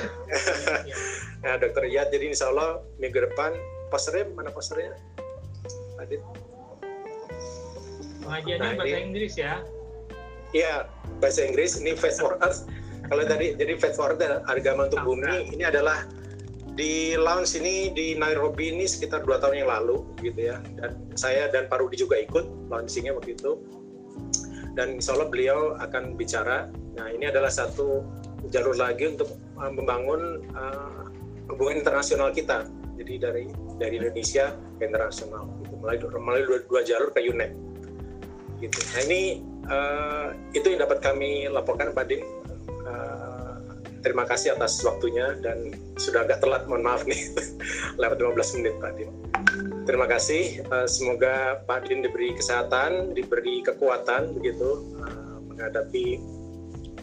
nah, 1.45 1.57
Dokter 1.61 1.85
Iyad. 1.85 2.09
Jadi 2.09 2.33
Insya 2.33 2.49
Allah 2.49 2.81
minggu 2.97 3.21
depan 3.21 3.53
posternya 3.93 4.33
mana 4.33 4.49
posternya? 4.49 4.97
Adit. 6.01 6.21
Pengajiannya 8.25 8.65
nah, 8.65 8.77
bahasa 8.77 8.97
ini, 8.97 9.05
Inggris 9.05 9.33
ya? 9.37 9.53
Iya, 10.55 10.73
bahasa 11.21 11.45
Inggris. 11.45 11.77
Ini 11.77 11.93
Face 11.93 12.17
for 12.17 12.41
Earth. 12.41 12.65
Kalau 13.05 13.21
tadi 13.29 13.53
jadi 13.53 13.77
Face 13.77 13.97
for 13.99 14.17
Earth 14.17 14.41
agama 14.49 14.89
untuk 14.89 15.05
bumi 15.05 15.53
ini 15.53 15.61
adalah 15.61 16.09
di 16.75 17.15
launch 17.15 17.55
ini 17.55 17.89
di 17.95 18.19
Nairobi 18.19 18.75
ini 18.75 18.83
sekitar 18.83 19.23
dua 19.23 19.39
tahun 19.39 19.63
yang 19.63 19.71
lalu 19.71 20.03
gitu 20.19 20.51
ya. 20.51 20.59
Dan 20.75 20.99
saya 21.15 21.47
dan 21.47 21.71
Pak 21.71 21.79
Rudi 21.79 21.95
juga 22.03 22.19
ikut 22.19 22.67
launchingnya 22.67 23.15
waktu 23.15 23.39
itu. 23.39 23.63
Dan 24.75 24.99
insya 24.99 25.15
Allah 25.15 25.31
beliau 25.31 25.79
akan 25.79 26.19
bicara. 26.19 26.67
Nah 26.99 27.07
ini 27.07 27.31
adalah 27.31 27.47
satu 27.47 28.03
jalur 28.51 28.75
lagi 28.75 29.07
untuk 29.07 29.31
uh, 29.55 29.71
membangun 29.71 30.43
uh, 30.51 31.07
hubungan 31.47 31.79
internasional 31.79 32.35
kita. 32.35 32.67
Jadi 32.99 33.23
dari 33.23 33.43
dari 33.79 33.95
Indonesia 33.95 34.51
ke 34.79 34.83
internasional 34.83 35.47
gitu. 35.63 35.79
melalui 35.79 35.99
melalui 36.19 36.45
dua, 36.47 36.59
dua 36.67 36.81
jalur 36.83 37.09
ke 37.15 37.23
UNEP 37.23 37.51
gitu. 38.59 38.79
Nah 38.95 39.01
ini 39.07 39.21
uh, 39.71 40.27
itu 40.51 40.75
yang 40.75 40.83
dapat 40.83 40.99
kami 40.99 41.47
laporkan 41.47 41.95
Pak 41.95 42.05
Din 42.07 42.23
terima 44.05 44.21
kasih 44.29 44.53
atas 44.53 44.77
waktunya 44.85 45.33
dan 45.41 45.73
sudah 45.97 46.29
agak 46.29 46.45
telat, 46.45 46.69
mohon 46.69 46.85
maaf 46.85 47.01
nih, 47.09 47.17
lewat 48.01 48.21
15 48.21 48.61
menit 48.61 48.77
Pak 48.77 48.91
Din. 49.01 49.09
Terima 49.89 50.05
kasih, 50.05 50.61
uh, 50.69 50.85
semoga 50.85 51.65
Pak 51.65 51.89
Din 51.89 52.05
diberi 52.05 52.37
kesehatan, 52.37 53.17
diberi 53.17 53.65
kekuatan 53.65 54.37
begitu 54.37 54.85
uh, 55.01 55.41
menghadapi 55.49 56.21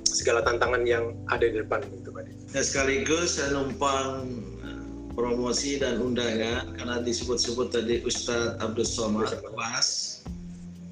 segala 0.06 0.46
tantangan 0.46 0.86
yang 0.86 1.18
ada 1.26 1.42
di 1.42 1.58
depan 1.58 1.82
itu 1.90 2.14
Pak 2.14 2.22
Din. 2.30 2.36
Ya, 2.54 2.62
sekaligus 2.62 3.40
saya 3.42 3.58
numpang 3.58 4.28
eh, 4.62 4.82
promosi 5.18 5.82
dan 5.82 5.98
undangan 5.98 6.78
karena 6.78 7.02
disebut-sebut 7.02 7.74
tadi 7.74 8.06
Ustadz 8.06 8.62
Abdul 8.62 8.86
Somad 8.86 9.34
Mas. 9.58 10.22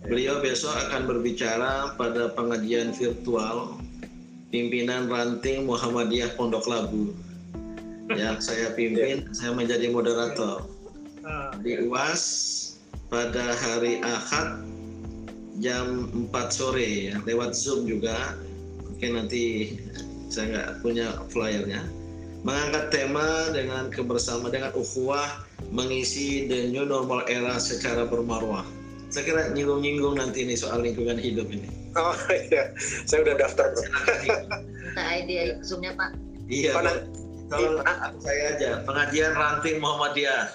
Beliau 0.00 0.40
besok 0.40 0.72
akan 0.72 1.06
berbicara 1.06 1.94
pada 1.94 2.32
pengajian 2.32 2.96
virtual 2.96 3.78
pimpinan 4.50 5.06
ranting 5.06 5.64
Muhammadiyah 5.64 6.34
Pondok 6.34 6.66
Labu. 6.66 7.14
Ya, 8.10 8.34
saya 8.42 8.74
pimpin, 8.74 9.26
saya 9.36 9.54
menjadi 9.54 9.94
moderator. 9.94 10.66
Ah. 11.22 11.54
Di 11.62 11.86
UAS 11.86 12.22
pada 13.06 13.54
hari 13.54 14.02
Ahad 14.02 14.66
jam 15.62 16.10
4 16.34 16.50
sore 16.50 17.14
ya, 17.14 17.16
lewat 17.22 17.54
Zoom 17.54 17.86
juga. 17.86 18.34
Mungkin 18.90 19.10
nanti 19.16 19.78
saya 20.26 20.46
nggak 20.50 20.68
punya 20.82 21.06
flyernya. 21.30 21.86
Mengangkat 22.42 22.90
tema 22.90 23.52
dengan 23.52 23.92
kebersamaan 23.92 24.50
dengan 24.50 24.72
ukhuwah 24.72 25.44
mengisi 25.70 26.48
the 26.48 26.72
new 26.72 26.88
normal 26.88 27.22
era 27.30 27.60
secara 27.60 28.08
bermarwah. 28.08 28.64
Saya 29.12 29.26
kira 29.28 29.42
nyinggung-nyinggung 29.52 30.16
nanti 30.16 30.48
ini 30.48 30.56
soal 30.56 30.80
lingkungan 30.80 31.20
hidup 31.20 31.52
ini. 31.52 31.79
Oh 31.98 32.14
iya, 32.30 32.70
saya 33.06 33.26
udah 33.26 33.34
daftar 33.34 33.74
bro. 33.74 33.82
Minta 34.90 35.02
ID 35.02 35.58
zoomnya 35.62 35.94
Pak. 35.98 36.10
Iya. 36.46 36.70
Pak, 36.74 36.82
kalau 37.50 37.82
saya 38.22 38.42
aja 38.54 38.70
pengajian 38.86 39.34
ranting 39.34 39.82
Muhammadiyah. 39.82 40.54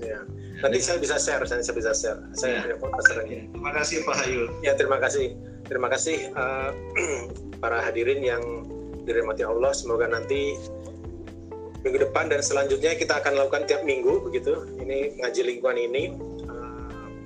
Iya. 0.00 0.18
Nanti 0.60 0.78
saya 0.80 1.00
bisa 1.00 1.16
share, 1.16 1.44
saya 1.48 1.60
bisa 1.60 1.92
share. 1.96 2.20
Saya 2.36 2.68
ya. 2.68 2.76
punya 2.76 3.00
ya. 3.28 3.42
Terima 3.48 3.72
kasih 3.72 3.96
Pak 4.04 4.16
Hayul. 4.20 4.46
Ya 4.60 4.72
terima 4.76 4.98
kasih, 5.00 5.26
terima 5.68 5.88
kasih 5.88 6.16
uh, 6.36 6.72
para 7.64 7.80
hadirin 7.80 8.20
yang 8.20 8.40
dirahmati 9.08 9.44
Allah. 9.44 9.72
Semoga 9.72 10.08
nanti 10.08 10.56
minggu 11.80 12.04
depan 12.04 12.28
dan 12.28 12.44
selanjutnya 12.44 12.92
kita 12.92 13.24
akan 13.24 13.40
lakukan 13.40 13.64
tiap 13.64 13.84
minggu 13.88 14.20
begitu. 14.24 14.68
Ini 14.76 15.20
ngaji 15.20 15.40
lingkungan 15.48 15.78
ini 15.80 16.02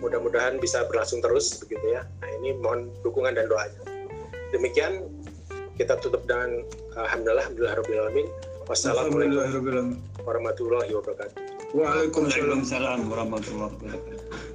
mudah-mudahan 0.04 0.60
bisa 0.60 0.84
berlangsung 0.84 1.24
terus 1.24 1.56
begitu 1.64 1.96
ya. 1.96 2.04
Nah 2.20 2.28
ini 2.40 2.52
mohon 2.60 2.92
dukungan 3.00 3.32
dan 3.32 3.48
doanya. 3.48 3.80
Demikian 4.52 5.08
kita 5.80 5.96
tutup 6.04 6.28
dengan 6.28 6.60
alhamdulillah 7.00 7.48
alhamdulillah 7.48 8.12
alamin. 8.12 8.28
Wassalamualaikum 8.68 9.96
warahmatullahi 10.28 10.92
wabarakatuh. 10.92 11.36
Waalaikumsalam 11.72 13.08
warahmatullahi 13.08 13.72
wabarakatuh. 13.80 14.52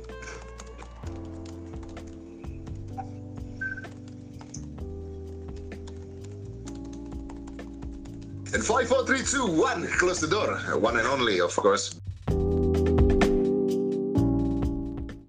And 8.49 8.65
5, 8.65 8.89
4, 8.89 9.05
3, 9.05 9.21
2, 9.21 9.45
1, 9.45 9.87
close 10.01 10.17
the 10.17 10.25
door. 10.25 10.57
One 10.73 10.97
and 10.97 11.05
only, 11.05 11.37
of 11.39 11.53
course. 11.53 11.98